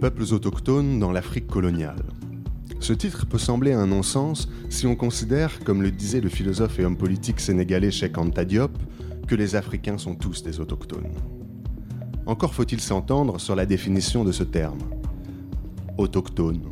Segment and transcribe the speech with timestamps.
[0.00, 2.02] peuples autochtones dans l'Afrique coloniale.
[2.80, 6.86] Ce titre peut sembler un non-sens si on considère, comme le disait le philosophe et
[6.86, 8.72] homme politique sénégalais Cheikh Anta Diop,
[9.28, 11.12] que les Africains sont tous des autochtones.
[12.24, 14.78] Encore faut-il s'entendre sur la définition de ce terme.
[15.98, 16.62] Autochtone,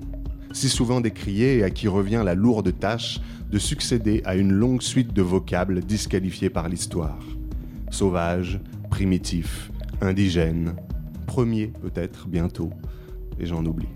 [0.52, 4.80] si souvent décrié et à qui revient la lourde tâche de succéder à une longue
[4.80, 7.18] suite de vocables disqualifiés par l'histoire.
[7.90, 8.58] Sauvage,
[8.88, 10.76] primitif, indigène,
[11.26, 12.70] premier peut-être bientôt,
[13.38, 13.88] et j'en oublie.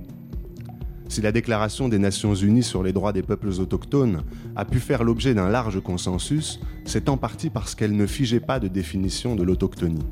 [1.09, 4.23] Si la Déclaration des Nations Unies sur les droits des peuples autochtones
[4.57, 8.59] a pu faire l'objet d'un large consensus, c'est en partie parce qu'elle ne figeait pas
[8.59, 10.07] de définition de l'autochtonie.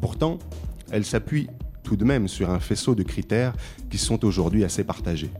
[0.00, 0.38] Pourtant,
[0.92, 1.48] elle s'appuie
[1.82, 3.54] tout de même sur un faisceau de critères
[3.90, 5.32] qui sont aujourd'hui assez partagés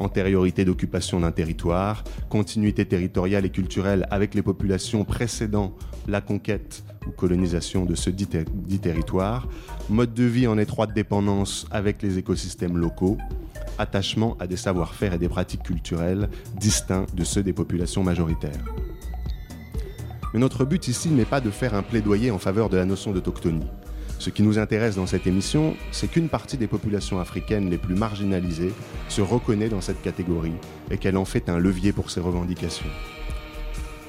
[0.00, 5.74] antériorité d'occupation d'un territoire, continuité territoriale et culturelle avec les populations précédant
[6.08, 9.48] la conquête ou colonisation de ce dit, territoire,
[9.88, 13.18] mode de vie en étroite dépendance avec les écosystèmes locaux,
[13.78, 18.64] attachement à des savoir-faire et des pratiques culturelles distincts de ceux des populations majoritaires.
[20.32, 23.12] Mais notre but ici n'est pas de faire un plaidoyer en faveur de la notion
[23.12, 23.66] d'autochtonie.
[24.20, 27.94] Ce qui nous intéresse dans cette émission, c'est qu'une partie des populations africaines les plus
[27.94, 28.74] marginalisées
[29.08, 30.52] se reconnaît dans cette catégorie
[30.90, 32.90] et qu'elle en fait un levier pour ses revendications.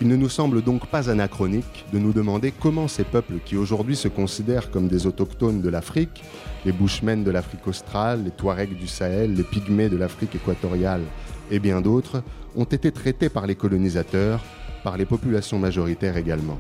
[0.01, 3.95] Il ne nous semble donc pas anachronique de nous demander comment ces peuples qui aujourd'hui
[3.95, 6.25] se considèrent comme des autochtones de l'Afrique,
[6.65, 11.03] les Bushmen de l'Afrique australe, les Touaregs du Sahel, les Pygmées de l'Afrique équatoriale
[11.51, 12.21] et bien d'autres,
[12.57, 14.43] ont été traités par les colonisateurs,
[14.83, 16.59] par les populations majoritaires également.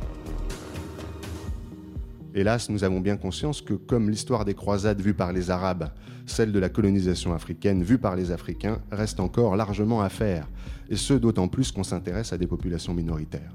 [2.33, 5.89] Hélas, nous avons bien conscience que comme l'histoire des croisades vue par les Arabes,
[6.25, 10.47] celle de la colonisation africaine vue par les Africains reste encore largement à faire,
[10.89, 13.53] et ce d'autant plus qu'on s'intéresse à des populations minoritaires.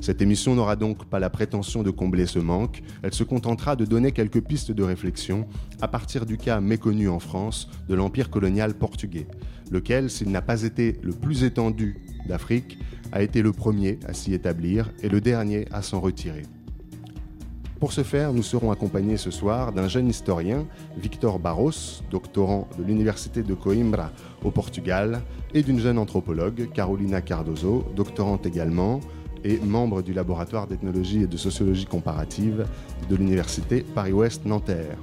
[0.00, 3.84] Cette émission n'aura donc pas la prétention de combler ce manque, elle se contentera de
[3.84, 5.46] donner quelques pistes de réflexion
[5.82, 9.26] à partir du cas méconnu en France de l'empire colonial portugais,
[9.70, 12.78] lequel, s'il n'a pas été le plus étendu d'Afrique,
[13.12, 16.44] a été le premier à s'y établir et le dernier à s'en retirer.
[17.80, 20.66] Pour ce faire, nous serons accompagnés ce soir d'un jeune historien,
[20.98, 24.10] Victor Barros, doctorant de l'Université de Coimbra
[24.44, 25.22] au Portugal,
[25.54, 29.00] et d'une jeune anthropologue, Carolina Cardozo, doctorante également,
[29.44, 32.66] et membre du laboratoire d'ethnologie et de sociologie comparative
[33.08, 34.98] de l'Université Paris-Ouest Nanterre.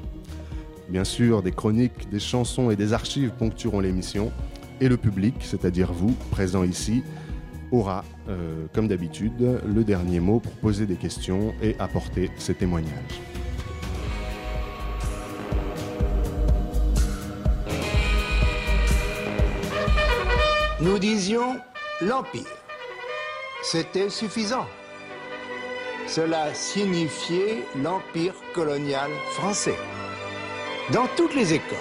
[0.88, 4.32] Bien sûr, des chroniques, des chansons et des archives ponctueront l'émission,
[4.82, 7.02] et le public, c'est-à-dire vous, présent ici,
[7.72, 13.22] aura, euh, comme d'habitude, le dernier mot pour poser des questions et apporter ses témoignages.
[20.80, 21.58] Nous disions
[22.02, 22.46] l'Empire.
[23.64, 24.68] C'était suffisant.
[26.08, 29.76] Cela signifiait l'Empire colonial français.
[30.94, 31.78] Dans toutes les écoles,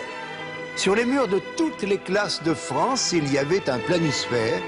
[0.77, 4.61] sur les murs de toutes les classes de France, il y avait un planisphère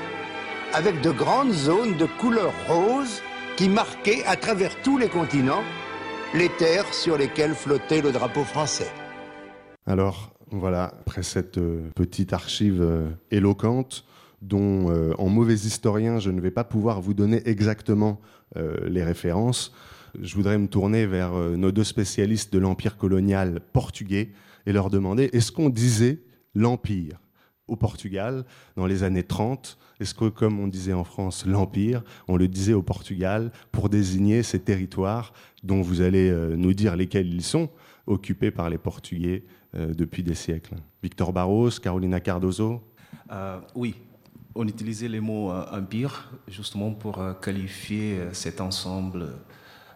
[0.75, 3.23] avec de grandes zones de couleur rose
[3.57, 5.63] qui marquaient à travers tous les continents
[6.35, 8.91] les terres sur lesquelles flottait le drapeau français.
[9.87, 14.05] Alors, voilà, après cette euh, petite archive euh, éloquente,
[14.43, 18.21] dont euh, en mauvais historien, je ne vais pas pouvoir vous donner exactement
[18.57, 19.75] les références,
[20.19, 24.31] je voudrais me tourner vers nos deux spécialistes de l'empire colonial portugais
[24.65, 26.23] et leur demander est-ce qu'on disait
[26.55, 27.21] l'empire
[27.67, 32.37] au Portugal dans les années 30 Est-ce que, comme on disait en France, l'Empire, on
[32.37, 35.33] le disait au Portugal pour désigner ces territoires
[35.65, 37.69] dont vous allez euh, nous dire lesquels ils sont,
[38.07, 39.45] occupés par les Portugais
[39.75, 40.77] euh, depuis des siècles?
[41.03, 42.81] Victor Barros, Carolina Cardozo?
[43.31, 43.97] Euh, Oui,
[44.55, 49.29] on utilisait les mots empire justement pour qualifier cet ensemble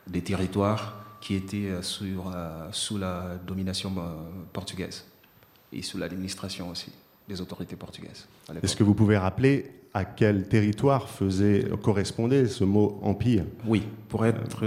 [0.06, 3.93] des territoires qui étaient sous la domination
[4.52, 5.05] portugaise
[5.72, 6.93] et sous l'administration aussi
[7.28, 8.28] des autorités portugaises.
[8.62, 14.24] Est-ce que vous pouvez rappeler à quel territoire faisait, correspondait ce mot empire Oui, pour
[14.24, 14.64] être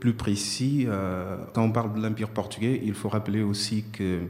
[0.00, 4.20] plus précis, euh, quand on parle de l'empire portugais, il faut rappeler aussi que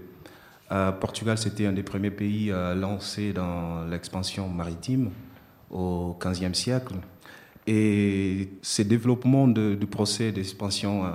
[0.72, 5.10] euh, Portugal, c'était un des premiers pays à lancer dans l'expansion maritime
[5.70, 6.94] au XVe siècle.
[7.66, 11.10] Et ce développement du procès d'expansion euh,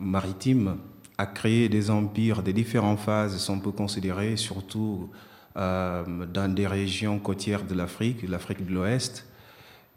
[0.00, 0.76] maritime
[1.18, 5.16] a créé des empires de différentes phases, si on peut considérer, surtout euh,
[5.56, 9.26] dans des régions côtières de l'Afrique, l'Afrique de l'Ouest,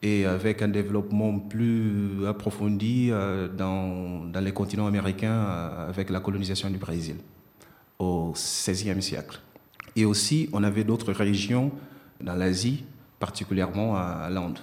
[0.03, 6.19] et avec un développement plus approfondi euh, dans, dans, les continents américains euh, avec la
[6.19, 7.15] colonisation du Brésil
[7.99, 9.39] au XVIe siècle.
[9.95, 11.71] Et aussi, on avait d'autres régions
[12.19, 12.83] dans l'Asie,
[13.19, 14.59] particulièrement à l'Inde.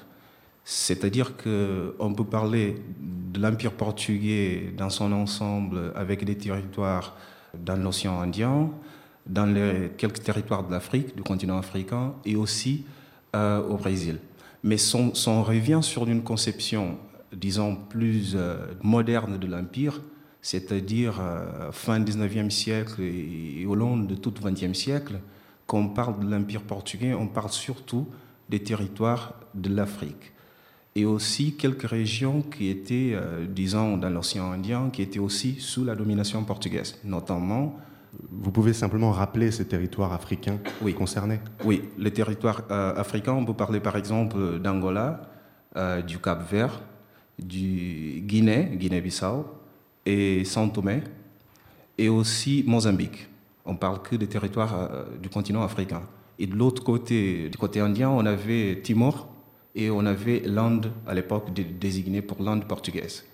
[0.65, 7.17] C'est-à-dire qu'on peut parler de l'Empire portugais dans son ensemble avec des territoires
[7.57, 8.71] dans l'océan Indien,
[9.31, 9.55] dans
[9.97, 12.85] quelques territoires de l'Afrique, du continent africain, et aussi
[13.35, 14.19] euh, au Brésil.
[14.65, 16.99] Mais son, son, revient sur une conception,
[17.33, 20.03] disons, plus euh, moderne de l'Empire,
[20.43, 25.21] c'est-à-dire euh, fin 19e siècle et, au long de tout 20e siècle,
[25.67, 28.09] quand on parle de l'Empire portugais, on parle surtout
[28.49, 30.33] des territoires de l'Afrique.
[30.97, 33.17] Et aussi quelques régions qui étaient,
[33.49, 37.79] disons, dans l'océan Indien, qui étaient aussi sous la domination portugaise, notamment
[38.31, 40.59] vous pouvez simplement rappeler ces territoires africains
[40.97, 45.23] concernés Oui, les territoires euh, africains, on peut parler par exemple d'Angola,
[45.77, 46.81] euh, du Cap Vert,
[47.39, 49.47] du Guinée, Guinée-Bissau,
[50.07, 51.03] et São Tomé,
[51.99, 53.29] et aussi Mozambique.
[53.65, 56.03] On parle que des territoires euh, du continent africain.
[56.39, 59.29] Et de l'autre côté, du côté indien, on avait Timor
[59.75, 63.25] et on avait l'Inde à l'époque désignée pour l'Inde portugaise,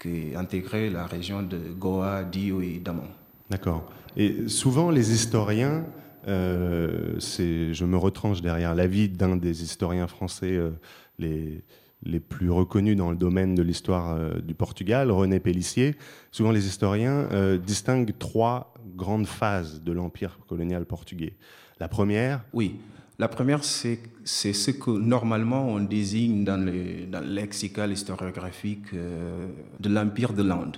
[0.00, 3.08] qui intégrait la région de Goa, Dio et Damon.
[3.48, 3.88] D'accord.
[4.16, 5.84] Et souvent, les historiens,
[6.26, 10.70] euh, je me retranche derrière l'avis d'un des historiens français euh,
[11.18, 15.96] les, plus reconnus dans le domaine de l'histoire euh, du Portugal, René Pellissier.
[16.32, 17.28] Souvent, les historiens
[17.58, 21.34] distinguent trois grandes phases de l'empire colonial portugais.
[21.78, 22.76] La première Oui.
[23.18, 29.88] La première, c'est ce que normalement on désigne dans, le, dans le lexical historiographique de
[29.88, 30.76] l'Empire de l'Inde,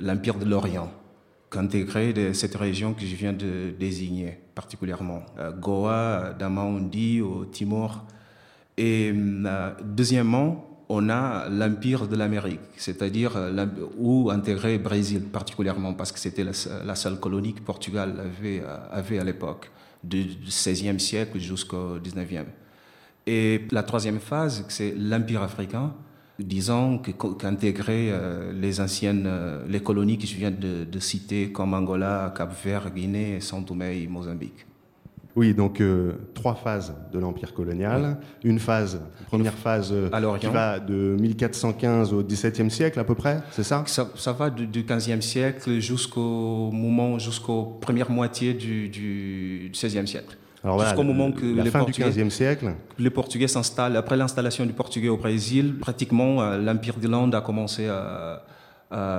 [0.00, 0.92] l'Empire de l'Orient
[1.56, 5.22] intégré de cette région que je viens de désigner particulièrement.
[5.38, 8.04] Euh, Goa, Damaondi, au Timor.
[8.76, 13.66] Et euh, deuxièmement, on a l'Empire de l'Amérique, c'est-à-dire euh,
[13.98, 18.14] où intégrer Brésil particulièrement, parce que c'était la, seule colonie que Portugal
[18.92, 19.70] avait à l'époque,
[20.02, 22.46] du XVIe siècle jusqu'au XIXe.
[23.26, 25.94] Et la troisième phase, c'est l'Empire africain,
[26.38, 32.32] disons, qu'intégrer euh, les anciennes, euh, les colonies que je viens de, citer, comme Angola,
[32.36, 34.66] Cap-Vert, Guinée, et Mozambique.
[35.36, 38.18] Oui, donc euh, trois phases de l'empire colonial.
[38.44, 39.92] Une phase, première phase
[40.40, 44.68] qui va de 1415 au XVIIe siècle à peu près, c'est ça, ça, va du,
[44.68, 50.36] du, XVe siècle jusqu'au moment, jusqu'aux première moitié du, du XVIe siècle.
[50.64, 52.72] Jusqu'au moment que la les fin Portugais, du 15e siècle.
[52.98, 53.96] Les Portugais s'installent.
[53.96, 58.42] Après l'installation du Portugais au Brésil, pratiquement euh, l'Empire d'Irlande a commencé à,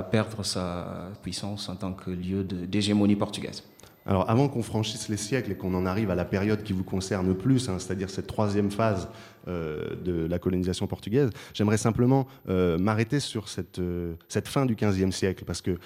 [0.09, 0.85] perdre sa
[1.21, 3.61] puissance en tant que lieu d'hégémonie portugaise.
[4.05, 6.83] Alors, avant qu'on franchisse les siècles et qu'on en arrive à la période qui vous
[6.83, 9.09] concerne plus, hein, c'est-à-dire cette troisième phase
[9.47, 13.81] euh, de la colonisation portugaise, j'aimerais simplement euh, m'arrêter sur cette,
[14.27, 15.77] cette fin du XVe siècle, parce que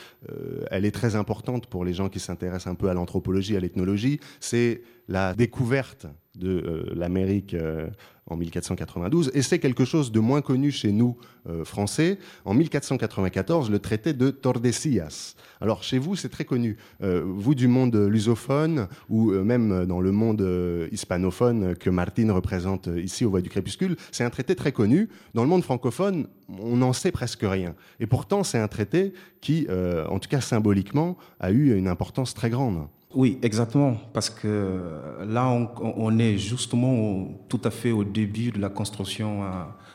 [0.70, 4.20] elle est très importante pour les gens qui s'intéressent un peu à l'anthropologie, à l'ethnologie.
[4.40, 7.88] C'est la découverte de euh, l'Amérique euh,
[8.30, 11.18] en 1492, et c'est quelque chose de moins connu chez nous,
[11.48, 12.20] euh, Français.
[12.46, 15.36] En 1494, le traité de Tordesillas.
[15.62, 16.78] Alors, chez vous, c'est très connu.
[17.02, 20.46] vous, du monde lusophone, ou même dans le monde
[20.92, 25.10] hispanophone que Martine représente ici au Voix du Crépuscule, c'est un traité très connu.
[25.34, 27.76] Dans le monde francophone, on n'en sait presque rien.
[28.00, 32.50] Et pourtant, c'est un traité qui, en tout cas symboliquement, a eu une importance très
[32.50, 32.88] grande.
[33.16, 34.82] Oui, exactement, parce que
[35.28, 39.48] là, on, est justement tout à fait au début de la construction, euh,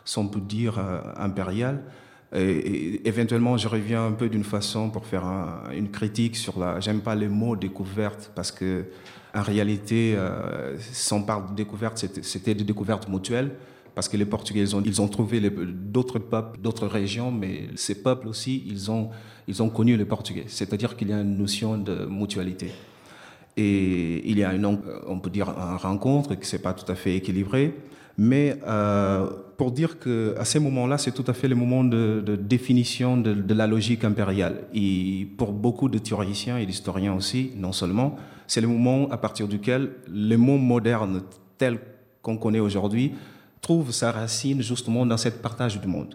[0.04, 1.85] si on peut dire, euh, impériale.
[2.35, 5.25] Et, éventuellement, je reviens un peu d'une façon pour faire
[5.73, 6.80] une critique sur la.
[6.80, 8.87] J'aime pas les mots découverte parce que,
[9.33, 13.52] en réalité, euh, si on parle de découverte, c'était des découvertes mutuelles
[13.94, 18.02] parce que les Portugais, ils ont, ils ont trouvé d'autres peuples, d'autres régions, mais ces
[18.02, 19.11] peuples aussi, ils ont,
[19.47, 20.47] ils ont connu les Portugais.
[20.49, 22.73] C'est-à-dire qu'il y a une notion de mutualité.
[23.57, 24.67] Et il y a une,
[25.07, 27.75] on peut dire, une rencontre qui n'est pas tout à fait équilibrée.
[28.17, 33.17] Mais euh, pour dire qu'à ces moments-là, c'est tout à fait le moment de, définition
[33.17, 34.65] de, la logique impériale.
[34.73, 39.49] Et pour beaucoup de théoriciens et d'historiens aussi, non seulement, c'est le moment à partir
[39.49, 41.23] duquel le monde moderne
[41.59, 41.79] tel
[42.23, 43.13] qu'on connaît aujourd'hui
[43.61, 46.15] trouve sa racine justement dans cette partage du monde.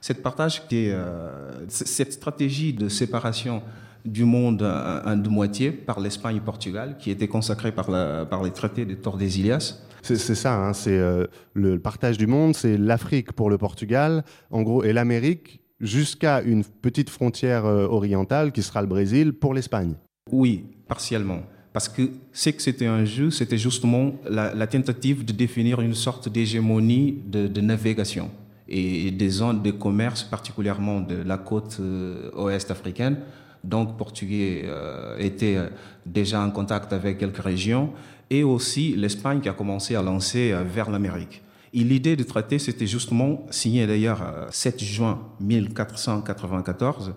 [0.00, 3.62] Cette partage qui euh, cette stratégie de séparation
[4.04, 7.86] du monde en deux moitiés par l'Espagne et Portugal, qui était consacré par,
[8.28, 9.82] par les traités de Tordesillas.
[10.02, 14.62] C'est ça, hein, c'est euh, le partage du monde, c'est l'Afrique pour le Portugal, en
[14.62, 19.94] gros, et l'Amérique jusqu'à une petite frontière euh, orientale qui sera le Brésil pour l'Espagne.
[20.30, 21.40] Oui, partiellement.
[21.72, 26.28] Parce que c'est que c'était un jeu, c'était justement la, tentative de définir une sorte
[26.28, 28.30] d'hégémonie de, navigation
[28.68, 33.18] et des zones de commerce, particulièrement de la côte euh, ouest africaine,
[33.64, 35.68] donc portugais euh, était euh,
[36.06, 37.92] déjà en contact avec quelques régions,
[38.30, 41.42] et aussi l'Espagne qui a commencé à lancer euh, vers l'Amérique.
[41.74, 47.12] Et l'idée du traité, c'était justement signé d'ailleurs 7 juin 1494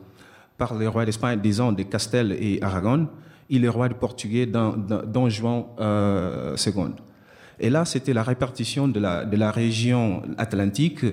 [0.58, 3.08] par les rois d'Espagne, disons de Castel et Aragon.
[3.50, 6.94] il est roi du Portugais dans, Juan II.
[7.62, 11.06] Et là, c'était la répartition de la, de la région atlantique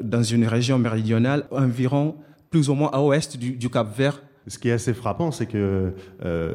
[0.00, 2.14] dans une région méridionale environ
[2.50, 4.22] plus ou moins à l'ouest du, Cap Vert.
[4.48, 5.92] Ce qui est assez frappant, c'est que
[6.24, 6.52] euh,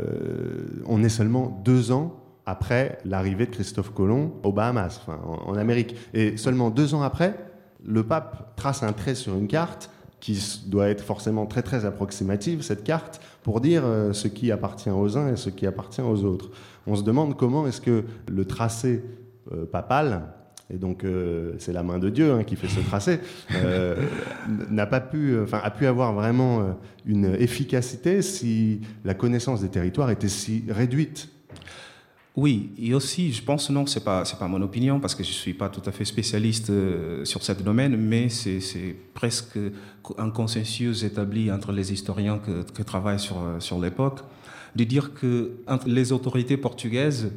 [0.86, 5.96] on est seulement deux ans après l'arrivée de Christophe Colomb aux Bahamas, enfin, en, Amérique.
[6.14, 7.38] Et seulement deux ans après,
[7.86, 12.62] le pape trace un trait sur une carte qui doit être forcément très très approximative,
[12.62, 16.24] cette carte, pour dire euh, ce qui appartient aux uns et ce qui appartient aux
[16.24, 16.50] autres.
[16.88, 19.04] On se demande comment est-ce que le tracé
[19.52, 20.24] euh, papal
[20.74, 23.20] et donc euh, c'est la main de Dieu hein, qui fait ce tracé,
[23.54, 23.96] euh,
[24.70, 26.72] n'a pas pu, enfin a pu avoir vraiment euh,
[27.06, 31.30] une efficacité si la connaissance des territoires était si réduite.
[32.36, 35.30] Oui, et aussi, je pense, non, c'est pas, c'est pas mon opinion, parce que je
[35.30, 36.72] suis pas tout à fait spécialiste
[37.26, 39.60] sur ce domaine, mais c'est, presque
[40.18, 44.22] un consensus établi entre les historiens que, qui travaillent sur, sur l'époque,
[44.76, 45.52] de dire que
[45.86, 47.32] les autorités portugaises,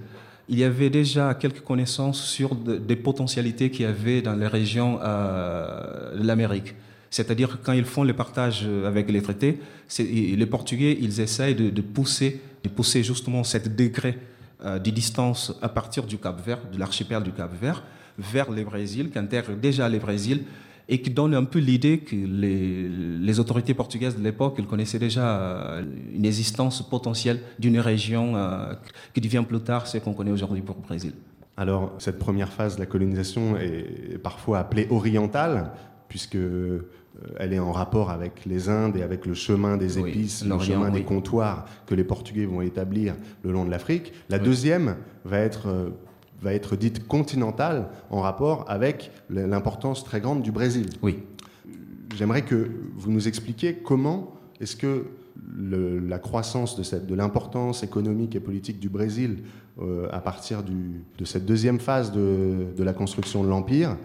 [0.48, 5.00] il y avait déjà quelques connaissances sur des potentialités qu'il y avait dans les régions
[5.02, 6.74] euh, de l'Amérique.
[7.10, 9.58] C'est-à-dire quand ils font le partage avec les traités,
[9.98, 14.18] les Portugais, ils essayent de, pousser, de pousser justement cette degré
[14.64, 17.82] euh, de distance à partir du Cap Vert, de l'archipel du Cap Vert,
[18.16, 20.44] vers le Brésil, qui intègre déjà le Brésil,
[20.88, 25.84] et qui donne un peu l'idée que les, autorités portugaises de l'époque connaissaient déjà euh,
[26.14, 28.72] une existence potentielle d'une région euh,
[29.12, 31.12] qui devient plus tard ce qu'on connaît aujourd'hui pour le Brésil.
[31.56, 35.72] Alors, cette première phase de la colonisation est parfois appelée orientale,
[36.08, 36.88] puisque euh,
[37.38, 40.90] elle est en rapport avec les Indes et avec le chemin des épices, le chemin
[40.90, 44.12] des comptoirs que les Portugais vont établir le long de l'Afrique.
[44.28, 45.68] La deuxième va être
[46.40, 50.86] va être dite continentale en rapport avec l'importance très grande du Brésil.
[51.02, 51.22] Oui.
[52.14, 55.06] J'aimerais que vous nous expliquiez comment est-ce que
[55.58, 59.42] la croissance de, cette, de l'importance économique et politique du Brésil
[59.80, 63.96] euh, à partir de cette deuxième phase de, la construction de l'Empire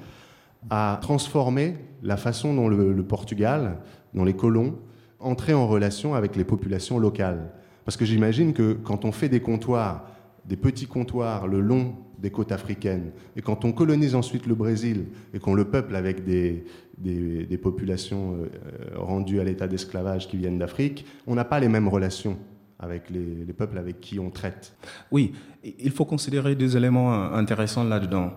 [0.69, 3.77] a transformé la façon dont le, le Portugal,
[4.13, 4.75] dont les colons,
[5.19, 7.51] entraient en relation avec les populations locales.
[7.85, 10.05] Parce que j'imagine que quand on fait des comptoirs,
[10.45, 13.11] des petits comptoirs le long des côtes africaines.
[13.35, 16.63] Et quand on colonise ensuite le Brésil et qu'on le peuple avec des,
[16.97, 18.47] des, populations euh,
[18.95, 22.37] rendues à l'état d'esclavage qui viennent d'Afrique, on n'a pas les mêmes relations
[22.79, 24.73] avec les, les, peuples avec qui on traite.
[25.11, 28.33] Oui, il faut considérer deux éléments intéressants là-dedans.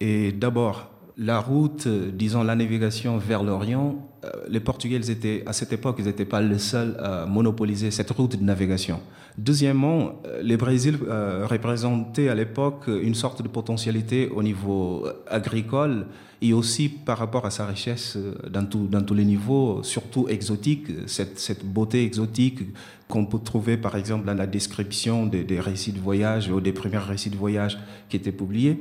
[0.00, 5.72] Et d'abord, la route, disons la navigation vers l'Orient, euh, les Portugais, étaient, à cette
[5.72, 9.00] époque, ils n'étaient pas les seuls à monopoliser cette route de navigation.
[9.36, 16.06] Deuxièmement, euh, le Brésil euh, représentait à l'époque une sorte de potentialité au niveau agricole
[16.40, 18.16] et aussi par rapport à sa richesse
[18.48, 22.60] dans, dans tous les niveaux, surtout exotique, cette, beauté exotique
[23.08, 26.98] qu'on peut trouver par exemple dans la description des, récits de voyage ou des premiers
[26.98, 28.80] récits de voyage qui étaient publiés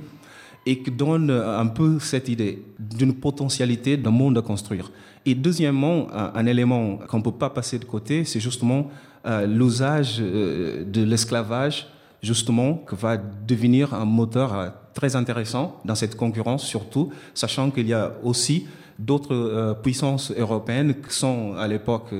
[0.65, 4.91] et qui donne un peu cette idée d'une potentialité d'un monde à construire.
[5.25, 8.89] Et deuxièmement, un, élément qu'on ne peut pas passer de côté, c'est justement
[9.25, 11.87] euh, l'usage euh, de l'esclavage,
[12.21, 17.87] justement, qui va devenir un moteur euh, très intéressant dans cette concurrence, surtout, sachant qu'il
[17.87, 18.67] y a aussi
[18.99, 22.13] d'autres puissances européennes qui sont à l'époque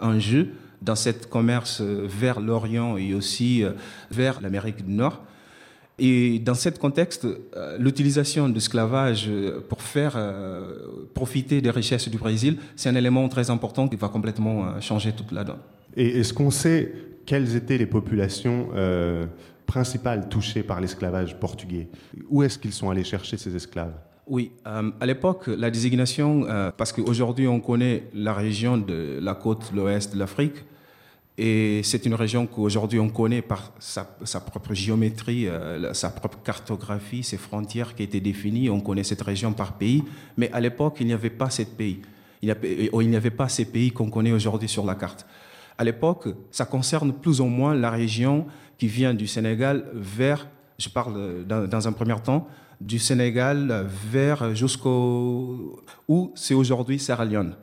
[0.00, 0.50] en jeu
[0.80, 3.64] dans cette commerce vers l'Orient et aussi
[4.12, 5.20] vers l'Amérique du Nord.
[5.98, 7.26] Et dans ce contexte,
[7.80, 9.28] l'utilisation de l'esclavage
[9.68, 10.16] pour faire
[11.14, 15.32] profiter des richesses du Brésil, c'est un élément très important qui va complètement changer toute
[15.32, 15.58] la donne.
[15.96, 16.92] Et est-ce qu'on sait
[17.26, 18.68] quelles étaient les populations
[19.66, 21.88] principales touchées par l'esclavage portugais?
[22.28, 23.94] Où est-ce qu'ils sont allés chercher ces esclaves?
[24.26, 30.14] Oui, à l'époque, la désignation, parce qu'aujourd'hui on connaît la région de la côte l'ouest
[30.14, 30.64] de l'Afrique,
[31.42, 37.22] et c'est une région qu'aujourd'hui on connaît par sa, propre géométrie, euh, sa propre cartographie,
[37.22, 38.68] ses frontières qui étaient définies.
[38.68, 40.04] On connaît cette région par pays.
[40.36, 42.02] Mais à l'époque, il n'y avait pas ces pays.
[42.42, 42.54] Il
[43.08, 45.24] n'y avait pas ces pays qu'on connaît aujourd'hui sur la carte.
[45.80, 48.44] À l'époque, ça concerne plus ou moins la région
[48.76, 50.46] qui vient du Sénégal vers,
[50.78, 52.46] je parle dans, dans un premier temps,
[52.82, 57.56] du Sénégal vers jusqu'au où c'est aujourd'hui Sierra Leone.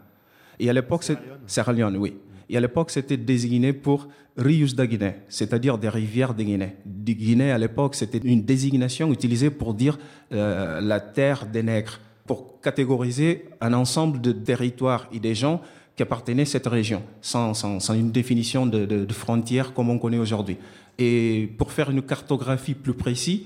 [0.60, 2.16] Et à l'époque, c'est Sierra Leone, oui.
[2.50, 6.76] Et à l'époque, c'était désigné pour Rius de Guinée, c'est-à-dire des rivières de Guinée.
[6.88, 10.00] De Guinée, à l'époque, c'était une désignation utilisée pour dire
[10.34, 15.62] euh, la terre des nègres, pour catégoriser un ensemble de territoires et des gens
[16.00, 20.58] à cette région, sans, sans, une définition de, de, de frontières comme on connaît aujourd'hui.
[20.98, 23.42] Et pour faire une cartographie plus précise,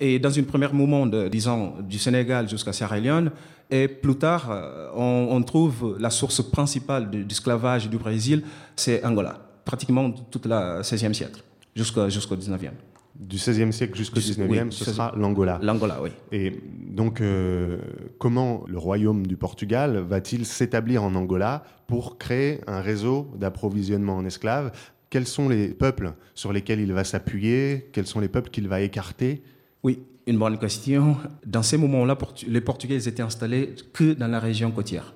[0.00, 3.30] et dans une première moment, disons, du Sénégal jusqu'à Sierra Leone,
[3.70, 8.42] et plus tard, euh, on, trouve la source principale de, d'esclavage du Brésil,
[8.76, 11.42] c'est Angola, pratiquement toute la 16e siècle.
[11.74, 12.70] jusqu'au jusqu'au 19e.
[13.18, 15.58] Du 16e siècle jusqu'au 19e, ce sera l'Angola.
[15.60, 16.10] L'Angola, oui.
[16.30, 16.52] Et
[16.88, 17.78] donc, euh,
[18.18, 24.24] comment le royaume du Portugal va-t-il s'établir en Angola pour créer un réseau d'approvisionnement en
[24.24, 24.70] esclaves?
[25.10, 27.88] Quels sont les peuples sur lesquels il va s'appuyer?
[27.92, 29.42] Quels sont les peuples qu'il va écarter?
[29.82, 29.98] Oui,
[30.28, 31.16] une bonne question.
[31.44, 35.14] Dans ces moments-là, les Portugais étaient installés que dans la région côtière.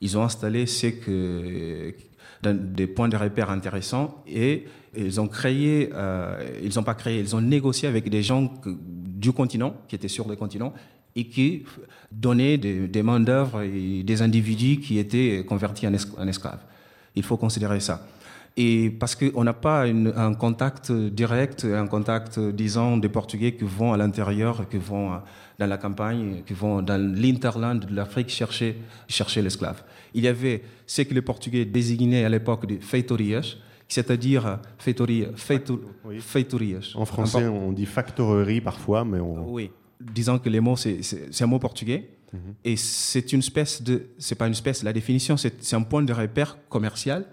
[0.00, 1.94] Ils ont installé ces que,
[2.52, 7.34] des points de repère intéressants et ils ont créé, euh, ils n'ont pas créé, ils
[7.34, 10.72] ont négocié avec des gens du continent, qui étaient sur le continent,
[11.16, 11.64] et qui
[12.10, 16.60] donnaient des, des main-d'œuvre et des individus qui étaient convertis en, esclaves.
[17.14, 18.06] Il faut considérer ça.
[18.56, 23.92] Et parce qu'on n'a pas un contact direct, un contact, disons, des Portugais qui vont
[23.92, 25.20] à l'intérieur, qui vont
[25.58, 28.76] dans la campagne, qui vont dans l'interland de l'Afrique chercher,
[29.08, 29.82] chercher l'esclave.
[30.14, 33.56] Il y avait ce que les Portugais désignaient à l'époque des feitorias,
[33.88, 36.92] c'est-à-dire feitoria, feitorias.
[36.94, 39.52] En français, on dit factorerie parfois, mais on...
[39.52, 39.70] Oui,
[40.00, 41.00] disons que les mots, c'est
[41.40, 42.08] un mot portugais.
[42.32, 42.54] Mhm.
[42.64, 46.12] Et c'est une espèce de, c'est pas une espèce, la définition, c'est un point de
[46.12, 47.24] repère commercial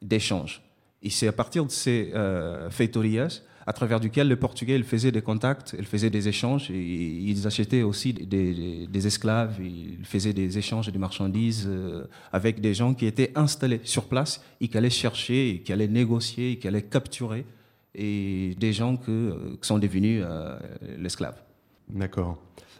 [0.00, 0.62] d'échange.
[1.02, 5.12] Et c'est à partir de ces euh, feitorias à travers duquel le Portugais il faisait
[5.12, 10.58] des contacts, il faisait des échanges, et ils achetaient aussi des, esclaves, ils faisaient des
[10.58, 14.90] échanges de marchandises euh, avec des gens qui étaient installés sur place et qui allaient
[14.90, 17.46] chercher, et qui allaient négocier, et qui allaient capturer,
[17.94, 20.58] et des gens euh, qui sont devenus euh,
[20.98, 21.40] l'esclave.
[21.88, 22.38] D'accord.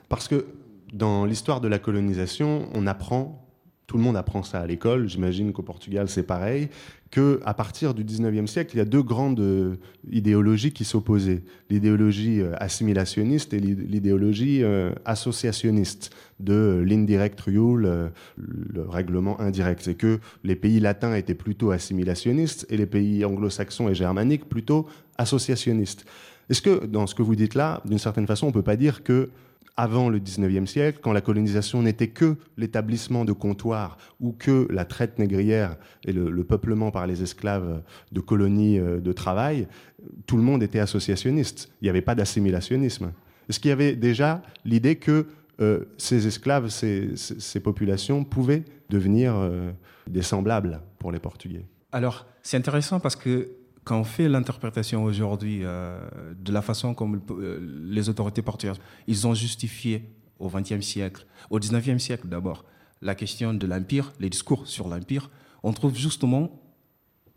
[0.09, 0.47] Parce que
[0.93, 3.41] dans l'histoire de la colonisation, on apprend
[3.87, 6.69] tout le monde apprend ça à l'école, j'imagine qu'au Portugal c'est pareil,
[7.15, 9.77] qu'à partir du 19e siècle, il y a deux grandes euh,
[10.11, 11.45] idéologies qui s'opposaient.
[11.71, 19.83] L'idéologie euh, assimilationniste et l'idéologie euh, associationniste de l'indirect rule, le règlement indirect.
[19.85, 24.89] C'est que les pays latins étaient plutôt assimilationnistes et les pays anglo-saxons et germaniques plutôt
[25.17, 26.05] associationnistes.
[26.51, 28.77] Est-ce que dans ce que vous dites là, d'une certaine façon, on ne peut pas
[28.77, 29.31] dire que
[29.77, 34.85] avant le 19e siècle, quand la colonisation n'était que l'établissement de comptoirs ou que la
[34.85, 37.83] traite négrière et le, peuplement par les esclaves
[38.13, 39.67] de colonies euh, de travail,
[40.27, 41.71] tout le monde était associationniste.
[41.81, 43.13] Il n'y avait pas d'assimilationnisme.
[43.49, 45.27] Est-ce qu'il y avait déjà l'idée que
[45.61, 49.71] euh, ces esclaves, ces, populations pouvaient devenir euh,
[50.09, 51.65] des semblables pour les Portugais?
[51.93, 53.49] Alors, c'est intéressant parce que
[53.85, 55.99] quand on fait l'interprétation aujourd'hui euh,
[56.39, 61.59] de la façon comme euh, les autorités portugaises, ils ont justifié au XXe siècle, au
[61.59, 62.65] XIXe siècle d'abord,
[63.03, 65.31] la question de l'empire, les discours sur l'empire,
[65.63, 66.51] on trouve justement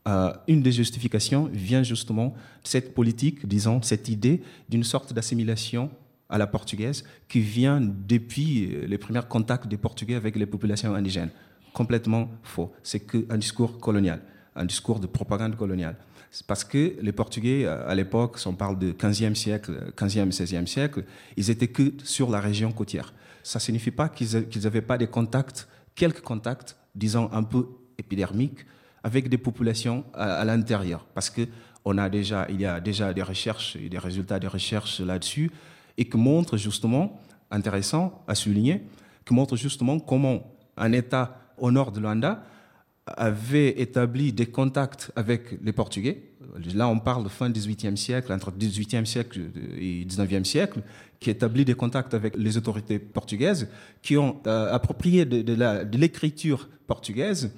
[0.07, 5.91] euh, une des justifications vient justement de cette politique, disons, cette idée d'une sorte d'assimilation
[6.29, 11.29] à la portugaise qui vient depuis les premiers contacts des Portugais avec les populations indigènes.
[11.73, 12.71] Complètement faux.
[12.83, 14.21] C'est qu'un discours colonial,
[14.55, 15.95] un discours de propagande coloniale.
[16.45, 20.67] Parce que les Portugais, euh, à l'époque, si on parle de 15e siècle, 15e, 16e
[20.67, 21.03] siècle,
[21.35, 23.13] ils étaient que sur la région côtière.
[23.43, 28.65] Ça ne signifie pas qu'ils n'avaient pas des contacts, quelques contacts, disons un peu épidermiques,
[29.03, 31.05] avec des populations à, l'intérieur.
[31.13, 31.43] Parce que
[31.85, 35.49] on a déjà, il y a déjà des recherches et des résultats de recherches là-dessus,
[35.97, 38.83] et qui montrent justement, intéressant à souligner,
[39.25, 42.43] qui montrent justement comment un État au nord de Luanda
[43.15, 46.23] avait établi des contacts avec les Portugais.
[46.73, 49.41] Là, on parle fin 18e siècle, entre 18e siècle
[49.79, 50.81] et 19e siècle,
[51.19, 53.69] qui établit des contacts avec les autorités portugaises,
[54.01, 57.53] qui ont euh, approprié de, l'écriture portugaise,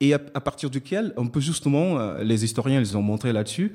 [0.00, 3.72] et à, partir duquel on peut justement, euh, les historiens les ont montré là-dessus,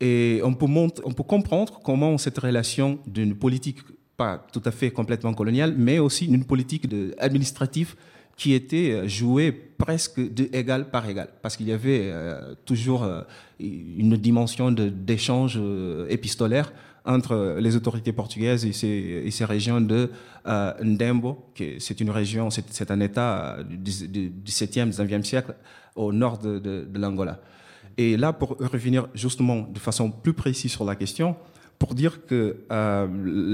[0.00, 0.66] et on peut,
[1.04, 3.78] on peut comprendre comment cette relation d'une politique
[4.16, 6.86] pas tout à fait complètement coloniale, mais aussi d'une politique
[7.18, 7.96] administrative
[8.36, 13.02] qui était euh, joué presque de égal par égal, parce qu'il y avait euh, toujours
[13.02, 13.22] euh,
[13.58, 15.60] une dimension d'échange
[16.08, 16.72] épistolaire
[17.04, 20.10] entre les autorités portugaises et ces, régions de
[20.82, 23.90] Ndembo, qui c'est une région, c'est un État du,
[24.44, 25.54] 17e, 19e siècle
[25.94, 27.38] au nord de l'Angola.
[27.96, 31.36] Et là, pour revenir justement de façon plus précise sur la question,
[31.78, 33.06] pour dire que euh,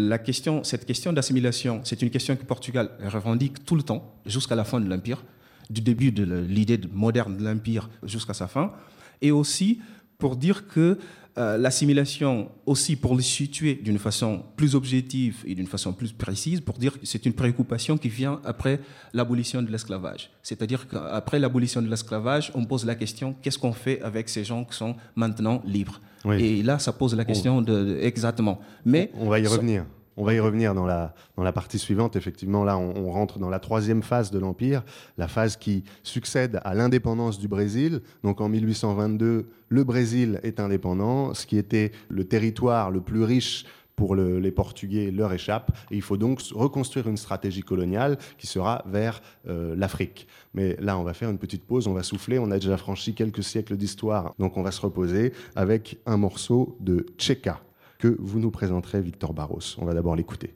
[0.08, 4.54] la question, cette question d'assimilation, c'est une question que Portugal revendique tout le temps, jusqu'à
[4.54, 5.24] la fin de l'Empire,
[5.70, 8.72] du début de l'idée moderne de l'Empire jusqu'à sa fin,
[9.20, 9.80] et aussi
[10.18, 10.98] pour dire que
[11.38, 16.60] euh, l'assimilation, aussi pour le situer d'une façon plus objective et d'une façon plus précise,
[16.60, 18.80] pour dire que c'est une préoccupation qui vient après
[19.14, 20.30] l'abolition de l'esclavage.
[20.42, 24.64] C'est-à-dire qu'après l'abolition de l'esclavage, on pose la question qu'est-ce qu'on fait avec ces gens
[24.64, 26.00] qui sont maintenant libres?
[26.30, 28.60] Et là, ça pose la question de, exactement.
[28.84, 29.84] Mais on va y revenir.
[30.16, 32.16] On va y revenir dans la, dans la partie suivante.
[32.16, 34.84] Effectivement, là, on, rentre dans la troisième phase de l'Empire,
[35.16, 38.02] la phase qui succède à l'indépendance du Brésil.
[38.22, 43.64] Donc en 1822, le Brésil est indépendant, ce qui était le territoire le plus riche
[44.02, 45.70] pour les Portugais leur échappe.
[45.92, 50.26] Il faut donc reconstruire une stratégie coloniale qui sera vers euh, l'Afrique.
[50.54, 52.40] Mais là, on va faire une petite pause, on va souffler.
[52.40, 56.76] On a déjà franchi quelques siècles d'histoire, donc on va se reposer avec un morceau
[56.80, 57.60] de Tcheka
[58.00, 59.78] que vous nous présenterez, Victor Barros.
[59.78, 60.52] On va d'abord l'écouter.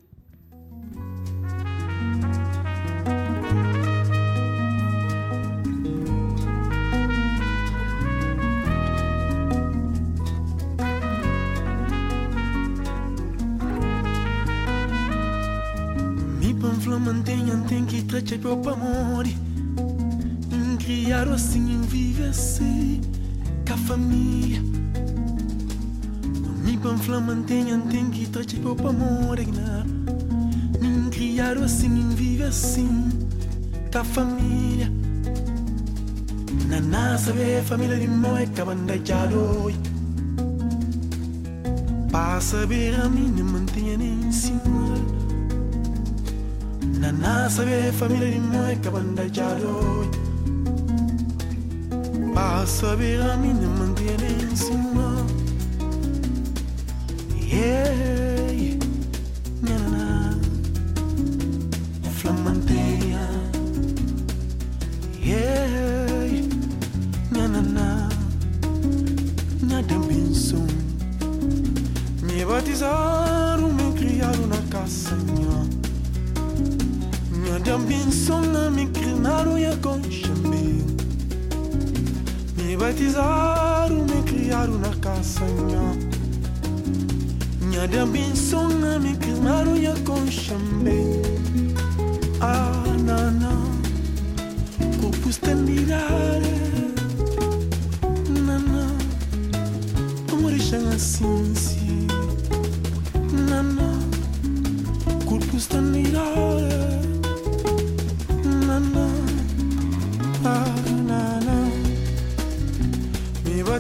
[17.06, 19.24] Mantenha tem que trazer para o amor.
[20.80, 23.00] Criar assim viver assim
[23.66, 24.60] com a família.
[26.64, 29.38] Mi panfla mantenha tem que trazer para o amor
[31.10, 33.08] criar assim viver assim
[33.92, 34.92] com a família.
[36.68, 37.32] Na nossa
[37.64, 39.72] família de moe que bandejado
[42.10, 45.25] para saber a mim mantenha em cima
[47.06, 50.06] Nana na nasabe famille limwe kabanda jalo.
[52.34, 55.26] Basabira mine mangene nsima.
[57.52, 58.74] Yeah
[59.62, 60.34] nana
[62.18, 63.26] flamantea.
[65.22, 66.42] Yeah
[67.30, 68.10] nana
[69.62, 70.58] nadambinso
[72.26, 75.25] me batizaram me criaram na caça
[77.66, 80.82] ndambinsonga mikrinaro yakonshami
[82.56, 85.84] mibatizaro mikriaro na kasanya
[87.70, 90.98] nyadambinsonga mikrinaro na
[92.40, 93.52] anana
[95.00, 96.58] kupustendirare
[98.46, 98.82] nana
[100.32, 102.06] omorishanga sinsi
[103.48, 103.88] nana
[105.28, 106.85] kupustendirare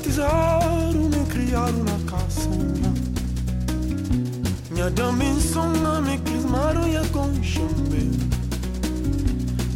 [0.06, 2.94] tesouro, nem criar uma calcinha.
[4.70, 8.10] Minha dimensão me quismaram e a conchambe.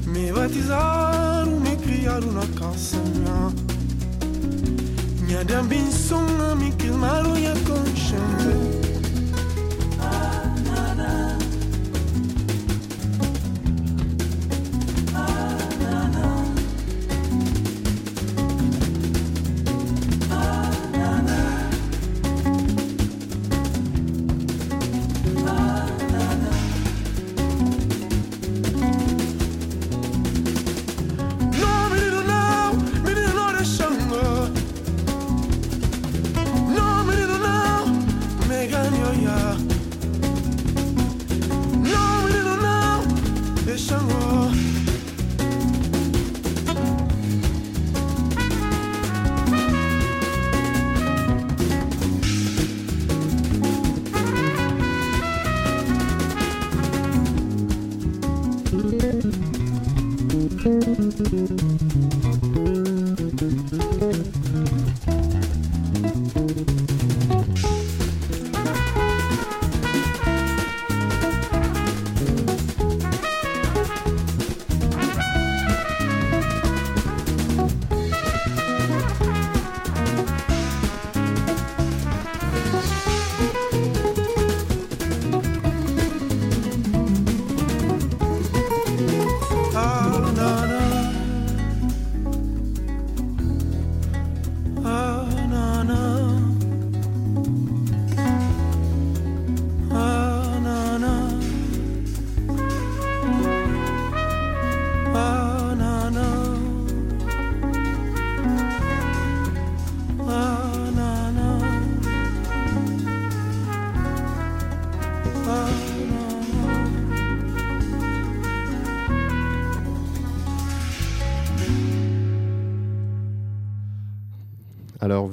[0.07, 3.53] Me batizaram, me criaram uma calcinha.
[5.23, 6.25] Minha dimensão
[6.57, 7.31] me quismaram.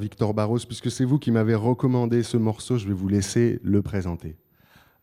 [0.08, 3.82] Victor Barros, puisque c'est vous qui m'avez recommandé ce morceau, je vais vous laisser le
[3.82, 4.36] présenter.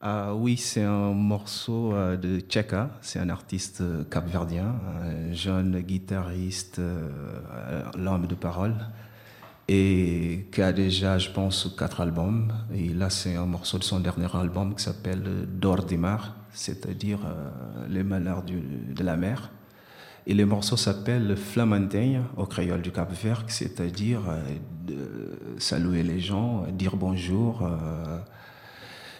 [0.02, 5.80] Ah oui, c'est un morceau euh, de Tcheka, c'est un artiste euh, capverdien, un jeune
[5.82, 8.74] guitariste, euh, l'homme de parole.
[9.68, 12.52] et qui a déjà, je pense, quatre albums.
[12.74, 17.88] Et là, c'est un morceau de son dernier album qui s'appelle Dor Mar, c'est-à-dire euh,
[17.90, 19.52] Les malheurs de la mer.
[20.28, 26.66] Et le morceau s'appelle Flamanteigne au créole du Cap Vert, c'est-à-dire euh, saluer les gens,
[26.72, 27.62] dire bonjour.
[27.62, 28.18] Euh,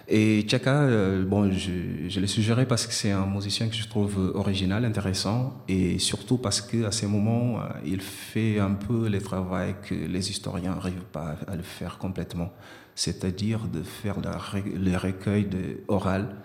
[0.08, 3.88] et Tchaka, euh, bon, je, je l'ai suggéré parce que c'est un musicien que je
[3.88, 9.76] trouve original, intéressant, et surtout parce qu'à ces moments, il fait un peu le travail
[9.84, 12.52] que les historiens n'arrivent pas à le faire complètement,
[12.96, 15.48] c'est-à-dire de faire le recueil
[15.88, 16.36] oral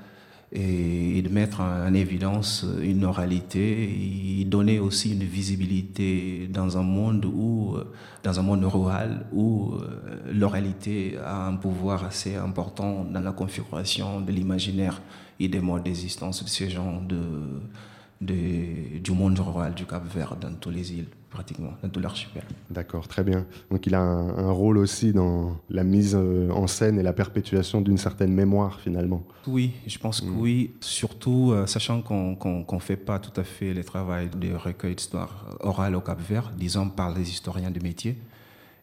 [0.52, 4.40] et, de mettre en, évidence une oralité.
[4.40, 7.76] Et donner aussi une visibilité dans un monde où,
[8.22, 14.20] dans un monde rural où euh, l'oralité a un pouvoir assez important dans la configuration
[14.20, 15.00] de l'imaginaire
[15.38, 20.52] et des modes d'existence de ces gens de, du monde rural du Cap Vert dans
[20.54, 22.42] toutes les îles pratiquement, dans tout l'archipel.
[22.70, 23.46] D'accord, très bien.
[23.70, 27.80] Donc il a un, rôle aussi dans la mise euh, en scène et la perpétuation
[27.80, 29.22] d'une certaine mémoire finalement.
[29.46, 30.40] Oui, je pense que mm.
[30.40, 34.94] oui, surtout euh, sachant qu'on ne fait pas tout à fait le travail de recueil
[34.96, 38.18] d'histoire orale au Cap Vert, disons par les historiens de métier.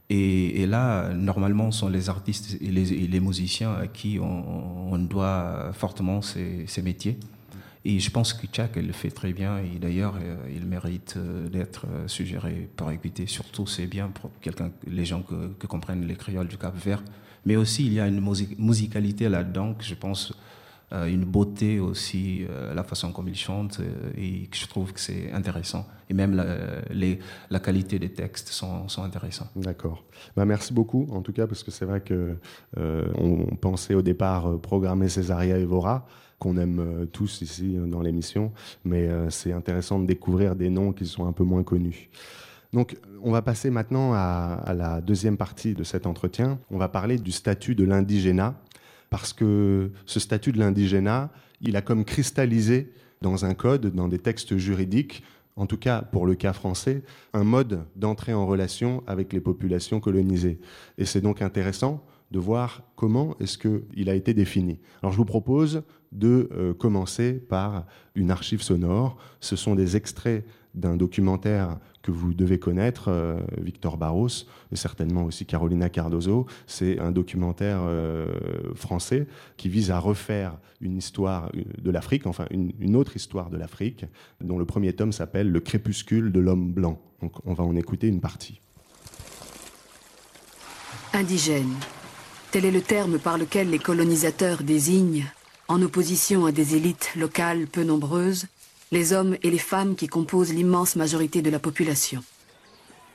[0.10, 6.82] Et, là, normalement, sont les artistes et les, musiciens à qui on, doit fortement ces
[6.82, 7.18] métiers.
[7.86, 9.60] Et je pense que Tchak, elle le fait très bien.
[9.60, 13.28] Et d'ailleurs, euh, il mérite euh, d'être euh, suggéré par équité.
[13.28, 17.04] Surtout, c'est bien pour quelqu'un, les gens que, comprennent les créoles du Cap Vert.
[17.46, 18.22] Mais aussi, il y a une
[18.58, 20.34] musicalité là-dedans je pense
[20.92, 23.82] une beauté aussi, la façon comme il chante,
[24.18, 25.86] et je trouve que c'est intéressant.
[26.10, 29.50] Et même la, qualité des textes sont, intéressants.
[29.58, 30.06] D'accord.
[30.36, 32.38] Bah, merci beaucoup, en tout cas, parce que c'est vrai que
[32.78, 36.06] on pensait au départ programmer Césaria Evora
[36.40, 38.52] qu'on aime euh, tous ici euh, dans l'émission,
[38.86, 42.10] mais euh, c'est intéressant de découvrir des noms qui sont un peu moins connus.
[42.74, 46.60] Donc, on va passer maintenant à, la deuxième partie de cet entretien.
[46.70, 48.60] On va parler du statut de l'indigénat,
[49.10, 54.20] parce que ce statut de l'indigénat, il a comme cristallisé dans un code, dans des
[54.20, 55.24] textes juridiques,
[55.56, 60.00] en tout cas pour le cas français, un mode d'entrée en relation avec les populations
[60.00, 60.60] colonisées.
[60.98, 64.80] Et c'est donc intéressant de voir comment est-ce qu'il a été défini.
[65.02, 69.18] Alors je vous propose de euh, commencer par une archive sonore.
[69.40, 74.30] Ce sont des extraits d'un documentaire que vous devez connaître, euh, Victor Barros,
[74.72, 76.46] et certainement aussi Carolina Cardozo.
[76.68, 78.28] C'est un documentaire euh,
[78.76, 83.58] français qui vise à refaire une histoire de l'Afrique, enfin une, une, autre histoire de
[83.58, 84.06] l'Afrique,
[84.40, 87.02] dont le premier tome s'appelle Le crépuscule de l'homme blanc.
[87.22, 88.62] Donc on va en écouter une partie.
[91.14, 91.74] Indigène.
[92.52, 95.26] Tel est le terme par lequel les colonisateurs désignent
[95.68, 98.46] en opposition à des élites locales peu nombreuses,
[98.92, 102.24] les hommes et les femmes qui composent l'immense majorité de la population.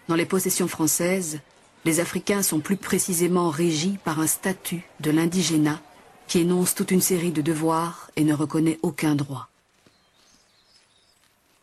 [0.09, 1.41] Dans les possessions françaises,
[1.85, 5.81] les Africains sont plus précisément régis par un statut de l'indigénat
[6.29, 9.49] qui énonce toute une série de devoirs et ne reconnaît aucun droit.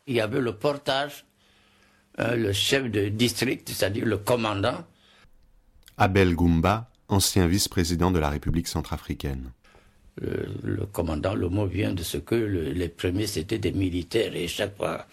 [0.08, 1.26] Il y avait le portage,
[2.20, 4.84] euh, le chef de district, c'est-à-dire le commandant.
[5.98, 9.52] Abel Goumba, ancien vice-président de la République centrafricaine
[10.22, 14.76] le, commandant, le mot vient de ce que les premiers c'était des militaires et chaque
[14.78, 15.06] fois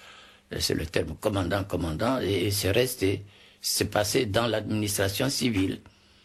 [0.59, 3.25] c'est le terme commandant, commandant et c'est resté,
[3.61, 5.81] c'est passé dans l'administration civile.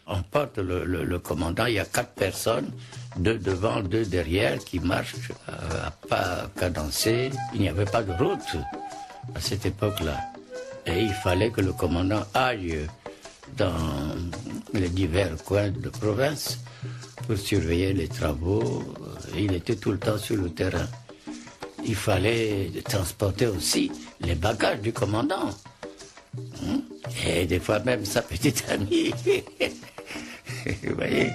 [0.06, 2.70] On porte le, commandant, il y a quatre personnes,
[3.16, 7.30] deux devant, deux derrière, qui marchent euh, à pas cadencés.
[7.54, 8.56] Il n'y avait pas de route
[9.34, 10.18] à cette époque-là.
[10.86, 12.86] Et il fallait que le commandant aille
[13.56, 14.14] dans
[14.72, 16.58] les divers coins de province
[17.26, 18.84] pour surveiller les travaux.
[19.36, 20.86] Il était tout le temps sur le terrain.
[21.84, 25.50] Il fallait transporter aussi les bagages du commandant.
[26.36, 26.78] Hmm?
[27.26, 29.12] Et des fois même sa petite amie.
[30.82, 31.30] Vous voyez?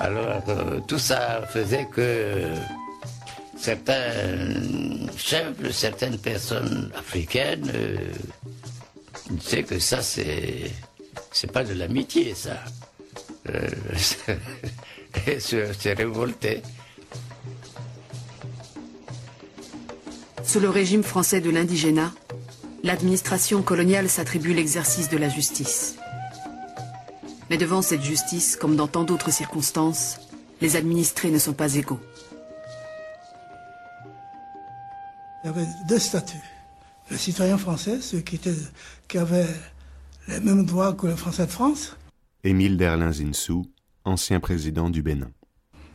[0.00, 2.52] Alors euh, tout ça faisait que
[3.56, 4.12] certains
[5.16, 7.96] chefs, certaines personnes africaines euh,
[9.66, 10.70] que ça c'est
[11.32, 12.56] c'est pas de l'amitié ça.
[13.48, 13.68] Euh,
[15.38, 16.62] s'est révolté.
[20.44, 22.12] Sous le régime français de l'indigénat,
[22.82, 25.96] l'administration coloniale s'attribue l'exercice de la justice.
[27.50, 30.20] Mais devant cette justice, comme dans tant d'autres circonstances,
[30.60, 32.00] les administrés ne sont pas égaux.
[35.42, 36.36] Il y avait deux statuts.
[37.10, 38.54] Les citoyens français, ceux qui, étaient,
[39.06, 39.46] qui avaient
[40.28, 41.96] les mêmes droits que les Français de France,
[42.44, 43.66] Émile Derlin-Zinsou,
[44.04, 45.30] ancien président du Bénin.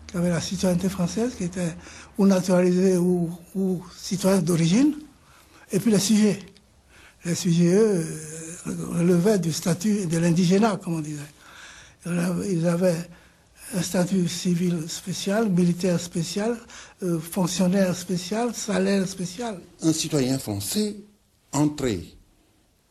[0.10, 1.74] Il y avait la citoyenneté française qui était
[2.18, 3.32] ou naturalisée ou,
[3.96, 4.96] citoyenne d'origine,
[5.72, 6.40] et puis les sujets.
[7.26, 8.06] les sujets, eux,
[8.66, 11.22] relevaient du statut de l'indigénat, comme on disait.
[12.06, 13.10] Ils avaient
[13.76, 16.58] un statut civil spécial, militaire spécial,
[17.02, 19.60] euh, fonctionnaire spécial, salaire spécial.
[19.82, 20.98] Un citoyen français
[21.54, 22.16] entré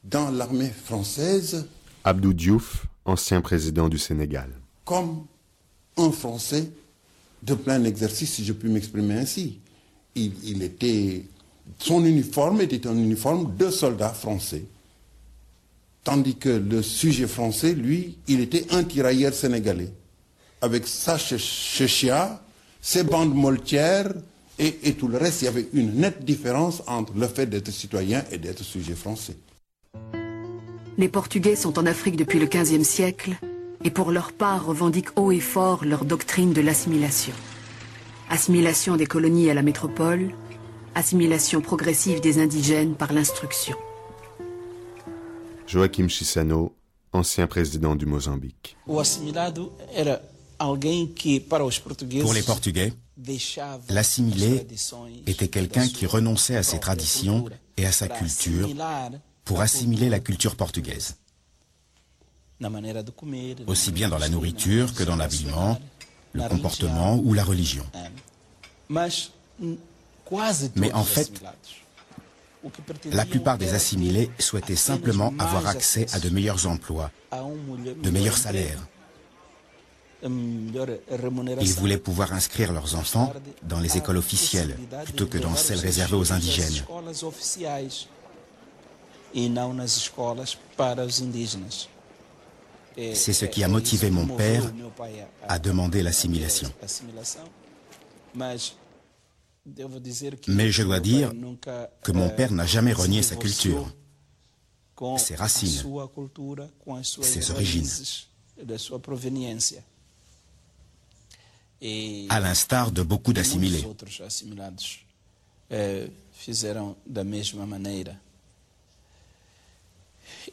[0.04, 1.66] dans l'armée française.
[2.04, 4.50] Abdou Diouf, ancien président du Sénégal.
[4.84, 5.26] Comme
[5.96, 6.70] un Français
[7.42, 9.58] de plein exercice, si je puis m'exprimer ainsi.
[10.14, 11.24] Il, il, était,
[11.78, 14.64] son uniforme était un uniforme de soldats français.
[16.04, 19.92] Tandis que le sujet français, lui, il était un tirailleur sénégalais.
[20.60, 22.42] Avec sa chéchia,
[22.80, 24.12] ses bandes moltières
[24.58, 27.70] et, et tout le reste, il y avait une nette différence entre le fait d'être
[27.70, 29.36] citoyen et d'être sujet français.
[31.02, 33.36] Les Portugais sont en Afrique depuis le XVe siècle
[33.82, 37.34] et pour leur part revendiquent haut et fort leur doctrine de l'assimilation.
[38.30, 40.30] Assimilation des colonies à la métropole,
[40.94, 43.74] assimilation progressive des indigènes par l'instruction.
[45.66, 46.72] Joaquim Chissano,
[47.12, 48.76] ancien président du Mozambique.
[48.86, 49.02] Pour
[52.32, 52.92] les Portugais,
[53.88, 54.68] l'assimilé
[55.26, 58.68] était quelqu'un qui renonçait à ses traditions et à sa culture
[59.44, 61.16] pour assimiler la culture portugaise,
[63.66, 65.80] aussi bien dans la nourriture que dans l'habillement,
[66.32, 67.84] le comportement ou la religion.
[70.76, 71.30] Mais en fait,
[73.10, 78.78] la plupart des assimilés souhaitaient simplement avoir accès à de meilleurs emplois, de meilleurs salaires.
[80.24, 83.32] Ils voulaient pouvoir inscrire leurs enfants
[83.64, 86.84] dans les écoles officielles plutôt que dans celles réservées aux indigènes.
[92.94, 94.70] C'est ce qui a motivé mon père
[95.48, 96.70] à demander l'assimilation.
[98.34, 98.58] Mais
[100.70, 101.32] je dois dire
[102.02, 103.90] que mon père n'a jamais renié sa culture,
[105.18, 105.82] ses racines,
[107.22, 107.88] ses origines.
[112.28, 113.82] À l'instar de beaucoup d'assimilés.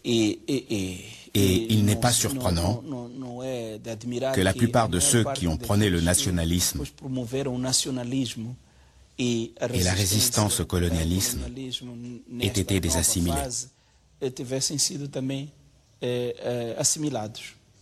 [0.04, 0.40] Et
[1.34, 2.84] il n'est pas surprenant
[4.34, 6.84] que la plupart de ceux qui ont prôné le nationalisme
[9.20, 11.42] et la résistance au colonialisme
[12.40, 13.36] aient été des assimilés.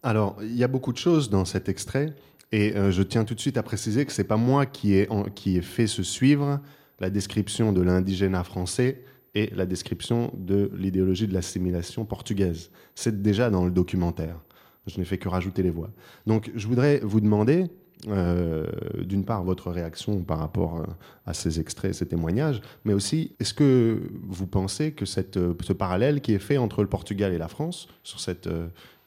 [0.04, 2.14] Alors, il y a beaucoup de choses dans cet extrait,
[2.52, 5.10] et euh, je tiens tout de suite à préciser que c'est pas moi qui ai,
[5.36, 6.60] qui ai fait se suivre
[7.00, 9.04] la description de l'indigénat français
[9.38, 12.72] et la description de l'idéologie de l'assimilation portugaise.
[12.96, 14.40] C'est déjà dans le documentaire.
[14.88, 15.92] Je n'ai fait que rajouter les voix.
[16.26, 17.68] Donc, je voudrais vous demander,
[18.08, 18.66] euh,
[19.04, 20.86] d'une part, votre réaction par rapport euh,
[21.28, 25.06] à ces extraits, ces témoignages, mais aussi, est-ce que vous pensez que
[25.38, 28.50] euh, ce parallèle qui est fait entre le Portugal et la France sur cette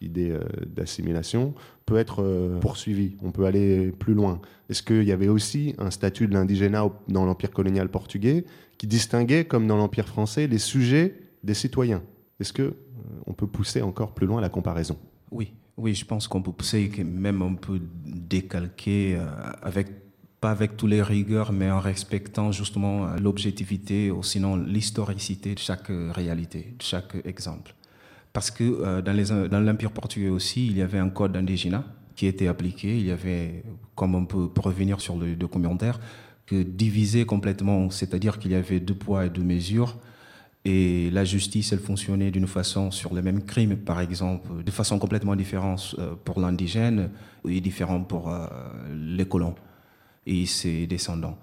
[0.00, 1.54] idée d'assimilation
[1.86, 3.16] peut être poursuivi?
[3.22, 4.40] On peut aller plus loin.
[4.68, 8.44] Est-ce qu'il y avait aussi un statut de l'indigénat dans l'Empire colonial portugais
[8.80, 11.14] qui distinguait, comme dans l'Empire français, les sujets
[11.44, 12.02] des citoyens
[12.40, 12.74] Est-ce que
[13.26, 14.96] on peut pousser encore plus loin la comparaison?
[15.30, 19.18] Oui, oui, je pense qu'on peut pousser, même on peut décalquer
[19.60, 19.88] avec
[20.40, 25.88] pas avec tous les rigueurs, mais en respectant justement l'objectivité ou sinon l'historicité de chaque
[25.90, 27.74] réalité, de chaque exemple.
[28.32, 31.84] Parce que dans l'Empire portugais aussi, il y avait un code indigénat
[32.16, 32.96] qui était appliqué.
[32.96, 33.62] Il y avait,
[33.94, 36.00] comme on peut revenir sur le documentaire,
[36.54, 39.98] divisé complètement, c'est-à-dire qu'il y avait deux poids et deux mesures.
[40.64, 44.98] Et la justice, elle fonctionnait d'une façon sur le même crime, par exemple, de façon
[44.98, 47.10] complètement différente pour l'indigène
[47.48, 48.30] et différente pour
[48.94, 49.54] les colons
[50.26, 51.38] et ses descendants.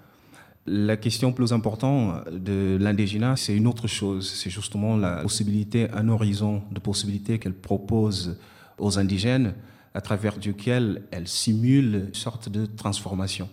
[0.67, 4.29] La question plus importante de l'indigénat, c'est une autre chose.
[4.29, 8.37] C'est justement la possibilité, un horizon de possibilités qu'elle propose
[8.77, 9.55] aux indigènes
[9.93, 13.49] à travers duquel elle simule une sorte de transformation.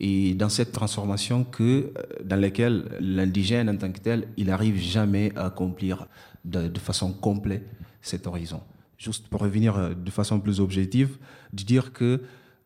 [0.00, 1.92] Et dans cette transformation que,
[2.24, 6.06] dans laquelle l'indigène en tant que tel, il n'arrive jamais à accomplir
[6.44, 7.66] de, façon complète
[8.02, 8.60] cet horizon.
[8.98, 11.16] Juste pour revenir de façon plus objective,
[11.52, 12.20] de dire que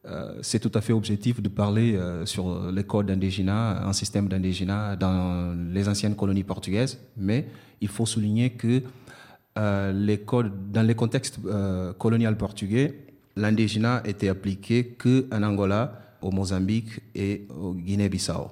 [0.06, 4.28] euh, c'est tout à fait objectif de parler euh, sur les codes d'indigénat, un système
[4.28, 7.46] d'indigénat dans les anciennes colonies portugaises, mais
[7.80, 8.82] il faut souligner que
[9.58, 10.16] euh,
[10.72, 11.40] dans les contextes
[11.98, 13.06] colonial portugais,
[13.36, 18.50] l'indigénat était appliqué qu'en Angola, au Mozambique et au Guinée-Bissau.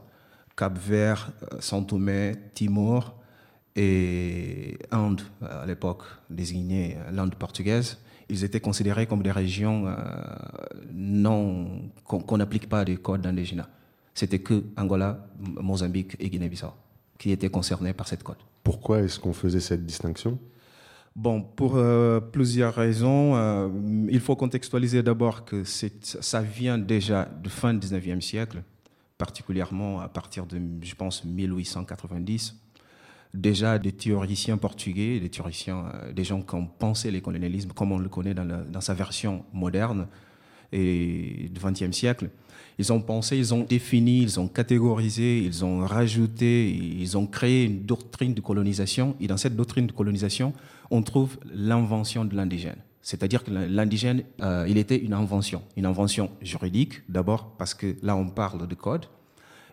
[0.56, 3.14] Cap-Vert, Saint-Tomé, Timor
[3.74, 7.98] et Inde, à l'époque désignée l'Inde portugaise,
[8.28, 9.94] ils étaient considérés comme des régions euh,
[10.92, 13.68] non qu'on n'applique pas des codes d'indigénat.
[14.14, 16.72] C'était que Angola, Mozambique et Guinée-Bissau
[17.18, 18.36] qui étaient concernés par cette code.
[18.62, 20.38] Pourquoi est-ce qu'on faisait cette distinction?
[21.16, 23.36] Bon, pour euh, plusieurs raisons.
[23.36, 23.68] Euh,
[24.10, 28.62] il faut contextualiser d'abord que ça vient déjà de fin 19e siècle,
[29.16, 32.56] particulièrement à partir de, je pense, 1890.
[33.32, 37.92] Déjà des théoriciens portugais, des théoriciens, euh, des gens qui ont pensé les colonialismes comme
[37.92, 40.08] on le connaît dans, dans sa version moderne
[40.70, 42.28] et du XXe siècle,
[42.78, 47.64] ils ont pensé, ils ont défini, ils ont catégorisé, ils ont rajouté, ils ont créé
[47.64, 49.16] une doctrine de colonisation.
[49.18, 50.52] Et dans cette doctrine de colonisation,
[50.90, 52.78] on trouve l'invention de l'indigène.
[53.02, 58.16] C'est-à-dire que l'indigène, euh, il était une invention, une invention juridique d'abord parce que là
[58.16, 59.06] on parle de code.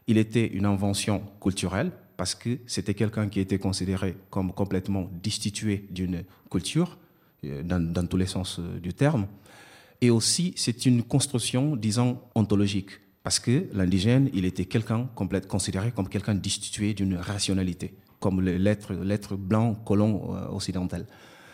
[0.06, 5.88] Il était une invention culturelle parce que c'était quelqu'un qui était considéré comme complètement destitué
[5.90, 6.98] d'une culture,
[7.46, 9.28] euh, dans, dans, tous les sens euh, du terme.
[10.02, 12.92] Et aussi, c'est une construction, disons, ontologique.
[13.24, 15.10] Parce que l'indigène, il était quelqu'un
[15.48, 17.94] considéré comme quelqu'un destitué d'une rationalité,
[18.24, 21.06] comme l'être blanc colon euh, occidental.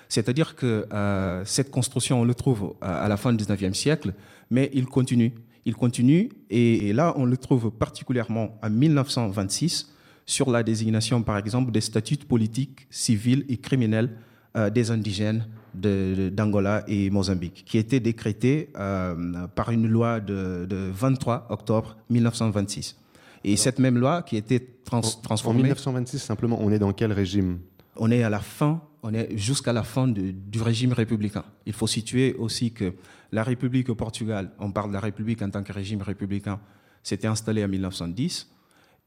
[0.08, 4.14] C'est-à-dire que euh, cette construction, on le trouve à, la fin du 19e siècle,
[4.52, 5.34] mais il continue.
[5.66, 9.92] Il continue, et, là, on le trouve particulièrement en 1926
[10.28, 14.12] sur la désignation, par exemple, des statuts politiques, civils et criminels
[14.56, 21.48] euh, des indigènes d'Angola et Mozambique, qui était décrété euh, par une loi de, 23
[21.50, 22.96] octobre 1926.
[23.44, 25.60] Et cette même loi qui était transformée.
[25.60, 27.60] En 1926, simplement, on est dans quel régime?
[27.96, 31.44] On est à la fin, on est jusqu'à la fin du régime républicain.
[31.66, 32.94] Il faut situer aussi que
[33.32, 36.60] la République au Portugal, on parle de la République en tant que régime républicain,
[37.04, 38.50] s'était installée en 1910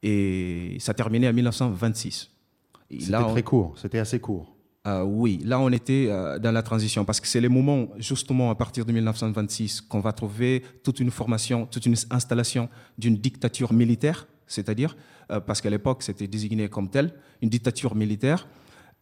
[0.03, 2.31] et ça terminait en 1926.
[2.91, 4.52] C'était très court, c'était assez court.
[4.89, 8.51] Euh, oui, là on était euh, dans la transition parce que c'est le moment justement
[8.51, 12.69] à partir de 1926 qu'on va trouver toute une formation, toute une installation
[12.99, 14.97] d'une dictature militaire, c'est-à-dire
[15.31, 18.49] euh, parce qu'à l'époque c'était désigné comme tel, une dictature militaire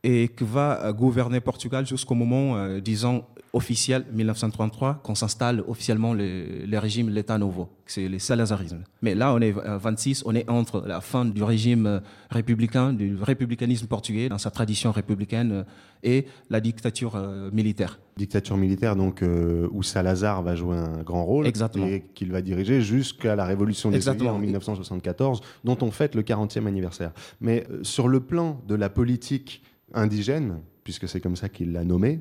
[0.03, 6.79] et qui va gouverner Portugal jusqu'au moment, disons, officiel 1933 qu'on s'installe officiellement le, le
[6.79, 8.85] régime l'État nouveau, c'est le salazarisme.
[9.03, 13.17] Mais là, on est 26, on est entre la fin du régime euh, républicain, du
[13.21, 15.65] républicanisme portugais dans sa tradition républicaine euh,
[16.03, 17.99] et la dictature euh, militaire.
[18.17, 19.25] Dictature militaire donc
[19.73, 21.87] où Salazar va jouer un grand rôle Exactement.
[21.87, 26.67] et qu'il va diriger jusqu'à la révolution des en 1974 dont on fête le 40e
[26.67, 27.13] anniversaire.
[27.41, 29.63] Mais sur le plan de la politique
[29.95, 32.21] indigène, puisque c'est comme ça qu'il l'a nommé,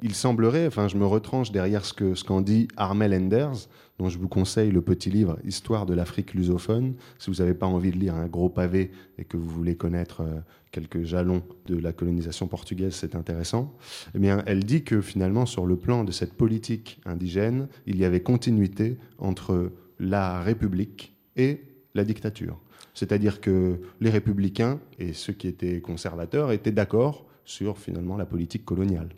[0.00, 4.18] il semblerait, enfin je me retranche derrière ce qu'en ce dit Armel Enders, dont je
[4.18, 7.96] vous conseille le petit livre Histoire de l'Afrique lusophone, si vous n'avez pas envie de
[7.96, 10.38] lire un gros pavé et que vous voulez connaître euh,
[10.70, 13.74] quelques jalons de la colonisation portugaise, c'est intéressant.
[14.14, 18.04] Eh bien, elle dit que finalement, sur le plan de cette politique indigène, il y
[18.04, 21.62] avait continuité entre la République et
[21.94, 22.60] la dictature.
[22.98, 28.64] C'est-à-dire que les républicains et ceux qui étaient conservateurs étaient d'accord sur finalement la politique
[28.64, 29.10] coloniale.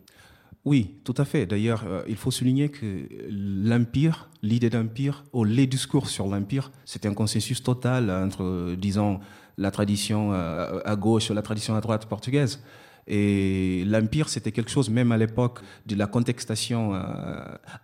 [0.66, 1.46] Oui, tout à fait.
[1.46, 7.08] D'ailleurs, euh, il faut souligner que l'empire, l'idée d'empire, ou les discours sur l'empire, c'était
[7.08, 9.20] un consensus total entre, disons,
[9.56, 12.62] la tradition euh, à gauche et la tradition à droite portugaise.
[13.06, 17.00] Et l'empire, c'était quelque chose, même à l'époque de la contextation euh,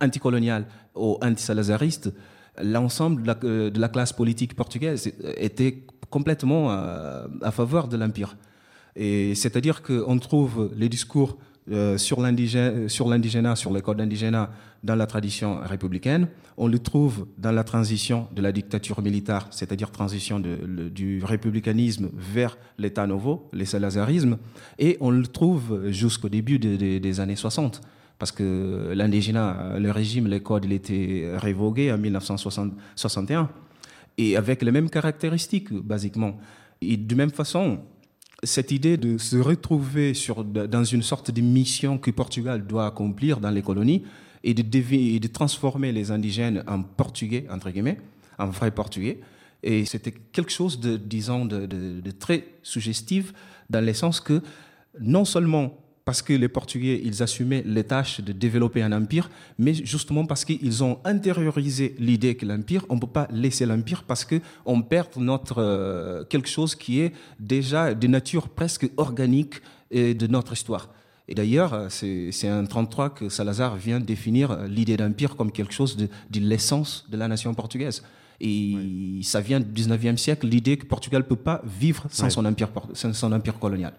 [0.02, 2.12] anticoloniale ou anti-salazariste,
[2.62, 8.36] l'ensemble de, la, classe politique portugaise était complètement à faveur de l'empire.
[8.96, 11.36] Et c'est-à-dire qu'on trouve les discours
[11.70, 14.50] euh, sur l'indigénat, sur les codes indigénat
[14.84, 16.28] dans la tradition républicaine.
[16.56, 22.56] On le trouve dans la transition de la dictature militaire, c'est-à-dire transition du républicanisme vers
[22.78, 24.38] l'État nouveau, les salazarismes,
[24.78, 27.80] et on le trouve jusqu'au début des années 60
[28.18, 33.50] parce que l'indigénat, le régime, les codes, il était révoqué en 1961,
[34.18, 36.38] et avec les mêmes caractéristiques, basiquement.
[36.80, 37.80] Et de même façon,
[38.42, 40.12] cette idée de se retrouver
[40.68, 44.02] dans une sorte de mission que Portugal doit accomplir dans les colonies
[44.44, 47.98] et de, et de transformer les indigènes en portugais, entre guillemets,
[48.38, 49.20] en vrais portugais.
[49.62, 53.34] Et c'était quelque chose de, disons, de très suggestif
[53.68, 54.40] dans le sens que
[55.00, 55.76] non seulement
[56.06, 59.28] parce que les Portugais, ils assumaient les tâches de développer un empire,
[59.58, 64.04] mais justement parce qu'ils ont intériorisé l'idée que l'empire, on ne peut pas laisser l'empire
[64.04, 69.56] parce qu'on perd notre, euh, quelque chose qui est déjà de nature presque organique
[69.92, 70.90] de notre histoire.
[71.26, 75.96] Et d'ailleurs, euh, c'est en 33 que Salazar vient définir l'idée d'empire comme quelque chose
[75.96, 78.04] de l'essence de la nation portugaise.
[78.40, 82.44] Et ça vient du 19e siècle, l'idée que Portugal ne peut pas vivre sans, son,
[82.44, 83.94] empire, son empire colonial.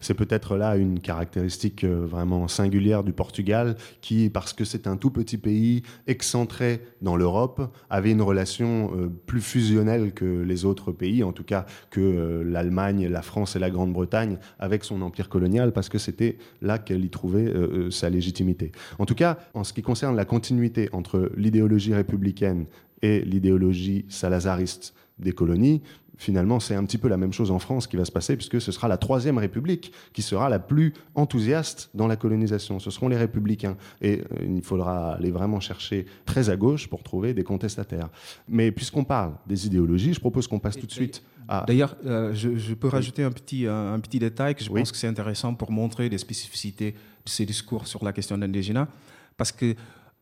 [0.00, 4.96] C'est peut-être là une caractéristique euh, vraiment singulière du Portugal, qui, parce que c'est un
[4.96, 10.92] tout petit pays excentré dans l'Europe, avait une relation euh, plus fusionnelle que les autres
[10.92, 15.28] pays, en tout cas que euh, l'Allemagne, la France et la Grande-Bretagne avec son empire
[15.28, 17.52] colonial, parce que c'était là qu'elle y trouvait
[17.90, 18.72] sa légitimité.
[18.98, 22.66] En tout cas, en ce qui concerne la continuité entre l'idéologie républicaine
[23.04, 25.82] et l'idéologie salazariste des colonies,
[26.16, 28.62] finalement, c'est un petit peu la même chose en France qui va se passer, puisque
[28.62, 32.78] ce sera la Troisième République qui sera la plus enthousiaste dans la colonisation.
[32.78, 33.76] Ce seront les républicains.
[34.00, 38.08] Et euh, il faudra aller vraiment chercher très à gauche pour trouver des contestataires.
[38.48, 41.64] Mais puisqu'on parle des idéologies, je propose qu'on passe tout de suite à...
[41.66, 45.08] D'ailleurs, euh, je, peux rajouter un petit, un, petit détail que je pense que c'est
[45.08, 48.88] intéressant pour montrer les spécificités de ces discours sur la question d'indigénat.
[49.36, 49.74] Parce que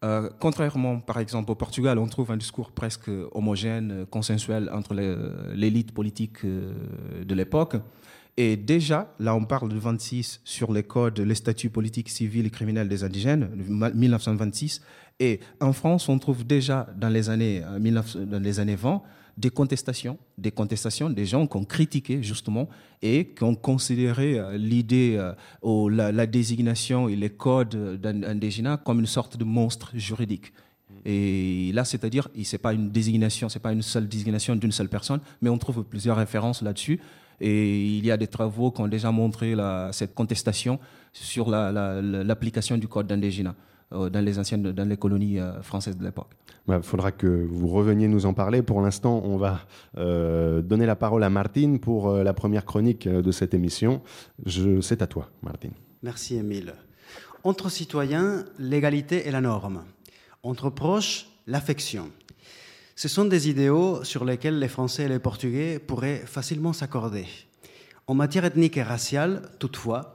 [0.04, 4.94] euh, contrairement, par exemple, au Portugal, on trouve un discours presque homogène, consensuel entre
[5.54, 7.76] l'élite politique euh, de l'époque.
[8.36, 12.50] Et déjà, là, on parle de 26 sur les codes, les statuts politiques, civils et
[12.50, 13.48] criminels des indigènes,
[13.94, 14.80] 1926.
[15.20, 19.02] Et en France, on trouve déjà dans les années, euh, dans les années 20
[19.36, 22.68] des contestations, des contestations des gens qui ont critiqué justement
[23.00, 29.00] et qui ont considéré euh, l'idée euh, ou la, désignation et les codes d'indigénat comme
[29.00, 30.52] une sorte de monstre juridique.
[31.04, 34.88] Et là, c'est-à-dire, ce n'est pas une désignation, c'est pas une seule désignation d'une seule
[34.88, 37.00] personne, mais on trouve plusieurs références là-dessus.
[37.40, 39.56] Et il y a des travaux qui ont déjà montré
[39.90, 40.78] cette contestation
[41.12, 43.56] sur l'application du code d'indigénat.
[43.94, 46.30] Euh, dans les anciennes, dans les colonies euh, françaises de l'époque.
[46.48, 48.62] Il bah, faudra que vous reveniez nous en parler.
[48.62, 49.60] Pour l'instant, on va
[49.98, 54.02] euh, donner la parole à Martine pour la première chronique de cette émission.
[54.80, 55.72] C'est à toi, Martine.
[56.02, 56.74] Merci, Émile.
[57.44, 59.82] Entre citoyens, l'égalité est la norme.
[60.42, 62.10] Entre proches, l'affection.
[62.94, 67.26] Ce sont des idéaux sur lesquels les Français et les Portugais pourraient facilement s'accorder.
[68.06, 70.14] En matière ethnique et raciale, toutefois,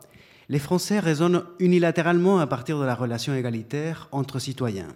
[0.50, 4.94] les Français raisonnent unilatéralement à partir de la relation égalitaire entre citoyens.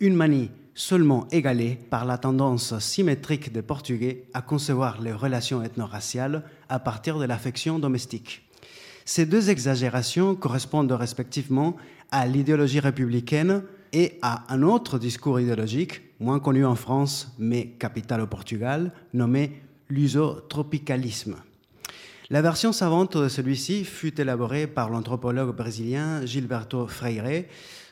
[0.00, 6.42] Une manie seulement égalée par la tendance symétrique des Portugais à concevoir les relations ethno-raciales
[6.68, 8.42] à partir de l'affection domestique.
[9.06, 11.76] Ces deux exagérations correspondent respectivement
[12.10, 13.62] à l'idéologie républicaine
[13.92, 19.62] et à un autre discours idéologique, moins connu en France mais capital au Portugal, nommé
[19.88, 21.36] l'usotropicalisme.
[22.28, 27.44] La version savante de celui-ci fut élaborée par l'anthropologue brésilien Gilberto Freire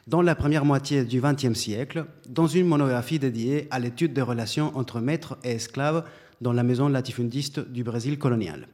[0.09, 4.76] dans la première moitié du XXe siècle, dans une monographie dédiée à l'étude des relations
[4.76, 6.03] entre maîtres et esclaves
[6.41, 8.66] dans la maison latifundiste du Brésil colonial.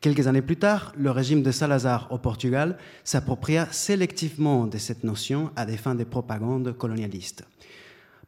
[0.00, 5.50] Quelques années plus tard, le régime de Salazar au Portugal s'appropria sélectivement de cette notion
[5.56, 7.44] à des fins de propagande colonialiste.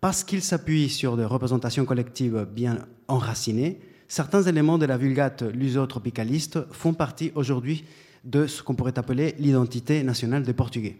[0.00, 3.78] Parce qu'il s'appuie sur des représentations collectives bien enracinées,
[4.14, 7.84] certains éléments de la vulgate lusotropicaliste font partie aujourd'hui
[8.22, 10.96] de ce qu'on pourrait appeler l'identité nationale des Portugais.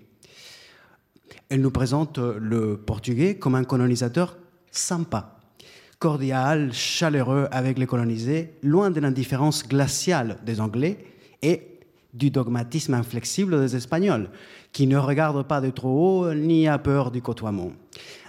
[1.48, 4.36] Elle nous présente le Portugais comme un colonisateur
[4.72, 5.38] sympa,
[6.00, 10.98] cordial, chaleureux avec les colonisés, loin de l'indifférence glaciale des Anglais
[11.40, 11.78] et
[12.14, 14.28] du dogmatisme inflexible des Espagnols,
[14.72, 17.70] qui ne regardent pas de trop haut ni à peur du côtoiement.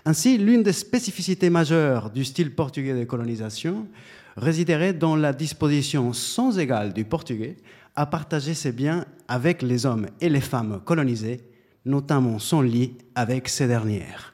[0.05, 3.87] Ainsi, l'une des spécificités majeures du style portugais de colonisation
[4.35, 7.57] résiderait dans la disposition sans égale du portugais
[7.95, 11.41] à partager ses biens avec les hommes et les femmes colonisés,
[11.85, 14.33] notamment son lit avec ces dernières.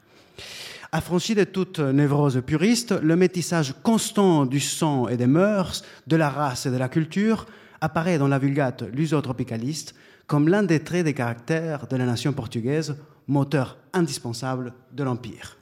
[0.92, 6.30] Affranchi de toute névrose puriste, le métissage constant du sang et des mœurs, de la
[6.30, 7.46] race et de la culture
[7.80, 9.96] apparaît dans la vulgate lusotropicaliste
[10.28, 12.96] comme l'un des traits des caractères de la nation portugaise,
[13.28, 15.58] moteur indispensable de l'Empire.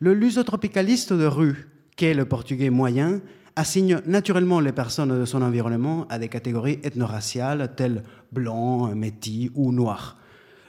[0.00, 3.20] Le lusotropicaliste de rue, qu'est le portugais moyen,
[3.56, 9.72] assigne naturellement les personnes de son environnement à des catégories ethno-raciales telles blanc, métis ou
[9.72, 10.18] noir.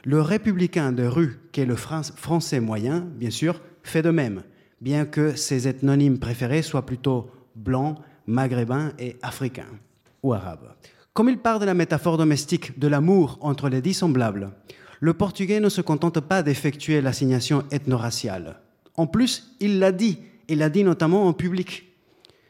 [0.04, 4.42] Le républicain de rue, qui est le français moyen, bien sûr, fait de même,
[4.80, 9.66] bien que ses ethnonymes préférés soient plutôt blancs, maghrébins et africains
[10.22, 10.74] ou arabes.
[11.12, 14.50] Comme il part de la métaphore domestique de l'amour entre les dissemblables,
[15.00, 18.60] le portugais ne se contente pas d'effectuer l'assignation ethno-raciale.
[18.96, 20.18] En plus, il l'a dit,
[20.48, 21.87] il l'a dit notamment en public.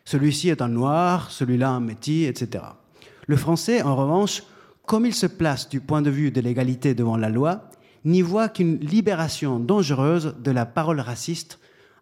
[0.08, 2.64] Celui-ci est un noir, celui-là un métis, etc.
[3.26, 4.42] Le français, en revanche,
[4.86, 7.68] comme il se place du point de vue de l'égalité devant la loi,
[8.06, 11.58] n'y voit qu'une libération dangereuse de la parole raciste,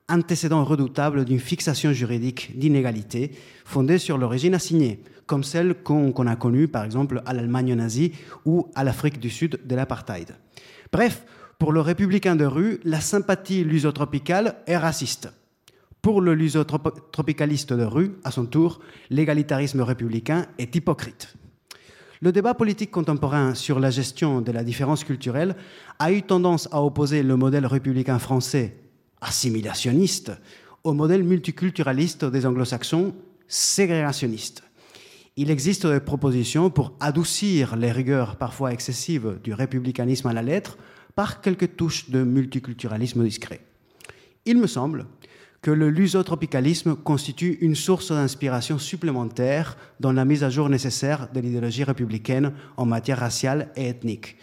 [0.09, 3.33] antécédent redoutable d'une fixation juridique d'inégalité
[3.65, 8.13] fondée sur l'origine assignée, comme celle qu'on a connue par exemple à l'Allemagne nazie
[8.45, 10.37] ou à l'Afrique du Sud de l'apartheid.
[10.93, 11.25] Bref,
[11.59, 15.29] pour le républicain de rue, la sympathie lusotropicale est raciste.
[16.07, 18.79] Pour le lusotropicaliste de rue, à son tour,
[19.11, 21.35] l'égalitarisme républicain est hypocrite.
[22.21, 25.57] Le débat politique contemporain sur la gestion de la différence culturelle
[25.99, 28.77] a eu tendance à opposer le modèle républicain français
[29.21, 30.31] assimilationniste
[30.85, 33.13] au modèle multiculturaliste des anglo-saxons
[33.49, 34.63] ségrégationniste.
[35.35, 40.79] Il existe des propositions pour adoucir les rigueurs parfois excessives du républicanisme à la lettre
[41.17, 43.61] par quelques touches de multiculturalisme discret.
[44.49, 45.07] Il me semble
[45.63, 51.41] que le lusotropicalisme constitue une source d'inspiration supplémentaire dans la mise à jour nécessaire de
[51.41, 54.37] l'idéologie républicaine en matière raciale et ethnique.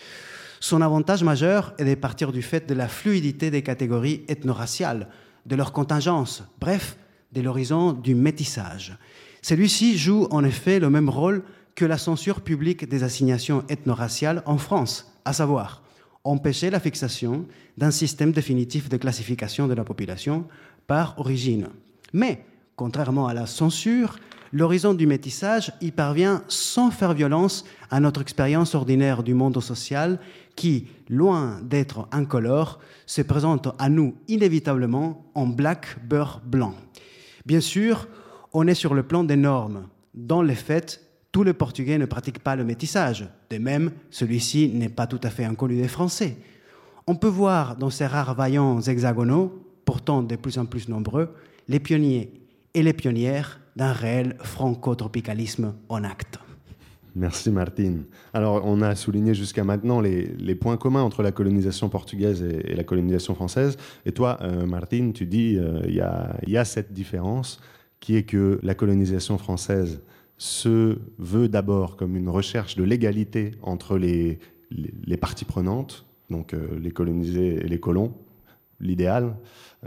[0.60, 5.10] Son avantage majeur est de partir du fait de la fluidité des catégories ethno-raciales,
[5.46, 6.98] de leur contingence, bref,
[7.34, 8.98] de l'horizon du métissage.
[9.42, 11.44] Celui-ci joue en effet le même rôle
[11.76, 15.84] que la censure publique des assignations ethno-raciales en France, à savoir
[16.24, 17.46] empêcher la fixation
[17.78, 20.46] d'un système définitif de classification de la population
[20.88, 21.70] par origine.
[22.14, 24.18] Mais, contrairement à la censure,
[24.52, 30.20] l'horizon du métissage y parvient sans faire violence à notre expérience ordinaire du monde social
[30.56, 36.76] qui, loin d'être incolore, se présente à nous inévitablement en black beurre blanc.
[37.46, 38.08] Bien sûr,
[38.54, 39.88] on est sur le plan des normes.
[40.14, 43.28] Dans les faits, tous les Portugais ne pratiquent pas le métissage.
[43.50, 46.38] De même, celui-ci n'est pas tout à fait inconnu des Français.
[47.08, 51.30] On peut voir dans ces rares vaillants hexagonaux pourtant de plus en plus nombreux,
[51.68, 52.32] les pionniers
[52.74, 56.40] et les pionnières d'un réel franco-tropicalisme en acte.
[57.16, 58.06] Merci Martine.
[58.34, 62.84] Alors on a souligné jusqu'à maintenant les, points communs entre la colonisation portugaise et, la
[62.84, 63.78] colonisation française.
[64.06, 67.62] Et toi, euh, Martine, tu dis euh, il y, a cette différence
[68.00, 70.02] qui est que la colonisation française
[70.38, 74.40] se veut d'abord comme une recherche de l'égalité entre les,
[75.22, 78.14] parties prenantes, donc euh, les colonisés et les colons,
[78.84, 79.36] l'idéal,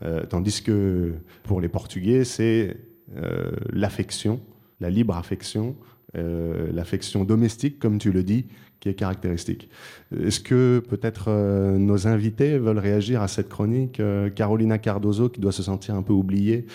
[0.03, 2.77] euh, tandis que pour les Portugais, c'est
[3.17, 4.41] euh, l'affection,
[4.81, 5.77] la libre affection,
[6.17, 8.47] euh, l'affection domestique, comme tu le dis,
[8.81, 9.71] qui est caractéristique.
[10.19, 11.31] Est-ce que peut-être
[11.79, 14.03] nos invités veulent réagir à cette chronique
[14.35, 16.67] Carolina Cardozo, qui doit se sentir un peu oubliée,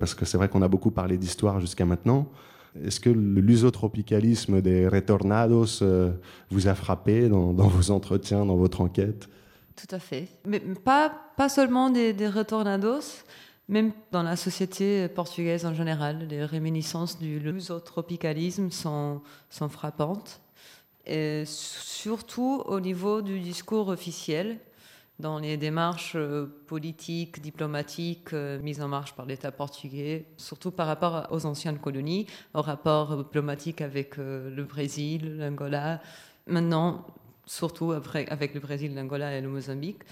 [0.00, 2.30] parce que c'est vrai qu'on a beaucoup parlé d'histoire jusqu'à maintenant.
[2.82, 5.84] Est-ce que l'usotropicalisme des retornados
[6.50, 9.28] vous a frappé dans, vos entretiens, dans votre enquête?
[9.76, 10.28] Tout à fait.
[10.44, 13.24] Mais pas, pas seulement des, des retornados,
[13.68, 20.40] même dans la société portugaise en général, les réminiscences du lusotropicalisme sont, sont frappantes.
[21.06, 24.58] Et surtout au niveau du discours officiel,
[25.18, 30.86] dans les démarches euh, politiques, diplomatiques euh, mises en marche par l'État portugais, surtout par
[30.86, 36.00] rapport aux anciennes colonies, au rapport diplomatique avec euh, le Brésil, l'Angola.
[36.46, 37.06] Maintenant,
[37.46, 40.02] surtout avec le Brésil, l'Angola et le Mozambique.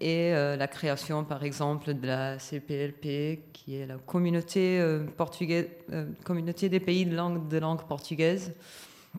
[0.00, 5.66] Et euh, la création, par exemple, de la CPLP, qui est la communauté, euh, portugaise,
[5.92, 8.52] euh, communauté des pays de langue, portugaise.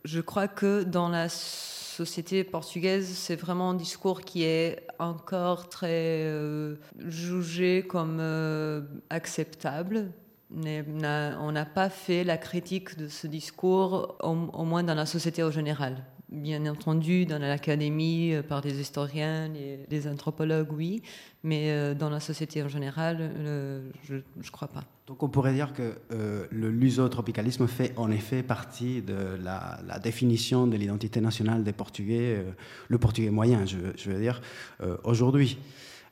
[0.06, 6.32] Je crois que dans la société portugaise, c'est vraiment un discours qui est encore très
[7.08, 8.22] jugé comme
[9.10, 10.12] acceptable.
[10.56, 15.52] On n'a pas fait la critique de ce discours, au moins dans la société en
[15.52, 15.98] général
[16.32, 19.50] bien entendu, dans l'académie, euh, par des historiens,
[19.90, 21.02] les, anthropologues, oui,
[21.44, 23.32] mais euh, dans la société en général,
[24.04, 24.84] je ne crois pas.
[25.08, 30.68] Donc on pourrait dire que euh, le lusotropicalisme fait en effet partie de la, définition
[30.68, 32.46] de l'identité nationale des Portugais,
[32.88, 34.42] le portugais moyen, je, veux dire,
[35.04, 35.58] aujourd'hui.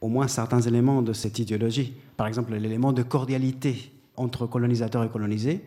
[0.02, 5.10] Au moins certains éléments de cette idéologie, par exemple l'élément de cordialité entre colonisateurs et
[5.10, 5.62] colonisés,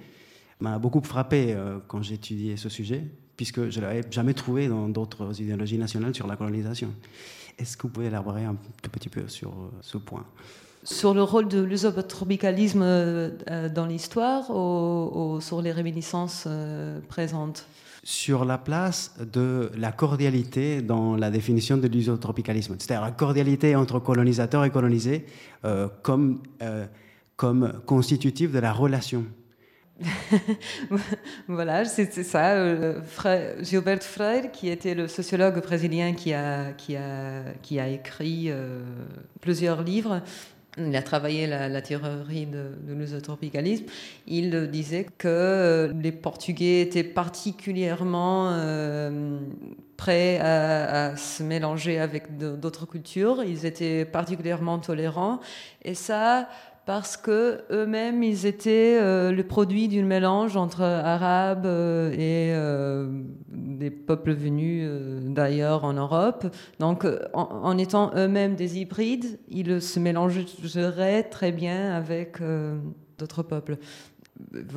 [0.61, 1.57] m'a beaucoup frappé
[1.89, 3.05] quand étudié ce sujet
[3.41, 6.93] puisque je ne l'avais jamais trouvé dans d'autres idéologies nationales sur la colonisation.
[7.59, 10.27] Est-ce que vous pouvez élaborer un tout petit peu sur euh, ce point?
[10.85, 17.67] Sur le rôle de l'usotropicalisme euh, dans l'histoire ou, sur les réminiscences euh, présentes?
[18.05, 24.01] Sur la place de la cordialité dans la définition de l'usotropicalisme, c'est-à-dire la cordialité entre
[24.01, 25.25] colonisateurs et colonisés
[26.03, 26.43] comme,
[27.37, 29.25] comme constitutive de la relation
[31.49, 32.55] voilà, c'est ça.
[32.55, 33.01] Euh,
[33.61, 36.73] Gilberto Freire, qui était le sociologue brésilien qui a,
[37.89, 38.83] écrit euh,
[39.41, 40.23] plusieurs livres,
[40.79, 43.95] il a travaillé la, théorie de, de
[44.27, 48.57] Il disait que euh, les Portugais étaient particulièrement
[49.97, 53.43] prêts à, à, se mélanger avec d'autres cultures.
[53.43, 55.41] Ils étaient particulièrement tolérants.
[55.83, 56.49] Et ça,
[56.87, 63.09] parce que eux-mêmes ils étaient euh, le produit d'une mélange entre arabes euh, et euh,
[63.49, 64.89] des peuples venus
[65.25, 66.47] d'ailleurs en Europe.
[66.79, 72.39] Donc en, étant eux-mêmes des hybrides, ils se mélangeraient très bien avec
[73.19, 73.77] d'autres peuples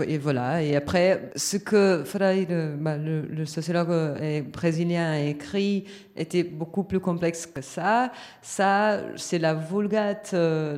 [0.08, 0.64] et voilà.
[0.64, 2.04] Et après, ce que
[2.80, 5.86] bah, le, sociologue euh, brésilien, a écrit
[6.16, 8.12] était beaucoup plus complexe que ça.
[8.42, 10.78] Ça, c'est la vulgate euh,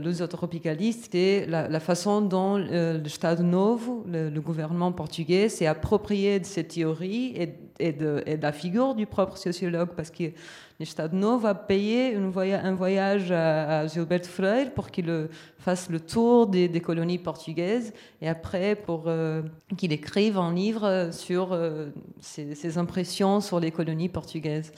[1.13, 6.69] et la, façon dont euh, le Estado Novo, le, gouvernement portugais, s'est approprié de cette
[6.69, 10.31] théorie et, et, de, et, de, la figure du propre sociologue, parce que
[10.77, 16.81] L'État Novo a payé un voyage à, Gilberto Freire pour qu'il fasse le tour des,
[16.81, 19.41] colonies portugaises et après pour euh,
[19.77, 21.87] qu'il écrive un livre sur euh,
[22.19, 24.73] ses, impressions sur les colonies portugaises.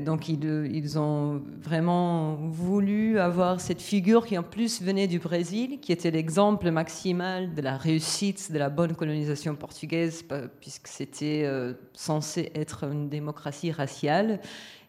[0.00, 5.92] Donc ils, ont vraiment voulu avoir cette figure qui en plus venait du Brésil, qui
[5.92, 10.24] était l'exemple maximal de la réussite de la bonne colonisation portugaise,
[10.60, 14.40] puisque c'était euh, censé être une démocratie raciale.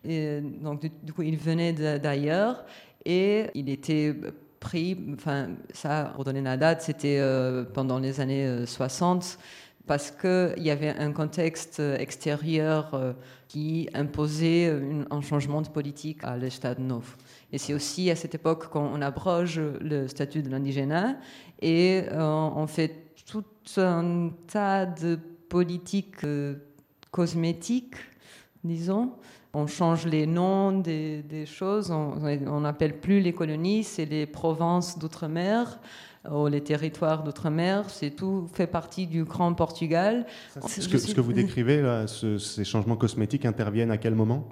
[0.03, 2.65] Donc, du, coup, il venait d'ailleurs.
[3.05, 4.13] Et il était
[4.59, 9.43] pris, enfin, ça, pour donner la date, c'était euh, pendant les années 60, euh,
[9.87, 13.13] parce qu'il y avait un contexte extérieur euh,
[13.47, 14.71] qui imposait
[15.09, 17.15] un changement de politique à l'État Nouveau.
[17.51, 21.17] Et c'est aussi à cette époque qu'on abroge le statut de l'indigénat.
[21.61, 23.43] Et on fait tout
[23.77, 25.17] un tas de
[25.49, 26.23] politiques
[27.09, 27.95] cosmétiques,
[28.63, 29.13] disons,
[29.53, 35.79] on change les noms des, choses, on n'appelle plus les colonies, c'est les provinces d'outre-mer
[36.29, 40.25] ou les territoires d'outre-mer, c'est tout fait partie du Grand Portugal.
[40.67, 44.47] Ce que, ce que vous décrivez, là, ces changements cosmétiques interviennent à quel moment?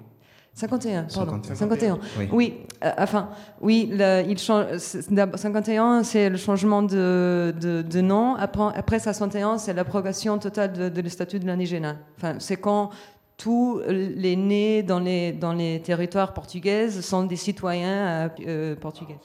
[0.54, 1.40] 51, pardon.
[1.42, 2.00] 51.
[2.32, 3.28] Oui, euh, enfin,
[3.60, 3.92] oui,
[4.28, 8.34] il change, 51, c'est le changement de, de, nom.
[8.34, 11.96] Après, après 61, c'est l'abrogation totale de, de le statut de l'indigénat.
[12.16, 12.90] Enfin, c'est quand
[13.38, 19.16] tous les nés dans les, dans les territoires portugais sont des citoyens euh, portugais.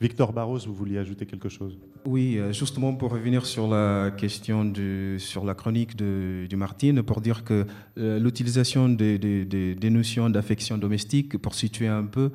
[0.00, 1.78] Victor Barros, vous vouliez ajouter quelque chose?
[2.04, 7.02] Oui, euh, justement pour revenir sur la question du, sur la chronique de, du Martine,
[7.02, 7.66] pour dire que
[7.98, 9.44] euh, l'utilisation des, des,
[9.74, 12.30] des, notions d'affection domestique, pour situer un peu,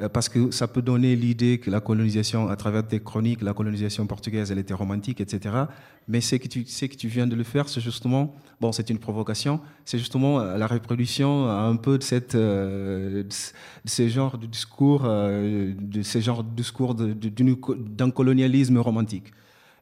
[0.00, 3.54] euh, parce que ça peut donner l'idée que la colonisation, à travers tes chroniques, la
[3.54, 5.64] colonisation portugaise, elle était romantique, etc.
[6.08, 8.98] Mais ce que tu, que tu viens de le faire, c'est justement, bon, c'est une
[8.98, 14.46] provocation, c'est justement euh, la reproduction un peu de cette, euh, de ce genre de
[14.46, 19.32] discours, de ce genre de discours d'un colonialisme romantique,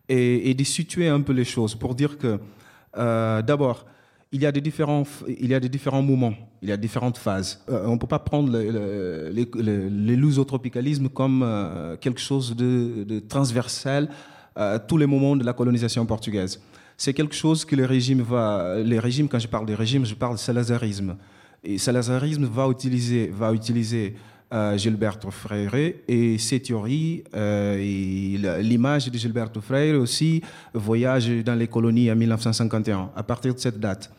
[0.09, 2.39] et, de situer un peu les choses pour dire que,
[2.95, 3.87] d'abord,
[4.33, 7.19] il y a des différents, il y a des différents moments, il y a différentes
[7.19, 7.63] phases.
[7.69, 14.09] Euh, on ne peut pas prendre le, le, comme euh, quelque chose de, transversal
[14.57, 16.61] à tous les moments de la colonisation portugaise.
[16.97, 20.15] C'est quelque chose que le régime va, les régimes, quand je parle de régime, je
[20.15, 21.17] parle de salazarisme.
[21.63, 24.15] Et salazarisme va utiliser, va utiliser
[24.55, 25.75] euh, Gilberto Freire
[26.07, 30.41] et ses théories, l'image de Gilberto Freire aussi
[30.73, 34.11] voyage dans les colonies en 1951, à partir de cette date.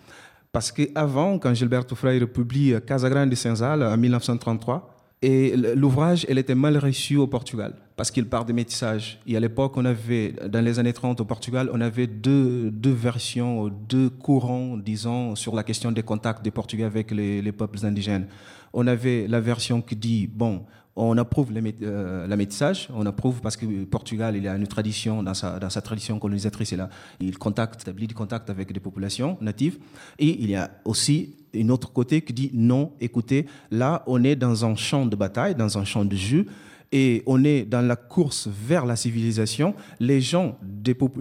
[0.52, 6.38] Parce qu'avant, quand Gilberto Freire publie Casa Grande de Senzal en 1933, et l'ouvrage, elle
[6.38, 9.20] était mal reçu au Portugal parce qu'il parle de métissage.
[9.26, 12.92] Et à l'époque, on avait, dans les années 30 au Portugal, on avait deux, deux
[12.92, 17.84] versions, deux courants, disons, sur la question des contacts des Portugais avec les, les peuples
[17.84, 18.28] indigènes.
[18.74, 20.64] On avait la version qui dit, bon,
[20.98, 25.36] on approuve le euh, métissage, on approuve parce que Portugal, il a une tradition, dans
[25.36, 26.88] sa, dans sa tradition colonisatrice, il,
[27.20, 29.78] il contacte, établit des contacts avec des populations natives.
[30.18, 34.36] Et il y a aussi une autre côté qui dit non, écoutez, là, on est
[34.36, 36.48] dans un champ de bataille, dans un champ de jeu,
[36.92, 40.58] et on est dans la course vers la civilisation, les gens,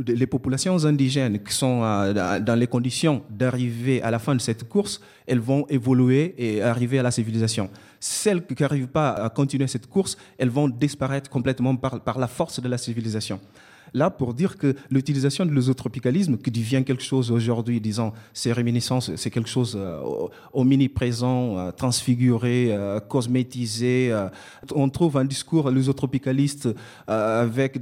[0.07, 5.01] les populations indigènes qui sont dans les conditions d'arriver à la fin de cette course,
[5.27, 7.69] elles vont évoluer et arriver à la civilisation.
[8.01, 12.29] Celles qui n'arrivent pas à continuer cette course, elles vont disparaître complètement par, par la
[12.29, 13.41] force de la civilisation
[13.97, 19.15] là pour dire que l'utilisation de l'œsotropicalisme, qui devient quelque chose aujourd'hui, disons, ces réminiscences,
[19.17, 20.01] c'est quelque chose euh,
[20.53, 24.15] au, mini-présent, euh, transfiguré, euh, cosmétisé.
[24.75, 26.69] on trouve un discours l'œsotropicaliste
[27.07, 27.79] avec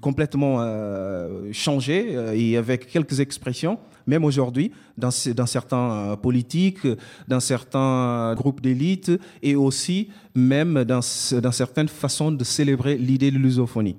[0.00, 0.58] complètement
[1.52, 5.10] changé et avec quelques expressions même aujourd'hui, dans,
[5.46, 6.86] certains politiques,
[7.28, 11.00] dans certains groupes d'élite, et aussi même dans,
[11.40, 13.96] dans certaines façons de célébrer l'idée de l'usophonie.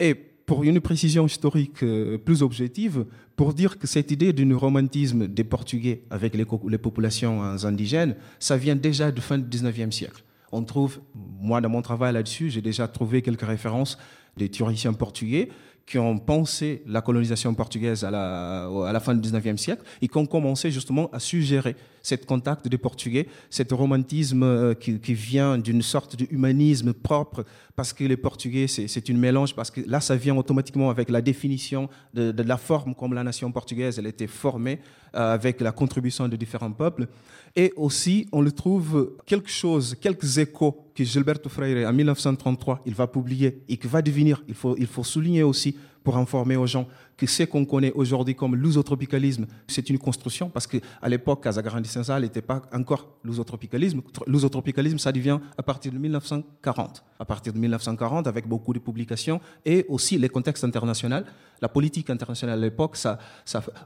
[0.00, 3.04] Et pour une précision historique euh, plus objective,
[3.36, 8.74] pour dire que cette idée d'un romantisme des Portugais avec les, populations indigènes, ça vient
[8.74, 10.24] déjà du fin du 19e siècle.
[10.50, 13.98] On trouve, moi dans mon travail là-dessus, j'ai déjà trouvé quelques références
[14.38, 15.50] des théoriciens portugais
[15.84, 20.08] qui ont pensé la colonisation portugaise à la, à la fin du 19e siècle et
[20.08, 21.76] qui ont commencé justement à suggérer
[22.08, 27.44] cet contact des Portugais, cet romantisme euh, qui, qui vient d'une sorte d'humanisme propre,
[27.76, 31.20] parce que les Portugais, c'est une mélange, parce que là, ça vient automatiquement avec la
[31.20, 34.80] définition de, de la forme comme la nation portugaise, elle était formée
[35.14, 37.06] euh, avec la contribution de différents peuples.
[37.54, 42.94] Et aussi, on le trouve quelque chose, quelques échos que Gilberto Freire, en 1933, il
[42.94, 45.76] va publier et qui va devenir, il faut, il faut souligner aussi,
[46.08, 46.86] pour informer aux gens
[47.18, 52.22] que ce qu'on connaît aujourd'hui comme l'usotropicalisme, c'est une construction, parce qu'à l'époque, Casagrande Saint-Sal
[52.22, 54.00] n'était pas encore l'usotropicalisme.
[54.26, 57.04] L'usotropicalisme, ça devient à partir de 1940.
[57.18, 61.24] À partir de 1940, avec beaucoup de publications, et aussi les contextes internationaux.
[61.60, 63.18] La politique internationale à l'époque, ça,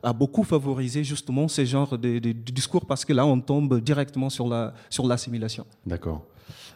[0.01, 4.47] a beaucoup favorisé justement ces genres de, discours, parce que là, on tombe directement sur
[4.47, 5.65] l'assimilation.
[5.65, 6.32] La, sur D'accord.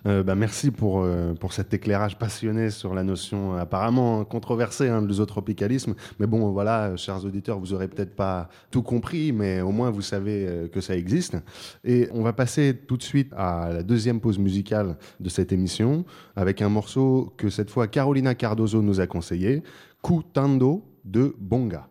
[0.06, 4.88] Euh, bah, merci pour, euh, pour cet éclairage passionné sur la notion euh, apparemment controversée
[4.88, 5.94] hein, de l'usotropicalisme.
[6.20, 10.02] Mais bon, voilà, chers auditeurs, vous aurez peut-être pas tout compris, mais au moins vous
[10.02, 11.36] savez que ça existe.
[11.84, 16.04] Et on va passer tout de suite à la deuxième pause musicale de cette émission,
[16.36, 19.62] avec un morceau que cette fois Carolina Cardozo nous a conseillé,
[20.02, 21.88] Cutando de Bonga.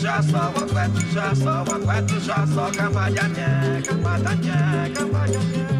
[0.00, 5.38] já só o aguete, já só o aguete, já só cambalha minha, cambalha minha, cambalha
[5.38, 5.79] minha.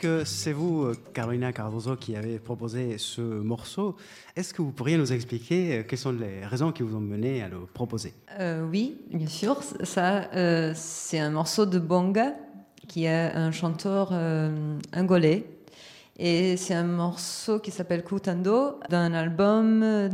[0.00, 3.96] Puisque c'est vous, euh, Carolina Cardozo, qui avez proposé ce morceau,
[4.36, 7.42] est-ce que vous pourriez nous expliquer euh, quelles sont les raisons qui vous ont mené
[7.42, 8.14] à le proposer?
[8.38, 9.62] Euh, Oui, bien sûr.
[9.82, 10.28] Ça,
[10.74, 12.34] c'est un morceau de Bonga,
[12.88, 15.44] qui est un chanteur euh, angolais.
[16.18, 20.10] Et c'est un morceau qui s'appelle Kutando, d'un album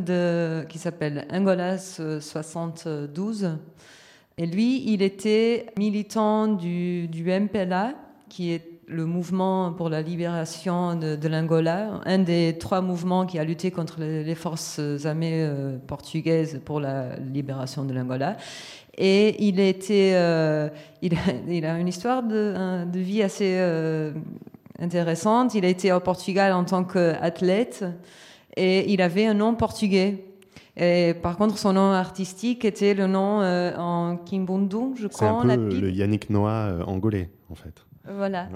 [0.69, 3.57] qui s'appelle Angolas 72.
[4.39, 7.95] Et lui, il était militant du, du MPLA,
[8.29, 13.45] qui est le mouvement pour la libération de, l'Angola, un des trois mouvements qui a
[13.45, 18.37] lutté contre les, forces armées euh, portugaises pour la libération de l'Angola.
[18.97, 20.69] Et il, était, euh,
[21.03, 21.19] il, a,
[21.49, 24.13] il, a, une histoire de, de vie assez euh,
[24.79, 25.55] intéressante.
[25.55, 27.85] Il a été au Portugal en tant qu'athlète
[28.57, 30.25] et il avait un nom portugais.
[30.77, 33.41] Et par contre, son nom artistique était le nom
[33.79, 35.41] en Kimbundu, je crois.
[35.43, 37.87] C'est un peu le Yannick Noah angolais, en fait.
[38.09, 38.49] Voilà.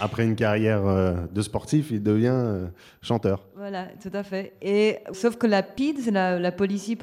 [0.00, 2.66] Après une carrière euh, de sportif, il devient euh,
[3.00, 3.44] chanteur.
[3.62, 4.54] Voilà, tout à fait.
[4.60, 6.96] Et sauf que la PID, la, police,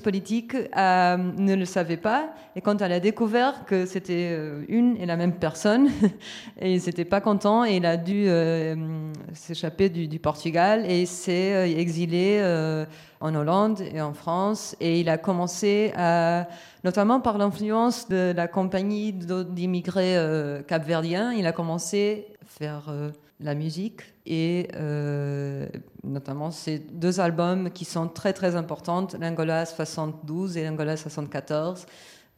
[0.00, 2.34] politique, euh, ne le savait pas.
[2.56, 5.88] Et quand elle a découvert que c'était une et la même personne,
[6.60, 8.26] et ils n'étaient pas contents, et il a dû
[9.32, 12.42] s'échapper du, Portugal et s'est exilé
[13.20, 14.74] en Hollande et en France.
[14.80, 16.48] Et il a commencé à,
[16.84, 23.10] notamment par l'influence de la compagnie d'immigrés euh, capverdiens, il a commencé à faire euh,
[23.40, 25.66] la musique et euh,
[26.04, 31.86] notamment ces deux albums qui sont très très importantes, l'Angola 72 et l'Angola 74,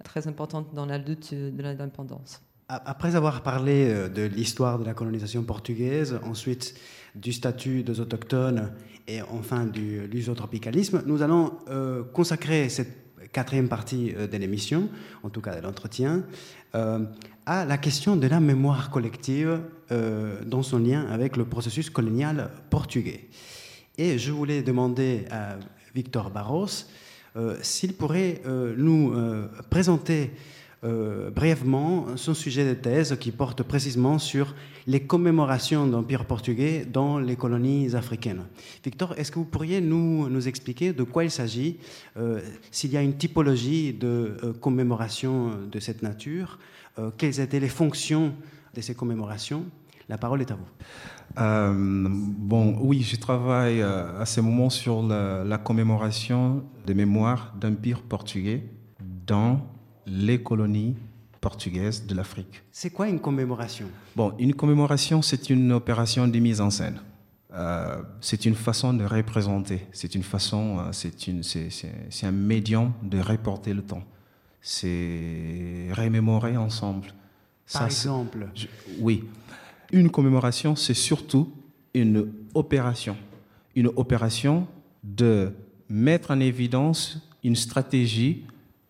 [0.05, 2.41] très importantes dans la lutte de l'indépendance.
[2.69, 6.75] Après avoir parlé de l'histoire de la colonisation portugaise, ensuite
[7.15, 8.73] du statut des autochtones
[9.09, 14.89] et enfin du lusotropicalisme, nous allons euh, consacrer cette quatrième partie euh, de l'émission,
[15.23, 16.25] en tout cas de l'entretien,
[16.75, 17.01] euh,
[17.47, 23.29] à la question de la mémoire collective dans son lien avec le processus colonial portugais.
[23.99, 25.57] Et je voulais demander à
[25.95, 26.87] Victor Barros
[27.61, 28.41] s'il pourrait
[28.77, 29.15] nous
[29.71, 30.31] présenter
[30.85, 34.53] euh, brièvement son sujet de thèse qui porte précisément sur
[34.89, 38.47] les commémorations d'Empire portugais dans les colonies africaines.
[38.83, 41.77] Victor, est-ce que vous pourriez nous, nous expliquer de quoi il s'agit,
[42.17, 42.41] euh,
[42.73, 46.59] s'il y a une typologie de euh, commémoration de cette nature,
[47.17, 48.35] quelles étaient les fonctions
[48.75, 49.65] de ces commémorations?
[50.09, 50.69] La parole est à vous.
[51.37, 58.65] bon, oui, je travaille à ce moment sur la, la commémoration des mémoires d'Empire portugais
[59.27, 59.61] dans
[60.07, 60.97] les colonies
[61.41, 62.63] portugaises de l'Afrique.
[62.71, 63.87] C'est quoi une commémoration?
[64.17, 67.01] Bon, une commémoration, c'est une opération de mise en scène.
[67.53, 73.75] Euh, c'est une façon de représenter, c'est une façon, euh, c'est un médium de reporter
[73.75, 74.03] le temps.
[74.63, 77.09] C'est remémorer ensemble.
[77.73, 78.49] Par exemple
[79.01, 79.25] Oui.
[79.93, 81.53] Une commémoration, c'est surtout
[81.93, 83.17] une opération.
[83.75, 84.67] Une opération
[85.03, 85.53] de
[85.89, 88.45] mettre en évidence une stratégie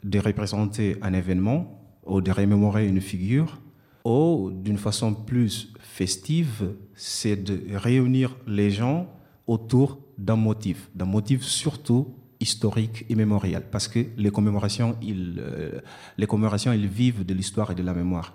[0.04, 3.58] de représenter un événement ou de remémorer une figure,
[4.04, 9.06] ou d'une façon plus festive, c'est de réunir les gens
[9.46, 15.80] autour d'un motif, d'un motif surtout historique et mémorial, parce que les commémorations, ils, euh,
[16.18, 18.34] les commémorations, ils vivent de l'histoire et de la mémoire.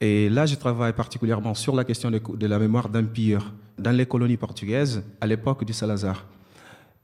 [0.00, 4.36] Et là, je travaille particulièrement sur la question de, la mémoire d'empire dans les colonies
[4.36, 6.24] portugaises à l'époque du Salazar.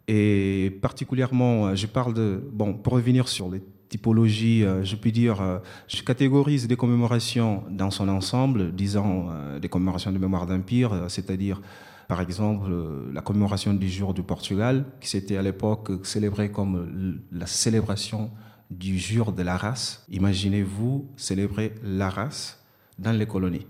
[0.06, 5.12] Et particulièrement, euh, je parle de, bon, pour revenir sur les typologies, euh, je puis
[5.12, 9.28] dire, je catégorise des commémorations dans son ensemble, disons
[9.60, 11.60] des commémorations de mémoire d'empire, c'est-à-dire,
[12.08, 12.70] par exemple,
[13.12, 18.30] la commémoration du jour du Portugal, qui s'était à l'époque célébrée comme la célébration
[18.70, 20.04] du jour de la race.
[20.10, 22.62] Imaginez-vous célébrer la race
[22.98, 23.66] dans les colonies.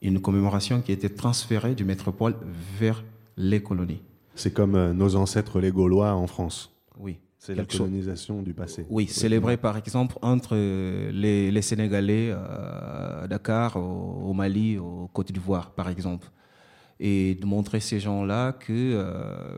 [0.00, 2.34] Une commémoration qui était transférée du métropole
[2.78, 3.04] vers
[3.36, 4.02] les colonies.
[4.34, 6.74] C'est comme euh, nos ancêtres les Gaulois en France.
[6.98, 7.18] Oui.
[7.38, 8.86] C'est la colonisation du passé.
[8.88, 15.32] Oui, célébré par exemple entre euh, les, Sénégalais euh, à Dakar, au, Mali, au Côte
[15.32, 16.30] d'Ivoire, par exemple.
[17.04, 19.04] Et de montrer ces gens-là que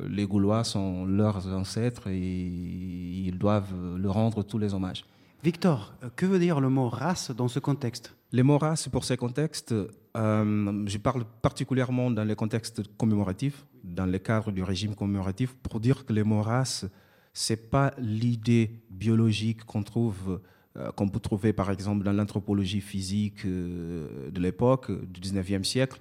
[0.08, 5.04] les Gaulois sont leurs ancêtres et ils doivent leur rendre tous les hommages.
[5.42, 8.16] Victor, que veut dire le mot race dans ce contexte?
[8.32, 9.74] Les mots race, pour ces contextes,
[10.14, 16.04] je parle particulièrement dans les contextes commémoratifs, dans le cadre du régime commémoratif pour dire
[16.04, 16.86] que les mots races,
[17.32, 20.40] c'est pas l'idée biologique qu'on trouve,
[20.76, 26.00] euh, qu'on peut trouver par exemple dans l'anthropologie physique euh, de l'époque, du 19e siècle,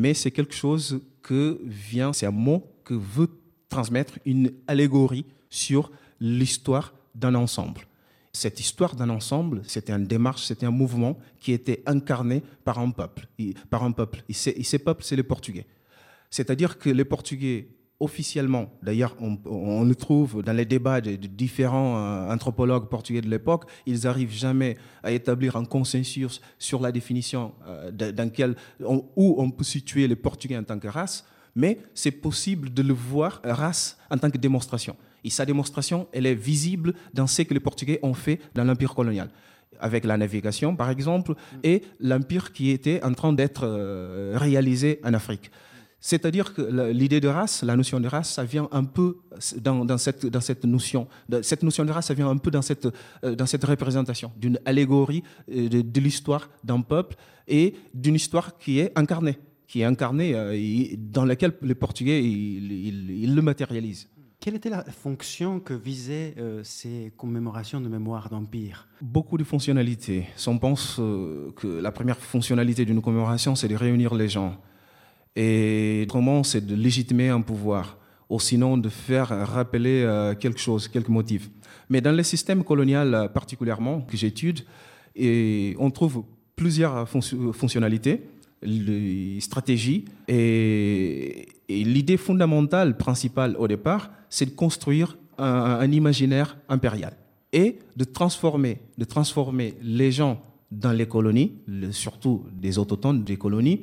[0.00, 3.28] mais c'est quelque chose que vient, c'est un mot que veut
[3.68, 7.82] transmettre une allégorie sur l'histoire d'un ensemble.
[8.32, 12.90] Cette histoire d'un ensemble, c'était une démarche, c'était un mouvement qui était incarné par un
[12.90, 13.28] peuple.
[13.68, 14.24] par un peuple.
[14.30, 15.66] Et, ces peuples, c'est les Portugais.
[16.30, 17.68] C'est-à-dire que les Portugais,
[18.00, 23.64] officiellement, d'ailleurs, on, le trouve dans les débats de, différents euh, anthropologues portugais de l'époque,
[23.86, 29.50] ils n'arrivent jamais à établir un consensus sur la définition euh, dans quel, où on
[29.50, 33.98] peut situer les Portugais en tant que race, mais c'est possible de le voir race
[34.10, 34.96] en tant que démonstration.
[35.22, 38.94] Et sa démonstration, elle est visible dans ce que les Portugais ont fait dans l'Empire
[38.94, 39.28] colonial
[39.78, 45.14] avec la navigation, par exemple, et l'empire qui était en train d'être euh, réalisé en
[45.14, 45.50] Afrique.
[46.00, 49.18] C'est-à-dire que l'idée de race, la notion de race, ça vient un peu
[49.58, 51.06] dans, cette, dans cette notion.
[51.42, 52.88] Cette notion de race, ça vient un peu dans cette,
[53.24, 58.78] euh, dans cette représentation d'une allégorie euh, de, l'histoire d'un peuple et d'une histoire qui
[58.78, 64.08] est incarnée, qui est incarnée, dans laquelle les Portugais, ils le matérialisent.
[64.40, 68.88] Quelle était la fonction que visaient euh, ces commémorations de mémoire d'Empire?
[69.02, 70.28] Beaucoup de fonctionnalités.
[70.46, 74.56] On pense euh, que la première fonctionnalité d'une commémoration, c'est de réunir les gens.
[75.36, 80.88] Et autrement, c'est de légitimer un pouvoir, ou sinon de faire rappeler euh, quelque chose,
[80.88, 81.50] quelques motifs.
[81.88, 84.60] Mais dans le système colonial particulièrement que j'étude,
[85.16, 86.24] on trouve
[86.54, 88.22] plusieurs fonctionnalités
[89.40, 97.14] stratégies et l'idée fondamentale, principale au départ, c'est de construire un, imaginaire impérial
[97.52, 101.52] et de transformer, de transformer les gens dans les colonies,
[101.90, 103.80] surtout des autochtones des colonies,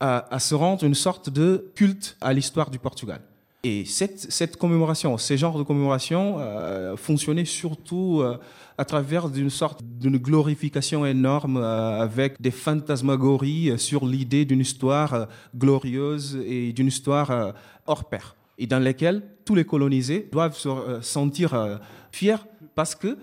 [0.00, 3.20] à, se rendre une sorte de culte à l'histoire du Portugal.
[3.64, 8.38] Et cette, commémoration, ces genres de commémoration euh, fonctionnaient surtout euh,
[8.78, 15.26] à travers d'une sorte d'une glorification énorme euh, avec des fantasmagories sur l'idée d'une histoire
[15.56, 17.54] glorieuse et d'une histoire
[17.86, 21.80] hors pair, et dans laquelle tous les colonisés doivent se sentir
[22.12, 22.46] fiers
[22.76, 23.18] parce que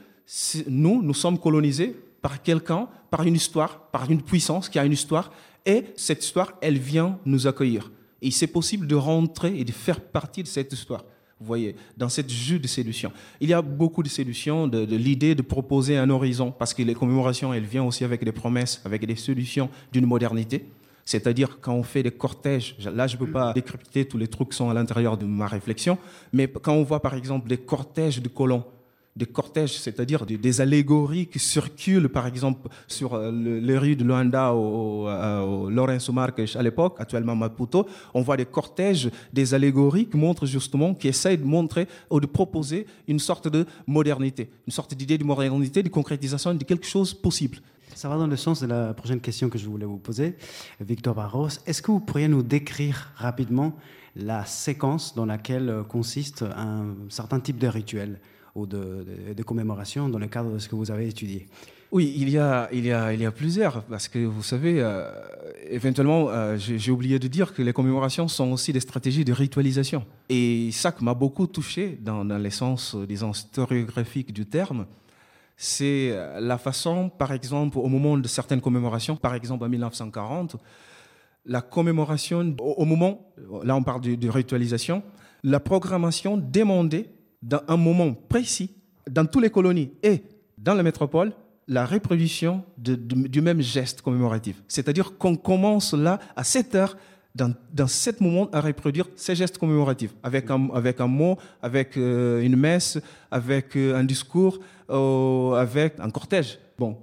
[0.67, 4.93] nous, nous sommes colonisés par quelqu'un, par une histoire, par une puissance qui a une
[4.93, 5.31] histoire,
[5.65, 7.91] et cette histoire, elle vient nous accueillir.
[8.21, 11.03] Et c'est possible de rentrer et de faire partie de cette histoire.
[11.39, 13.11] Vous voyez, dans cette jeu de séduction.
[13.41, 16.93] Il y a beaucoup de séduction, de, l'idée de proposer un horizon, parce que les
[16.93, 20.65] commémorations, elles viennent aussi avec des promesses, avec des solutions d'une modernité.
[21.03, 24.49] C'est-à-dire quand on fait des cortèges, là je ne peux pas décrypter tous les trucs
[24.49, 25.99] qui sont à l'intérieur de ma réflexion,
[26.33, 28.63] mais quand on voit par exemple des cortèges de colons
[29.15, 34.53] des cortèges, c'est-à-dire des, allégories qui circulent, par exemple, sur euh, les rues de Luanda
[34.53, 37.87] au, au, Lourenço Marques à l'époque, actuellement Maputo.
[38.13, 42.25] On voit des cortèges, des allégories qui montrent justement, qui essayent de montrer ou de
[42.25, 47.13] proposer une sorte de modernité, une sorte d'idée de modernité, de concrétisation de quelque chose
[47.13, 47.59] possible.
[47.95, 50.35] Ça va dans le sens de la prochaine question que je voulais vous poser,
[50.81, 51.47] Victor Barros.
[51.65, 53.77] Est-ce que vous pourriez nous décrire rapidement
[54.17, 58.19] la séquence dans laquelle consiste un certain type de rituel?
[58.55, 61.47] Ou de, de, commémoration dans le cadre de ce que vous avez étudié
[61.91, 64.81] oui, il y a, il y a, il y a plusieurs, parce que vous savez,
[64.81, 65.09] euh,
[65.69, 70.03] éventuellement, euh, j'ai oublié de dire que les commémorations sont aussi des stratégies de ritualisation.
[70.27, 74.87] Et ça qui m'a beaucoup touché dans, dans l'essence, disons, historiographique du terme,
[75.55, 80.57] c'est euh, la façon, par exemple, au moment de certaines commémorations, par exemple en 1940,
[81.45, 83.31] la commémoration, au, moment,
[83.63, 85.01] là on parle de, de ritualisation,
[85.43, 87.14] la programmation demandait
[87.45, 88.71] dans un moment précis,
[89.09, 90.23] dans toutes les colonies et
[90.57, 91.31] dans la métropole,
[91.67, 94.61] la reproduction du même geste commémoratif.
[94.67, 96.97] C'est-à-dire qu'on commence là, à 7 heures,
[97.33, 101.97] dans, dans ce moment, à reproduire ces gestes commémoratifs, avec un, avec un mot, avec
[101.97, 102.97] euh, une messe,
[103.29, 106.57] avec euh, un discours, euh, avec un cortège.
[106.79, 106.97] Bon,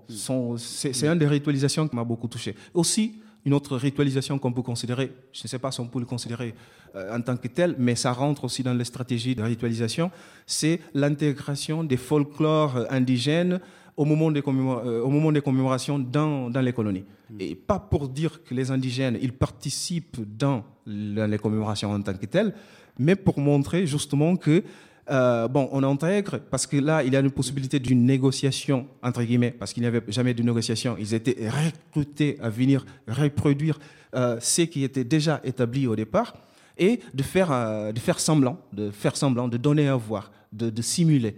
[0.58, 2.54] c'est une des ritualisations qui m'a beaucoup touché.
[2.72, 6.06] Aussi, une autre ritualisation qu'on peut considérer, je ne sais pas si on peut le
[6.06, 6.54] considérer
[6.94, 10.10] euh, en tant que tel, mais ça rentre aussi dans les stratégies de ritualisation,
[10.46, 13.60] c'est l'intégration des folklores indigènes
[13.96, 17.04] au moment des, euh, au moment des commémorations dans, dans, les colonies.
[17.30, 17.36] Mm.
[17.40, 22.14] Et pas pour dire que les indigènes, ils participent dans, dans les commémorations en tant
[22.14, 22.54] que telles,
[22.98, 24.62] mais pour montrer justement que
[25.10, 29.22] euh, bon, on intègre parce que là, il y a une possibilité d'une négociation, entre
[29.22, 30.96] guillemets, parce qu'il n'y avait jamais de négociation.
[30.98, 33.78] Ils étaient recrutés à venir reproduire
[34.14, 36.34] euh, ce qui était déjà établi au départ
[36.78, 40.82] et de faire, euh, de faire semblant, de faire semblant, de donner à voir, de,
[40.82, 41.36] simuler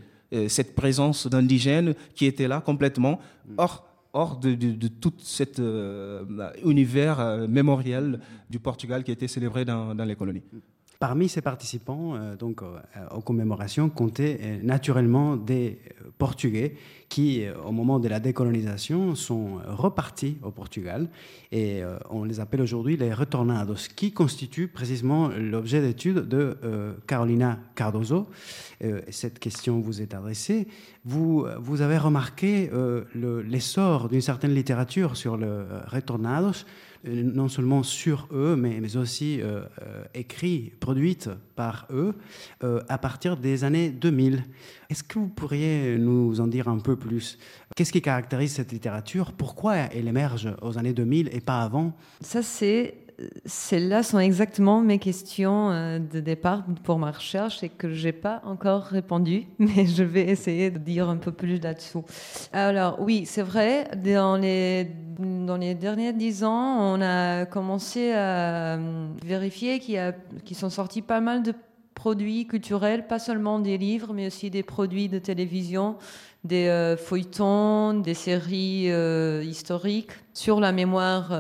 [0.49, 3.21] cette présence d'indigènes qui étaient là complètement
[3.57, 5.61] hors hors de, tout cet
[6.65, 8.19] univers mémoriel
[8.51, 10.43] du Portugal qui était célébré dans les colonies.
[10.99, 12.79] Parmi ces participants euh, donc, euh,
[13.15, 15.79] aux commémorations comptaient euh, naturellement des
[16.19, 16.77] Portugais
[17.09, 21.09] qui, au moment de la décolonisation, sont repartis au Portugal
[21.53, 26.57] et on les appelle aujourd'hui les retornados, qui constituent précisément l'objet d'étude de
[27.07, 28.27] Carolina Cardozo.
[29.11, 30.67] cette question vous est adressée.
[31.05, 32.69] Vous, vous avez remarqué
[33.15, 39.41] l'essor d'une certaine littérature sur le retornados euh, non seulement sur eux, mais, mais aussi
[39.41, 42.15] euh, euh, écrit, produite par eux,
[42.89, 44.43] à partir des années 2000.
[44.91, 47.39] Est-ce que vous pourriez nous en dire un peu plus?
[47.77, 49.33] Qu'est-ce qui caractérise cette littérature?
[49.33, 51.97] Pourquoi elle émerge aux années 2000 et pas avant?
[52.21, 53.04] Ça, c'est
[53.47, 58.43] celles-là sont exactement mes questions euh, de départ pour ma recherche et que j'ai pas
[58.45, 62.05] encore répondu, mais je vais essayer de dire un peu plus là-dessous.
[62.53, 68.75] Alors oui, c'est vrai, dans les, dans les derniers dix ans, on a commencé à
[68.77, 71.55] euh, vérifier qu'il sont sortis pas mal de
[71.95, 75.97] produits culturels, pas seulement des livres, mais aussi des produits de télévision,
[76.43, 78.89] des euh, feuilletons, des séries
[79.47, 81.31] historiques sur la mémoire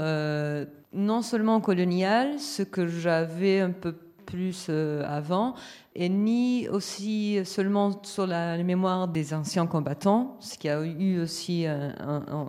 [0.95, 3.95] non seulement colonial, ce que j'avais un peu
[4.25, 5.55] plus euh, avant,
[5.95, 11.66] et ni aussi seulement sur la mémoire des anciens combattants, ce qui a eu aussi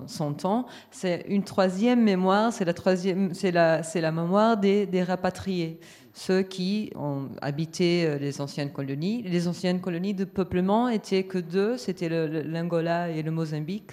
[0.07, 0.65] son temps.
[0.89, 5.79] C'est une troisième mémoire, c'est la troisième, c'est la, c'est la mémoire des, des rapatriés,
[6.15, 9.21] ceux qui ont habité euh, les anciennes colonies.
[9.23, 13.91] Les anciennes colonies de peuplement étaient que deux, c'était l'Angola et le Mozambique.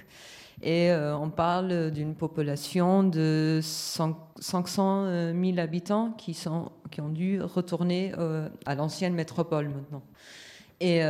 [0.63, 7.09] Et euh, on parle d'une population de 500 000 euh, habitants qui, sont, qui ont
[7.09, 10.03] dû retourner euh, à l'ancienne métropole maintenant.
[10.85, 11.01] Et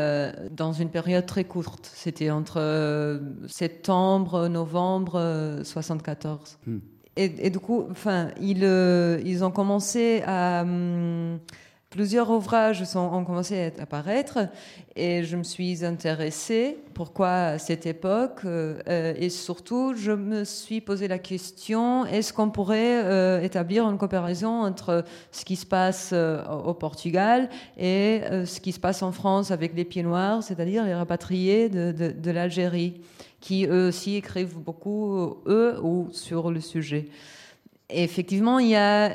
[0.51, 6.59] dans une période très courte, c'était entre septembre, novembre 74.
[6.67, 6.79] Hmm.
[7.17, 8.65] Et, et, du coup, enfin, ils,
[9.25, 11.39] ils ont commencé à hum,
[11.93, 14.49] plusieurs ouvrages ont commencé à apparaître
[14.97, 20.81] et je me suis intéressée pourquoi à cette époque euh, et surtout je me suis
[20.81, 26.13] posé la question est-ce qu'on pourrait euh, établir une comparaison entre ce qui se passe
[26.15, 30.85] euh, au Portugal et ce qui se passe en France avec les pieds noirs, c'est-à-dire
[30.85, 33.03] les rapatriés de, de l'Algérie
[33.41, 37.09] qui eux aussi écrivent beaucoup eux ou sur le sujet?
[37.93, 39.11] Effectivement, il y, a,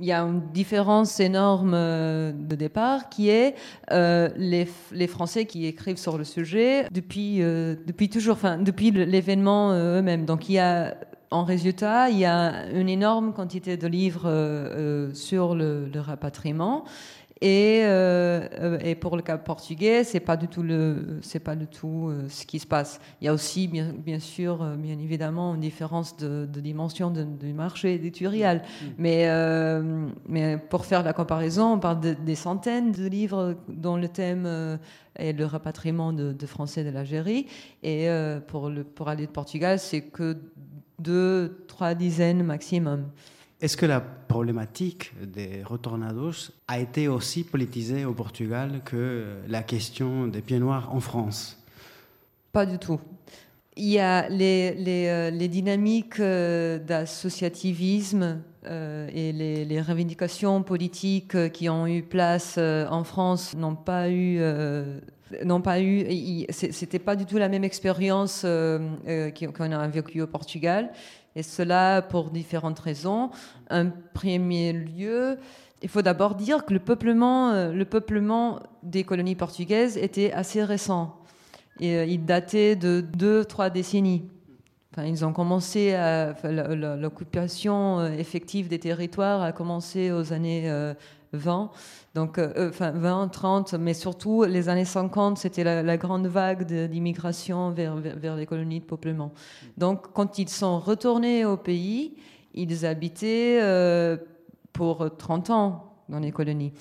[0.00, 3.54] une différence énorme euh, de départ qui est
[3.90, 9.72] euh, les, Français qui écrivent sur le sujet depuis, euh, depuis toujours, enfin, depuis l'événement
[9.72, 10.24] eux-mêmes.
[10.24, 10.96] Donc, il y a
[11.30, 16.84] en résultat, il y a une énorme quantité de livres sur le rapatriement.
[17.44, 21.66] Et, euh, et, pour le cas portugais, c'est pas du tout le, c'est pas du
[21.66, 22.98] tout euh, ce qui se passe.
[23.20, 27.10] Il y a aussi bien, bien sûr, euh, bien évidemment, une différence de, de dimension
[27.10, 28.62] du marché éditorial.
[28.62, 28.86] Mm.
[28.96, 29.28] Mais,
[30.26, 34.78] mais pour faire la comparaison, on parle de, des centaines de livres dont le thème
[35.16, 37.46] est le rapatriement de, de Français de l'Algérie.
[37.82, 38.08] Et
[38.46, 40.38] pour, le, pour aller de Portugal, c'est que
[40.98, 43.10] deux, trois dizaines maximum.
[43.64, 50.26] Est-ce que la problématique des retornados a été aussi politisée au Portugal que la question
[50.26, 51.58] des pieds noirs en France
[52.52, 53.00] Pas du tout.
[53.78, 60.62] Il y a les, les, euh, les dynamiques euh, d'associativisme euh, et les, les, revendications
[60.62, 64.42] politiques qui ont eu place en France n'ont pas eu
[65.42, 70.92] n'ont pas eu, c'était pas du tout la même expérience qu'on a vécue au Portugal.
[71.36, 73.30] Et cela pour différentes raisons.
[73.68, 75.38] Un premier lieu,
[75.82, 80.62] il faut d'abord dire que le peuplement, euh, le peuplement des colonies portugaises était assez
[80.62, 81.16] récent.
[81.80, 84.24] Et, euh, il datait de deux, trois décennies.
[84.92, 85.96] Enfin, ils ont commencé
[86.44, 90.72] l'occupation euh, effective des territoires a commencé aux années
[91.32, 91.70] 20,
[92.14, 97.96] donc enfin 20, 30, mais surtout les années 50, c'était la, grande vague d'immigration vers,
[97.96, 99.32] vers, les colonies de peuplement.
[99.76, 102.14] Donc quand ils sont retournés au pays,
[102.54, 103.60] ils habitaient
[104.72, 106.72] pour 30 ans dans les colonies.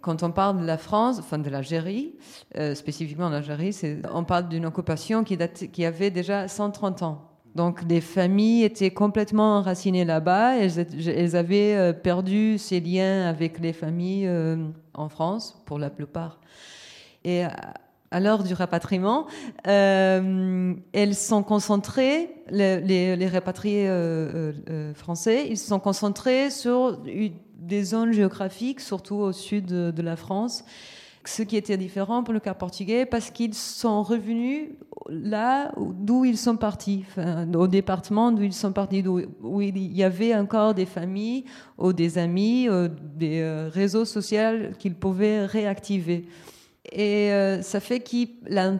[0.00, 2.14] Quand on parle de la France, enfin de l'Algérie,
[2.56, 3.76] euh, spécifiquement l'Algérie,
[4.12, 7.29] on parle d'une occupation qui, qui avait déjà 130 ans.
[7.54, 10.56] Donc les familles étaient complètement enracinées là-bas.
[10.56, 14.56] Elles, avaient euh, perdu ces liens avec les familles euh,
[14.94, 16.40] en France, pour la plupart.
[17.24, 17.42] Et
[18.12, 19.26] à l'heure du rapatriement,
[19.66, 23.88] euh, elles sont concentrées, les, rapatriés
[24.94, 26.98] français, ils sont concentrés sur
[27.60, 30.64] des zones géographiques, surtout au sud de, la France,
[31.24, 34.70] ce qui était différent pour le cas portugais parce qu'ils sont revenus
[35.08, 37.04] là d'où ils sont partis,
[37.54, 41.44] au département d'où ils sont partis, où il y avait encore des familles
[41.76, 42.68] ou des amis,
[43.16, 46.26] des réseaux sociaux qu'ils pouvaient réactiver.
[46.92, 48.26] Et euh, ça fait que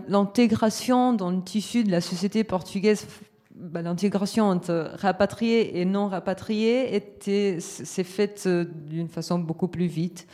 [0.08, 3.06] l'intégration dans le tissu de la société portugaise,
[3.54, 10.26] bah, l'intégration entre rapatriés et non rapatriés, s'est faite euh, d'une façon beaucoup plus vite.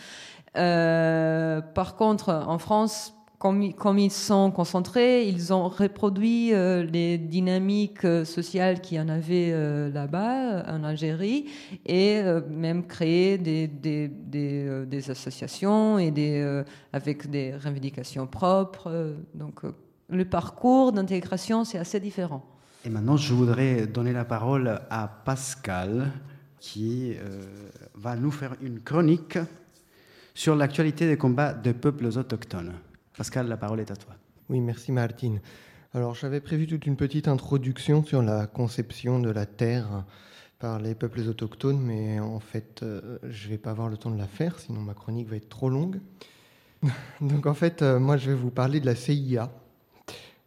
[0.57, 8.05] Euh, par contre, en France, comme, ils sont concentrés, ils ont reproduit euh, les dynamiques
[8.05, 9.53] euh, sociales qu'il y en avait
[9.91, 11.47] là-bas, en Algérie,
[11.85, 16.13] et même créé des, associations et
[16.93, 19.15] avec des revendications propres.
[19.35, 19.61] donc,
[20.09, 22.45] le parcours d'intégration, c'est assez différent.
[22.85, 26.13] Et maintenant, je voudrais donner la parole à Pascal
[26.61, 27.15] qui
[27.95, 29.39] va nous faire une chronique
[30.37, 32.75] sur l'actualité des combats des peuples autochtones.
[33.17, 34.15] Pascal, la parole est à toi.
[34.51, 35.41] Oui, merci Martine.
[35.95, 40.05] Alors j'avais prévu toute une petite introduction sur la conception de la Terre
[40.59, 44.11] par les peuples autochtones, mais en fait euh, je ne vais pas avoir le temps
[44.11, 46.01] de la faire, sinon ma chronique va être trop longue.
[47.23, 49.51] Donc en fait, euh, moi je vais vous parler de la CIA,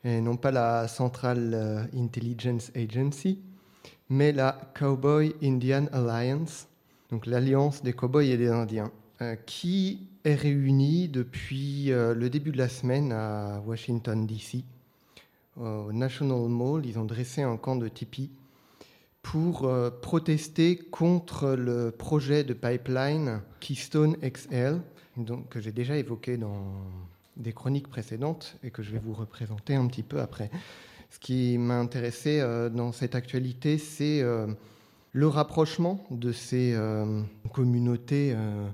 [0.03, 3.39] et non pas la Central euh, Intelligence Agency,
[4.07, 6.67] mais la Cowboy Indian Alliance,
[7.09, 8.91] donc l'alliance des cowboys et des Indiens.
[9.21, 14.63] Euh, qui est réuni depuis euh, le début de la semaine à Washington, D.C.
[15.57, 18.31] Au National Mall, ils ont dressé un camp de tipi
[19.21, 24.79] pour euh, protester contre le projet de pipeline Keystone XL,
[25.49, 26.71] que j'ai déjà évoqué dans
[27.35, 30.49] des chroniques précédentes et que je vais vous représenter un petit peu après.
[31.09, 32.39] Ce qui m'a intéressé
[32.71, 34.23] dans cette actualité, c'est
[35.11, 36.77] le rapprochement de ces
[37.51, 38.69] communautés euh,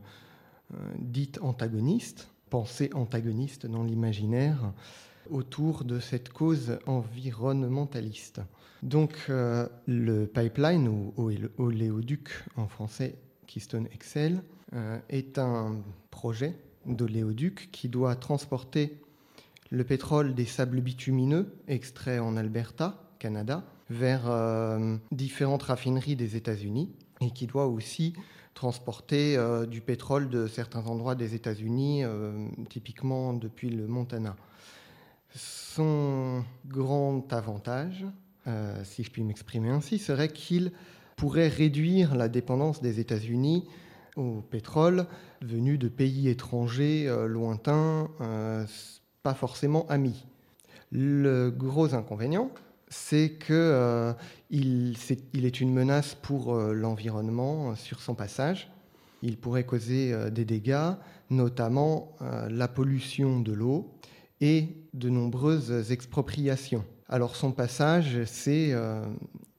[0.97, 4.73] dite antagoniste, pensée antagoniste dans l'imaginaire,
[5.29, 8.41] autour de cette cause environnementaliste.
[8.83, 11.13] Donc euh, le pipeline, ou
[11.57, 13.15] oléoduc en français,
[13.47, 14.41] Keystone XL,
[14.73, 15.77] euh, est un
[16.11, 18.99] projet d'oléoduc qui doit transporter
[19.71, 24.29] le pétrole des sables bitumineux extraits en Alberta, Canada, vers
[25.11, 26.91] différentes raffineries des États-Unis
[27.21, 28.13] et qui doit aussi
[28.55, 34.35] transporter euh, du pétrole de certains endroits des États-Unis, euh, typiquement depuis le Montana.
[35.35, 38.05] Son grand avantage,
[38.47, 40.71] euh, si je puis m'exprimer ainsi, serait qu'il
[41.17, 43.67] pourrait réduire la dépendance des États-Unis
[44.15, 45.05] au pétrole
[45.41, 48.09] venu de pays étrangers lointains,
[49.23, 50.25] pas forcément amis.
[50.91, 52.49] Le gros inconvénient,
[52.89, 54.13] c'est qu'il euh,
[54.51, 58.71] est, une menace pour euh, l'environnement euh, sur son passage.
[59.21, 60.91] Il pourrait causer des dégâts,
[61.31, 62.15] notamment
[62.47, 63.89] la pollution de l'eau
[64.39, 66.85] et de nombreuses expropriations.
[67.09, 68.75] Alors son passage, c'est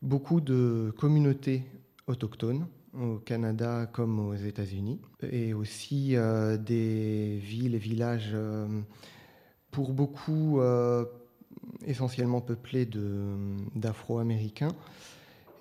[0.03, 1.65] beaucoup de communautés
[2.07, 5.01] autochtones au Canada comme aux États-Unis,
[5.32, 6.15] et aussi
[6.61, 8.36] des villes et villages
[9.73, 10.61] pour beaucoup
[11.86, 12.88] essentiellement peuplé
[13.74, 14.74] d'Afro-Américains,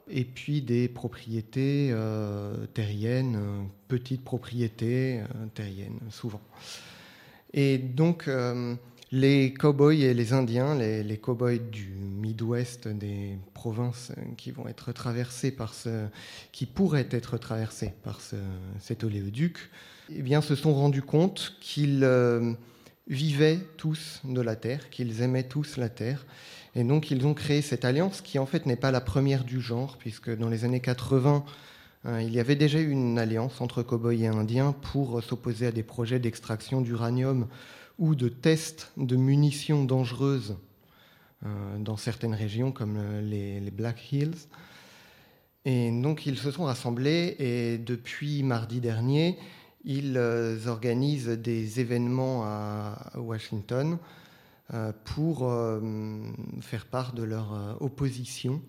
[0.10, 6.42] et puis des propriétés euh, terriennes, petites propriétés euh, terriennes, souvent.
[7.54, 8.76] Et donc, euh,
[9.12, 14.92] les cow-boys et les Indiens, les, les cow-boys du Midwest, des provinces qui vont être
[14.92, 16.08] traversées par ce,
[16.52, 18.36] qui pourraient être traversées par ce,
[18.80, 19.58] cet oléoduc,
[20.14, 22.04] eh bien, se sont rendus compte qu'ils
[23.08, 26.26] vivaient tous de la terre, qu'ils aimaient tous la terre.
[26.76, 29.62] Et donc ils ont créé cette alliance qui en fait n'est pas la première du
[29.62, 31.46] genre, puisque dans les années 80,
[32.04, 35.72] hein, il y avait déjà eu une alliance entre cow-boys et indiens pour s'opposer à
[35.72, 37.48] des projets d'extraction d'uranium
[37.98, 40.58] ou de tests de munitions dangereuses
[41.46, 44.36] euh, dans certaines régions comme les, les Black Hills.
[45.64, 49.38] Et donc ils se sont rassemblés et depuis mardi dernier,
[49.86, 53.98] ils euh, organisent des événements à Washington
[54.74, 55.80] euh, pour euh,
[56.62, 58.62] faire part de leur opposition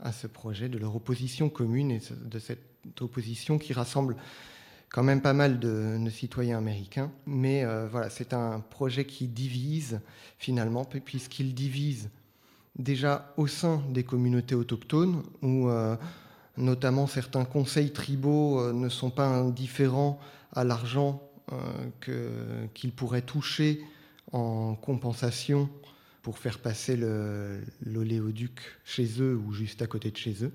[0.00, 2.62] à ce projet, de leur opposition commune et de cette
[3.00, 4.16] opposition qui rassemble
[4.88, 7.10] quand même pas mal de, citoyens américains.
[7.24, 10.00] Mais voilà, c'est un projet qui divise
[10.38, 12.10] finalement, puisqu'il divise
[12.76, 15.70] déjà au sein des communautés autochtones, où
[16.56, 20.20] notamment certains conseils tribaux ne sont pas indifférents
[20.52, 21.22] à l'argent
[22.08, 23.80] euh, qu'ils pourraient toucher
[24.32, 25.68] en compensation
[26.22, 30.52] pour faire passer l'oléoduc chez eux ou juste à côté de chez eux.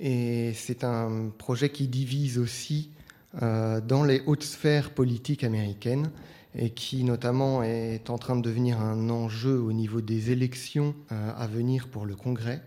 [0.00, 2.90] Et c'est un projet qui divise aussi
[3.42, 6.10] euh, dans les hautes sphères politiques américaines
[6.54, 11.32] et qui notamment est en train de devenir un enjeu au niveau des élections euh,
[11.36, 12.60] à venir pour le Congrès,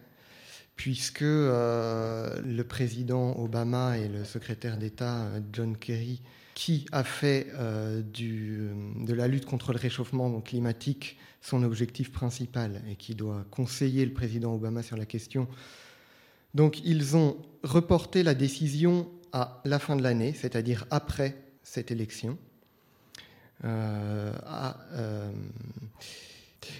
[0.75, 6.21] puisque le président Obama et le secrétaire d'État John Kerry
[6.55, 12.95] qui a fait euh, de la lutte contre le réchauffement climatique son objectif principal et
[12.95, 15.47] qui doit conseiller le président Obama sur la question.
[16.55, 22.37] Donc ils ont reporté la décision à la fin de l'année, c'est-à-dire après cette élection.
[23.65, 24.31] Euh,
[24.93, 25.31] euh,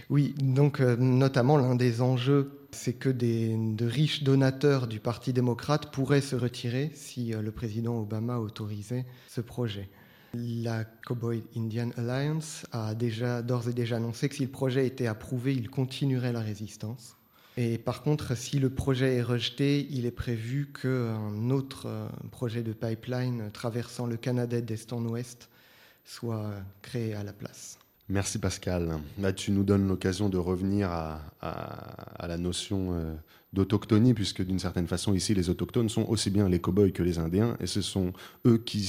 [0.10, 5.92] oui, donc notamment l'un des enjeux c'est que des, de riches donateurs du Parti démocrate
[5.92, 9.90] pourraient se retirer si euh, le président Obama autorisait ce projet.
[10.34, 15.08] La Cowboy Indian Alliance a déjà d'ores et déjà annoncé que si le projet était
[15.08, 17.16] approuvé, il continuerait la résistance.
[17.58, 22.74] Et par contre, si le projet est rejeté, il est prévu qu'un autre projet de
[22.74, 25.50] pipeline traversant le Canada d'est en ouest
[26.04, 27.80] soit créé à la place.
[28.08, 29.00] Merci Pascal.
[29.20, 31.22] Là, tu nous donnes l'occasion de revenir à,
[32.28, 33.16] la notion euh,
[33.54, 37.18] d'autochtonie, puisque d'une certaine façon, ici, les autochtones sont aussi bien les cow-boys que les
[37.18, 38.14] Indiens, et ce sont
[38.46, 38.86] eux qui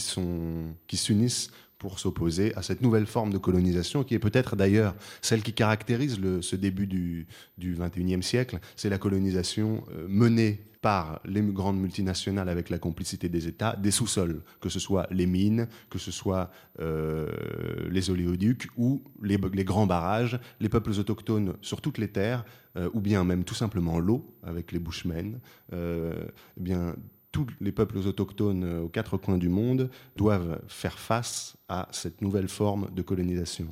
[0.97, 5.53] s'unissent pour s'opposer à cette nouvelle forme de colonisation qui est peut-être d'ailleurs celle qui
[5.53, 7.27] caractérise ce début du,
[7.59, 8.59] du 21e siècle.
[8.77, 13.90] C'est la colonisation euh, menée par les grandes multinationales avec la complicité des États des
[13.90, 16.51] sous-sols, que ce soit les mines, que ce soit
[16.81, 17.28] euh,
[17.90, 22.44] les oléoducs ou les, grands barrages, les peuples autochtones sur toutes les terres,
[22.77, 25.40] euh, ou bien même tout simplement l'eau avec les bushmen,
[25.73, 26.94] eh bien
[27.37, 32.23] tous les peuples autochtones euh, aux quatre coins du monde doivent faire face à cette
[32.23, 33.67] nouvelle forme de colonisation.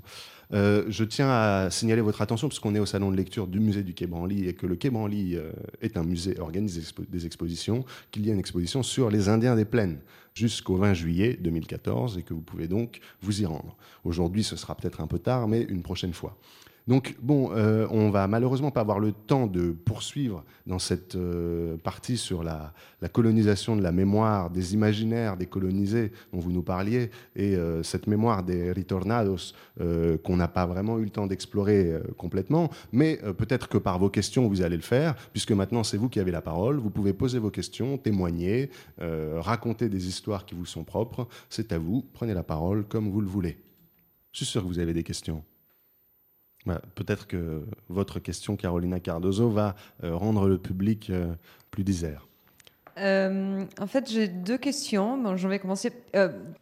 [0.53, 3.82] Euh, je tiens à signaler votre attention, puisqu'on est au salon de lecture du musée
[3.82, 5.51] du Quai Branly et que le Quai Branly euh,
[5.81, 9.65] est un musée, organise des expositions, qu'il y a une exposition sur les Indiens des
[9.65, 9.97] plaines
[10.35, 13.78] jusqu'au 20 juillet 2014 et que vous pouvez donc vous y rendre.
[14.05, 16.36] Aujourd'hui, ce sera peut-être un peu tard, mais une prochaine fois.
[16.86, 21.78] Donc bon, euh, on va malheureusement pas avoir le temps de poursuivre dans cette euh,
[21.78, 22.74] partie sur la,
[23.12, 28.06] colonisation de la mémoire, des imaginaires des colonisés dont vous nous parliez, et euh, cette
[28.06, 29.55] mémoire des ritornados
[30.24, 34.48] qu'on n'a pas vraiment eu le temps d'explorer complètement, mais peut-être que par vos questions
[34.48, 37.39] vous allez le faire, puisque maintenant c'est vous qui avez la parole, vous pouvez poser
[37.39, 38.70] vos questions, témoigner,
[39.01, 43.20] raconter des histoires qui vous sont propres, c'est à vous, prenez la parole comme vous
[43.20, 43.59] le voulez.
[44.32, 45.43] Je suis sûr que vous avez des questions.
[46.66, 51.35] Bah, peut-être que votre question, Carolina Cardozo, va euh, rendre le public euh,
[51.70, 52.27] plus disert.
[52.97, 55.19] Euh, en fait, j'ai deux questions.
[55.19, 55.93] Bon, je vais commencer.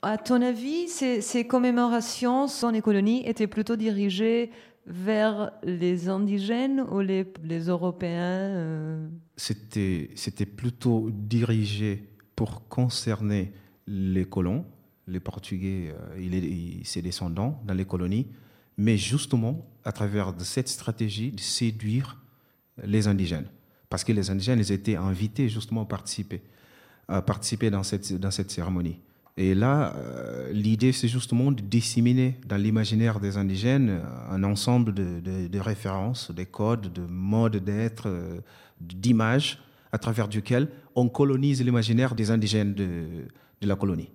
[0.02, 4.50] à ton avis, ces, commémorations dans les colonies étaient plutôt dirigées
[4.86, 13.52] vers les indigènes ou les, les Européens C'était plutôt dirigé pour concerner
[13.86, 14.64] les colons,
[15.06, 18.26] les Portugais et ses descendants dans les colonies
[18.76, 22.20] mais justement à travers de cette stratégie de séduire
[22.82, 23.48] les indigènes.
[23.88, 26.42] Parce que les indigènes ils étaient invités justement à participer,
[27.08, 28.98] à participer dans cette, dans cette cérémonie.
[29.36, 35.48] Et là, euh, l'idée, c'est justement de disséminer dans l'imaginaire des indigènes un ensemble de,
[35.48, 38.40] de, références, des codes, de modes d'être, euh,
[38.80, 39.58] d'images,
[39.90, 43.24] à travers duquel on colonise l'imaginaire des indigènes de,
[43.62, 44.10] de la colonie.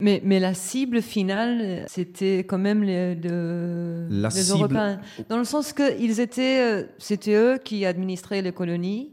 [0.00, 5.00] Mais, mais, la cible finale, c'était quand même les, les Européens.
[5.28, 9.12] Dans le sens que ils étaient, euh, c'était eux qui administraient les colonies.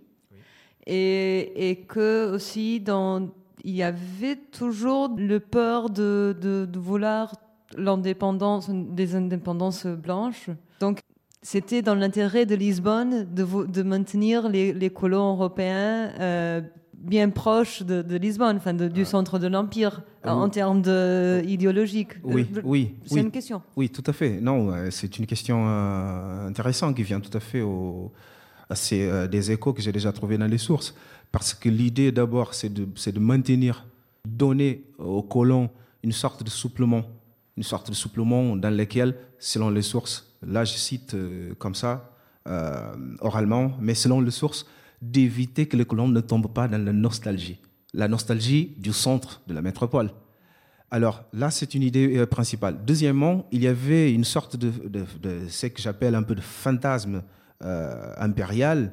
[0.87, 3.29] Et, et, que aussi, dans,
[3.63, 7.35] il y avait toujours le peur de, de, de vouloir
[7.77, 10.49] l'indépendance, des indépendances blanches.
[10.79, 10.99] Donc,
[11.43, 16.61] c'était dans l'intérêt de Lisbonne de, de maintenir les, les colons européens euh,
[17.01, 22.13] bien proche de, Lisbonne, enfin du centre de l'Empire, ah en termes de, idéologiques.
[22.23, 22.95] Oui, oui.
[23.05, 23.61] C'est une question.
[23.75, 24.39] Oui, tout à fait.
[24.39, 28.11] Non, euh, c'est une question euh, intéressante qui vient tout à fait au,
[28.69, 30.93] à ces, euh, des échos que j'ai déjà trouvés dans les sources.
[31.31, 33.85] Parce que l'idée, d'abord, c'est de, de maintenir,
[34.27, 35.69] donner aux colons
[36.03, 37.03] une sorte de supplément,
[37.57, 41.15] une sorte de supplément dans lequel, selon les sources, là je cite
[41.57, 42.11] comme ça,
[43.21, 44.65] oralement, mais selon les sources,
[45.01, 47.59] d'éviter que les colons ne tombent pas dans la nostalgie,
[47.93, 50.11] la nostalgie du centre de la métropole.
[50.91, 52.79] Alors là, c'est une idée euh, principale.
[52.85, 54.71] Deuxièmement, il y avait une sorte de,
[55.47, 57.23] ce que j'appelle un peu de fantasme
[57.63, 58.91] euh, impérial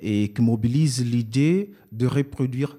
[0.00, 2.76] et qui mobilise l'idée de reproduire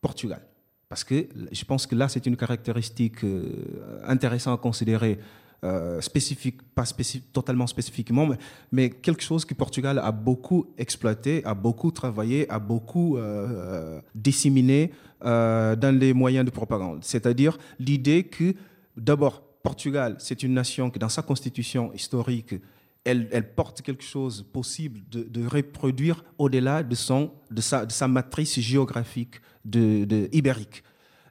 [0.00, 0.40] Portugal.
[0.88, 5.18] Parce que je pense que là, c'est une caractéristique euh, intéressante à considérer
[5.64, 6.84] euh, spécifique, pas
[7.32, 8.28] totalement spécifiquement,
[8.70, 14.00] mais, quelque chose que Portugal a beaucoup exploité, a beaucoup travaillé, a beaucoup euh, euh,
[14.14, 14.90] disséminé
[15.22, 17.02] dans les moyens de propagande.
[17.02, 18.54] C'est-à-dire l'idée que,
[18.94, 22.56] d'abord, Portugal, c'est une nation qui, dans sa constitution historique,
[23.02, 28.60] elle, porte quelque chose possible de, reproduire au-delà de, son, de, sa, de sa matrice
[28.60, 30.82] géographique de ibérique.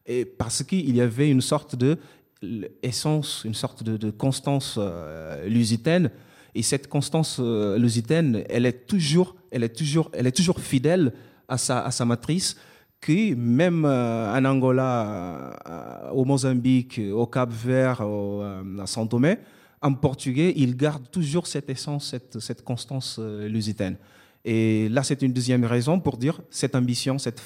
[0.06, 1.98] Et parce qu'il y avait une sorte de
[2.82, 6.12] essence, une sorte de, constance euh, lusitaine.
[6.56, 11.14] Et cette constance euh, lusitaine, elle est toujours, elle est toujours, elle est toujours fidèle
[11.48, 12.58] à sa, matrice,
[13.02, 19.38] qui même euh, en Angola, au Mozambique, au Cap-Vert, à Saint Tomé,
[19.82, 23.98] en portugais, il garde toujours cette essence, cette, constance lusitaine.
[24.46, 27.42] Et là, c'est une deuxième raison pour dire cette ambition, cette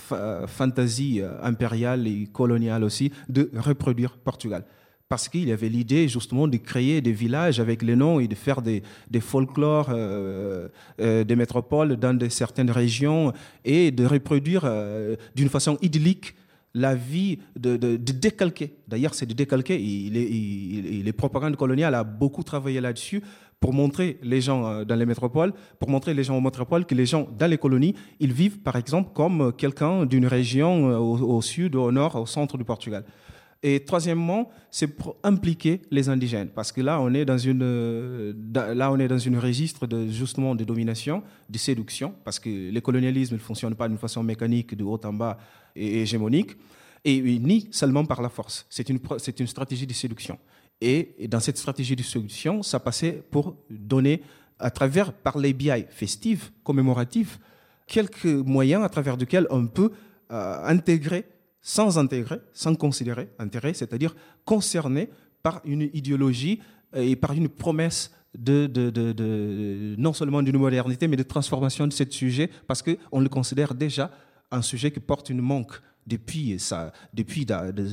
[0.45, 4.64] fantaisie impériale et coloniale aussi de reproduire Portugal
[5.10, 8.36] parce qu'il y avait l'idée justement de créer des villages avec les noms et de
[8.36, 10.68] faire des, des folklores euh,
[11.00, 13.32] euh, des métropoles dans certaines régions
[13.64, 16.36] et de reproduire euh, d'une façon idyllique
[16.74, 18.76] la vie de, décalquer.
[18.88, 19.80] D'ailleurs, c'est de décalquer.
[19.80, 23.24] Les propagandes coloniales a beaucoup travaillé là-dessus
[23.60, 27.08] pour montrer les gens dans les métropoles, pour montrer les gens aux métropoles que les
[27.08, 31.92] gens dans les colonies, ils vivent par exemple comme quelqu'un d'une région au, sud, au
[31.92, 33.04] nord, au centre du Portugal.
[33.68, 38.34] Et troisièmement, c'est pour impliquer les indigènes, parce que là, on est dans une, euh,
[38.53, 42.80] là, on est dans une registre de justement de domination, de séduction, parce que le
[42.80, 45.38] colonialisme ne fonctionne pas d'une façon mécanique, de haut en bas
[45.76, 46.52] et hégémonique,
[47.03, 48.65] et ni seulement par la force.
[48.69, 50.39] C'est une, c'est une stratégie de séduction.
[50.80, 54.22] Et, dans cette stratégie de séduction, ça passait pour donner,
[54.60, 57.38] à travers, par les biais festifs, commémoratifs,
[57.85, 59.91] quelques moyens à travers lesquels on peut
[60.31, 61.26] euh, intégrer
[61.68, 64.15] sans intégrer, sans considérer intérêt, c'est-à-dire
[64.45, 65.10] concerné
[65.44, 66.61] par une idéologie
[66.95, 71.91] euh, et par une promesse de, de, non seulement d'une modernité, mais de transformation de
[71.91, 74.11] ce sujet, parce qu'on le considère déjà
[74.49, 76.57] un sujet qui porte une manque depuis,
[77.14, 77.45] depuis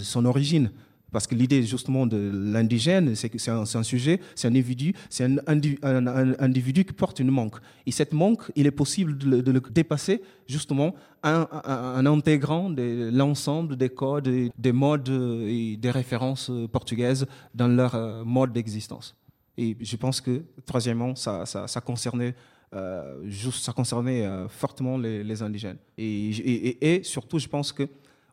[0.04, 0.70] son origine.
[1.14, 6.84] Parce que l'idée justement de l'indigène, c'est un, sujet, c'est un individu, c'est un, individu
[6.84, 7.54] qui porte une manque.
[7.86, 14.28] Et cette manque, il est possible de le, dépasser justement en, intégrant l'ensemble des codes,
[14.58, 19.14] des modes et des références portugaises dans leur euh, mode d'existence.
[19.56, 21.44] Et je pense que, troisièmement, ça,
[21.84, 22.34] concernait,
[22.74, 25.78] euh, ça concernait euh, fortement les, indigènes.
[25.96, 27.84] Et, surtout, je pense que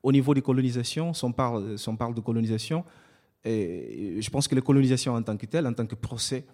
[0.03, 2.83] au niveau des colonisations, si on parle, de colonisation,
[3.45, 6.45] je pense que la colonisation en tant que telle, en tant que procès,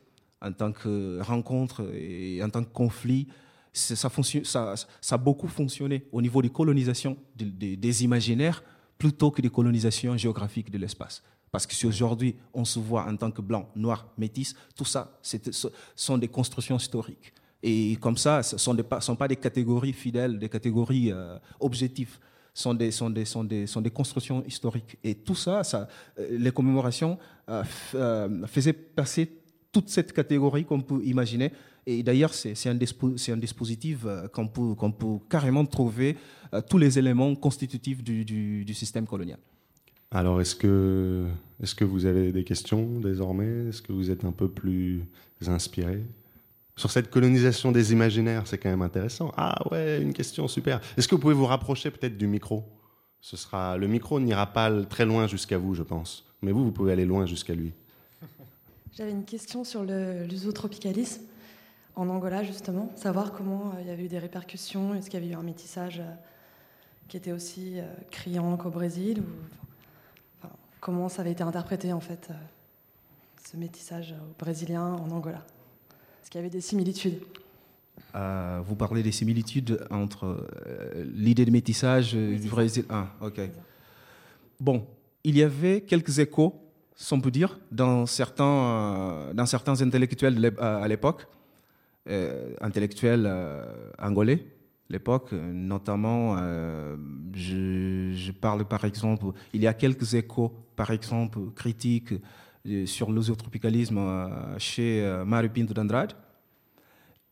[0.42, 3.28] en tant que rencontre et en tant que conflit,
[3.74, 4.10] ça,
[5.12, 8.64] a beaucoup fonctionné au niveau des colonisations des imaginaires
[8.98, 11.24] plutôt que des colonisations géographiques de l'espace.
[11.52, 15.18] Parce que si aujourd'hui on se voit en tant que blanc, noir, métis, tout ça
[15.22, 15.38] ce
[15.96, 17.34] sont des constructions historiques.
[17.64, 22.20] Et comme ça, ce ne sont, sont, pas des catégories fidèles, des catégories euh, objectives
[22.58, 24.98] sont des, sont des, sont des, sont des constructions historiques.
[25.04, 25.88] Et tout ça, ça
[26.20, 27.18] euh, les commémorations
[27.50, 27.64] euh,
[27.94, 29.32] euh, faisaient passer
[29.72, 31.52] toute cette catégorie qu'on peut imaginer.
[31.86, 32.76] Et d'ailleurs, c'est un,
[33.38, 36.18] dispositif qu'on peut, qu'on peut carrément trouver
[36.70, 39.40] tous les éléments constitutifs du, du, système colonial.
[40.12, 41.26] Alors, est-ce que,
[41.64, 43.70] est que vous avez des questions désormais?
[43.70, 45.06] Est-ce que vous êtes un peu plus
[45.46, 46.04] inspiré?
[46.78, 49.34] Sur cette colonisation des imaginaires, c'est quand même intéressant.
[49.36, 50.80] Ah ouais, une question super.
[50.96, 52.64] Est-ce que vous pouvez vous rapprocher peut-être du micro?
[53.20, 56.72] Ce sera le micro n'ira pas très loin jusqu'à vous, je pense, mais vous, vous
[56.72, 57.74] pouvez aller loin jusqu'à lui.
[58.94, 61.24] J'avais une question sur l'usotropicalisme
[61.96, 65.24] en Angola justement, savoir comment euh, il y avait eu des répercussions, est-ce qu'il y
[65.24, 66.14] avait eu un métissage euh,
[67.08, 70.48] qui était aussi euh, criant qu'au Brésil, ou
[70.80, 72.30] comment ça avait été interprété en fait,
[73.44, 75.44] ce métissage brésilien en Angola?
[76.28, 77.20] Est-ce qu'il y avait des similitudes
[78.16, 80.26] euh, vous parlez des similitudes entre
[80.68, 82.84] euh, l'idée de métissage du Brésil.
[82.90, 83.40] Ah, ok.
[84.60, 84.86] Bon,
[85.24, 86.54] il y avait quelques échos,
[86.96, 91.28] si on peut dire, dans certains, euh, dans certains intellectuels à l'époque,
[92.60, 93.32] intellectuels
[93.98, 94.46] angolais,
[94.90, 96.36] l'époque, notamment,
[97.34, 102.14] je, je, parle par exemple, il y a quelques échos, par exemple, critiques
[102.86, 106.14] sur l'usotropicalisme euh, chez euh, Mario Pinto d'Andrade.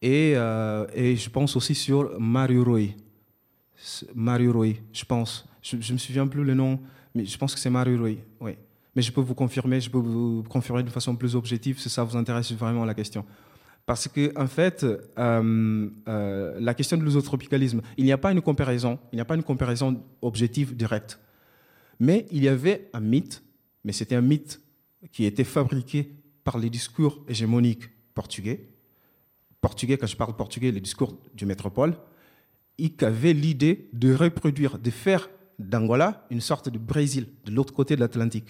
[0.02, 2.90] Et, euh, et, je pense aussi sur Mario Roy.
[4.14, 5.48] Mario Roy, je pense.
[5.62, 6.80] Je ne me souviens plus le nom,
[7.14, 8.16] mais je pense que c'est Mario Roy.
[8.40, 8.52] Oui.
[8.96, 12.04] Mais je peux vous confirmer, je peux vous confirmer de façon plus objective si ça
[12.04, 13.26] vous intéresse vraiment la question.
[13.86, 14.86] Parce que, en fait,
[15.18, 19.44] la question de l'usotropicalisme, il n'y a pas une comparaison, il n'y a pas une
[19.44, 21.20] comparaison objective directe.
[22.00, 23.44] Mais il y avait un mythe,
[23.84, 24.62] mais c'était un mythe
[25.12, 26.12] qui était fabriqué
[26.44, 28.68] par les discours hégémoniques portugais.
[29.62, 31.98] Portugais, quand je parle portugais, les discours du métropole,
[32.78, 37.96] qui avait l'idée de reproduire, de faire d'Angola une sorte de Brésil, de l'autre côté
[37.96, 38.50] de l'Atlantique.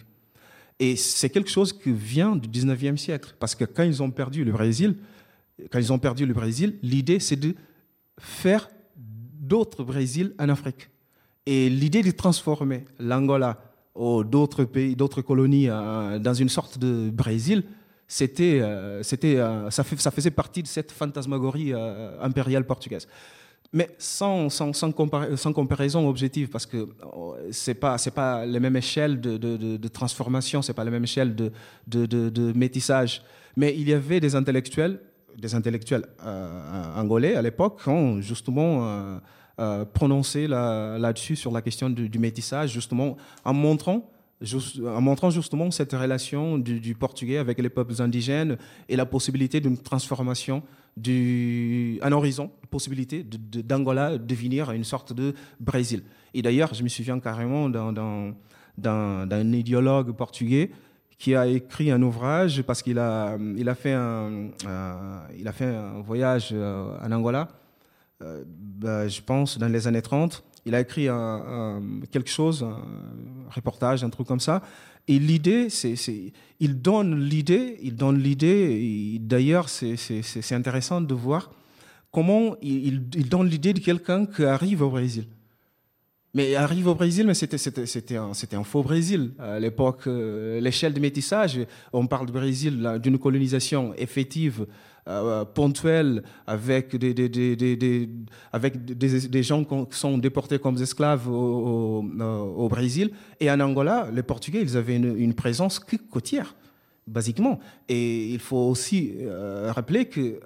[0.80, 4.44] Et c'est quelque chose qui vient du 19e siècle, parce que quand ils ont perdu
[4.44, 4.98] le Brésil,
[5.72, 7.56] quand ils ont perdu le Brésil, l'idée c'est de
[8.18, 10.90] faire d'autres Brésil en Afrique.
[11.46, 17.64] Et l'idée de transformer l'Angola d'autres pays, d'autres colonies euh, dans une sorte de Brésil,
[18.08, 21.74] c'était, euh, c'était, euh, ça, faisait partie de cette fantasmagorie
[22.22, 23.08] impériale portugaise.
[23.74, 24.50] Mais sans,
[24.94, 26.88] comparaison objective, parce que
[27.52, 31.04] ce n'est pas, c'est pas les mêmes échelles de, transformation, ce n'est pas la même
[31.04, 33.22] échelle de, métissage.
[33.58, 35.00] Mais il y avait des intellectuels,
[35.38, 36.06] des intellectuels
[36.96, 39.20] angolais à l'époque, qui ont justement
[39.94, 44.10] prononcer là-dessus sur la question du, métissage, justement en montrant
[44.84, 48.58] en montrant justement cette relation du, portugais avec les peuples indigènes
[48.90, 50.62] et la possibilité d'une transformation
[50.98, 56.04] du, un horizon, possibilité d'Angola de, devenir une sorte de Brésil.
[56.34, 60.72] Et d'ailleurs, je me souviens carrément d'un idéologue portugais
[61.18, 65.54] qui a écrit un ouvrage parce qu'il a, il a, fait un, euh, il a
[65.54, 67.65] fait un voyage euh, en Angola, euh,
[68.20, 70.44] bah, je pense, dans les années 30.
[70.66, 71.08] Il a écrit
[72.12, 74.62] quelque chose, un reportage, un truc comme ça.
[75.08, 75.96] Et l'idée, c'est,
[76.60, 79.18] il donne l'idée, il donne l'idée.
[79.22, 81.52] D'ailleurs, c'est intéressant de voir
[82.12, 85.26] comment il, donne l'idée de quelqu'un qui arrive au Brésil.
[86.34, 89.32] Mais arrive au Brésil, mais c'était un, un, faux Brésil.
[89.40, 91.60] À l'époque, euh, l'échelle de métissage,
[91.94, 94.66] on parle du Brésil d'une colonisation effective,
[95.08, 98.10] euh, ponctuelle, avec des,
[98.52, 103.12] avec des, gens qui sont déportés comme esclaves au, au, Brésil.
[103.40, 106.56] Et en Angola, les Portugais, ils avaient une, présence côtière
[107.06, 107.60] basiquement.
[107.88, 110.40] Et il faut aussi euh, rappeler que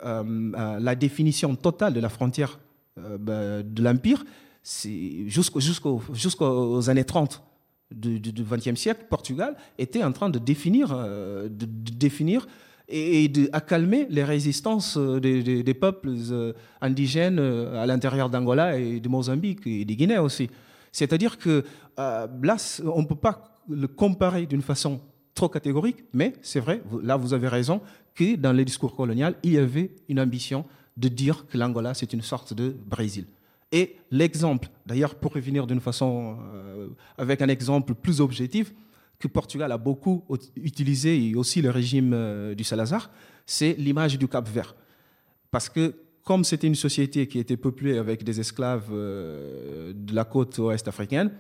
[0.80, 2.60] la définition totale de la frontière
[2.98, 4.26] de l'Empire,
[4.64, 7.42] jusqu'aux jusqu'aux années 30
[7.92, 12.48] du XXe siècle, Portugal était en train de définir, euh, de, définir
[12.90, 19.66] et, d'accalmer les résistances euh, des, peuples euh, indigènes à l'intérieur d'Angola et de Mozambique
[19.66, 20.50] et de Guinée aussi.
[20.92, 21.64] C'est-à-dire que
[21.98, 25.00] là, on ne peut pas le comparer d'une façon
[25.36, 27.82] trop catégorique, mais c'est vrai, là vous avez raison,
[28.16, 30.66] que dans les discours coloniaux, il y avait une ambition
[30.98, 33.26] de dire que l'Angola, c'est une sorte de Brésil.
[33.72, 36.88] Et l'exemple, d'ailleurs pour revenir d'une façon, euh,
[37.18, 38.74] avec un exemple plus objectif,
[39.20, 40.24] que Portugal a beaucoup
[40.56, 43.12] utilisé, et aussi le régime euh, du Salazar,
[43.46, 44.76] c'est l'image du Cap Vert.
[45.52, 45.94] Parce que
[46.24, 50.88] comme c'était une société qui était peuplée avec des esclaves euh, de la côte ouest
[50.88, 51.32] africaine,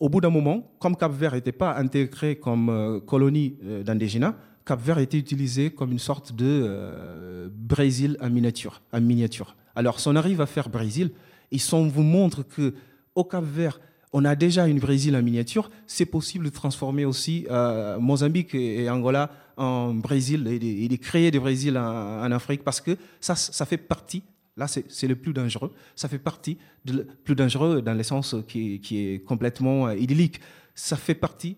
[0.00, 4.36] au bout d'un moment, comme Cap Vert n'était pas intégré comme colonie d'indigénats,
[4.66, 9.54] Cap Vert était utilisé comme une sorte de Brésil en miniature.
[9.76, 11.12] Alors, si on arrive à faire Brésil,
[11.52, 12.74] ils vous montrent que
[13.14, 13.80] au Cap Vert,
[14.14, 15.70] on a déjà une Brésil en miniature.
[15.88, 21.40] C'est possible de transformer aussi euh, Mozambique et, Angola en Brésil et de, créer des
[21.40, 24.22] Brésil en, Afrique parce que ça, ça fait partie.
[24.56, 25.72] Là, c'est le plus dangereux.
[25.96, 30.40] Ça fait partie de plus dangereux dans le sens qui, qui est complètement euh, idyllique.
[30.76, 31.56] Ça fait partie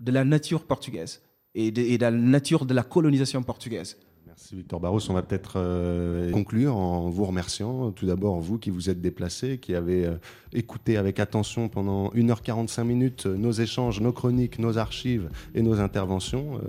[0.00, 1.22] de la nature portugaise
[1.54, 3.96] et de la nature de la colonisation portugaise.
[4.26, 5.08] Merci Victor Barros.
[5.08, 7.92] On va peut-être euh, conclure en vous remerciant.
[7.92, 10.10] Tout d'abord, vous qui vous êtes déplacé, qui avez
[10.54, 15.80] écouté avec attention pendant 1h45 minutes euh, nos échanges, nos chroniques, nos archives et nos
[15.80, 16.60] interventions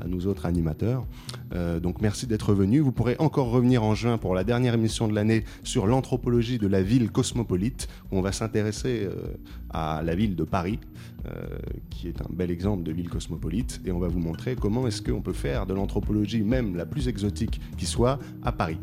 [0.00, 1.06] à nous autres animateurs.
[1.82, 2.80] donc merci d'être venu.
[2.80, 6.66] Vous pourrez encore revenir en juin pour la dernière émission de l'année sur l'anthropologie de
[6.66, 9.08] la ville cosmopolite, où on va s'intéresser
[9.70, 10.78] à la ville de Paris,
[11.90, 15.02] qui est un bel exemple de ville cosmopolite, et on va vous montrer comment est-ce
[15.02, 18.78] qu'on peut faire de l'anthropologie, même la plus exotique qui soit, à Paris.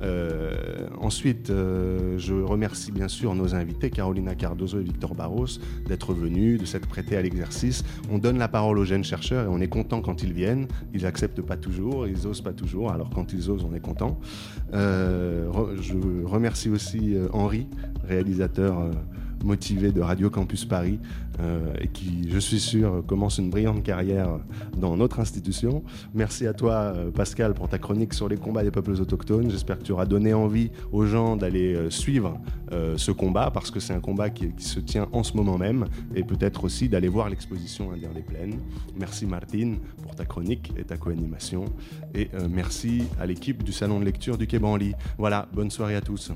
[0.00, 5.46] Euh, ensuite, euh, je remercie bien sûr nos invités, Carolina Cardozo et Victor Barros,
[5.86, 7.84] d'être venus, de s'être prêtés à l'exercice.
[8.10, 10.66] On donne la parole aux jeunes chercheurs et on est content quand ils viennent.
[10.94, 14.18] Ils acceptent pas toujours, ils osent pas toujours, alors quand ils osent, on est content.
[14.74, 15.48] Euh,
[15.80, 17.66] je remercie aussi Henri,
[18.06, 18.90] réalisateur
[19.44, 20.98] motivé de Radio Campus Paris
[21.40, 24.38] euh, et qui, je suis sûr, commence une brillante carrière
[24.76, 25.82] dans notre institution.
[26.14, 29.50] Merci à toi, euh, Pascal, pour ta chronique sur les combats des peuples autochtones.
[29.50, 32.38] J'espère que tu auras donné envie aux gens d'aller euh, suivre
[32.96, 36.22] ce combat parce que c'est un combat qui, se tient en ce moment même et
[36.22, 38.58] peut-être aussi d'aller voir l'exposition Indien des Plaines.
[38.94, 41.64] Merci, Martine, pour ta chronique et ta co-animation.
[42.14, 44.92] Et merci à l'équipe du Salon de lecture du Quai Branly.
[45.16, 46.30] Voilà, bonne soirée à tous.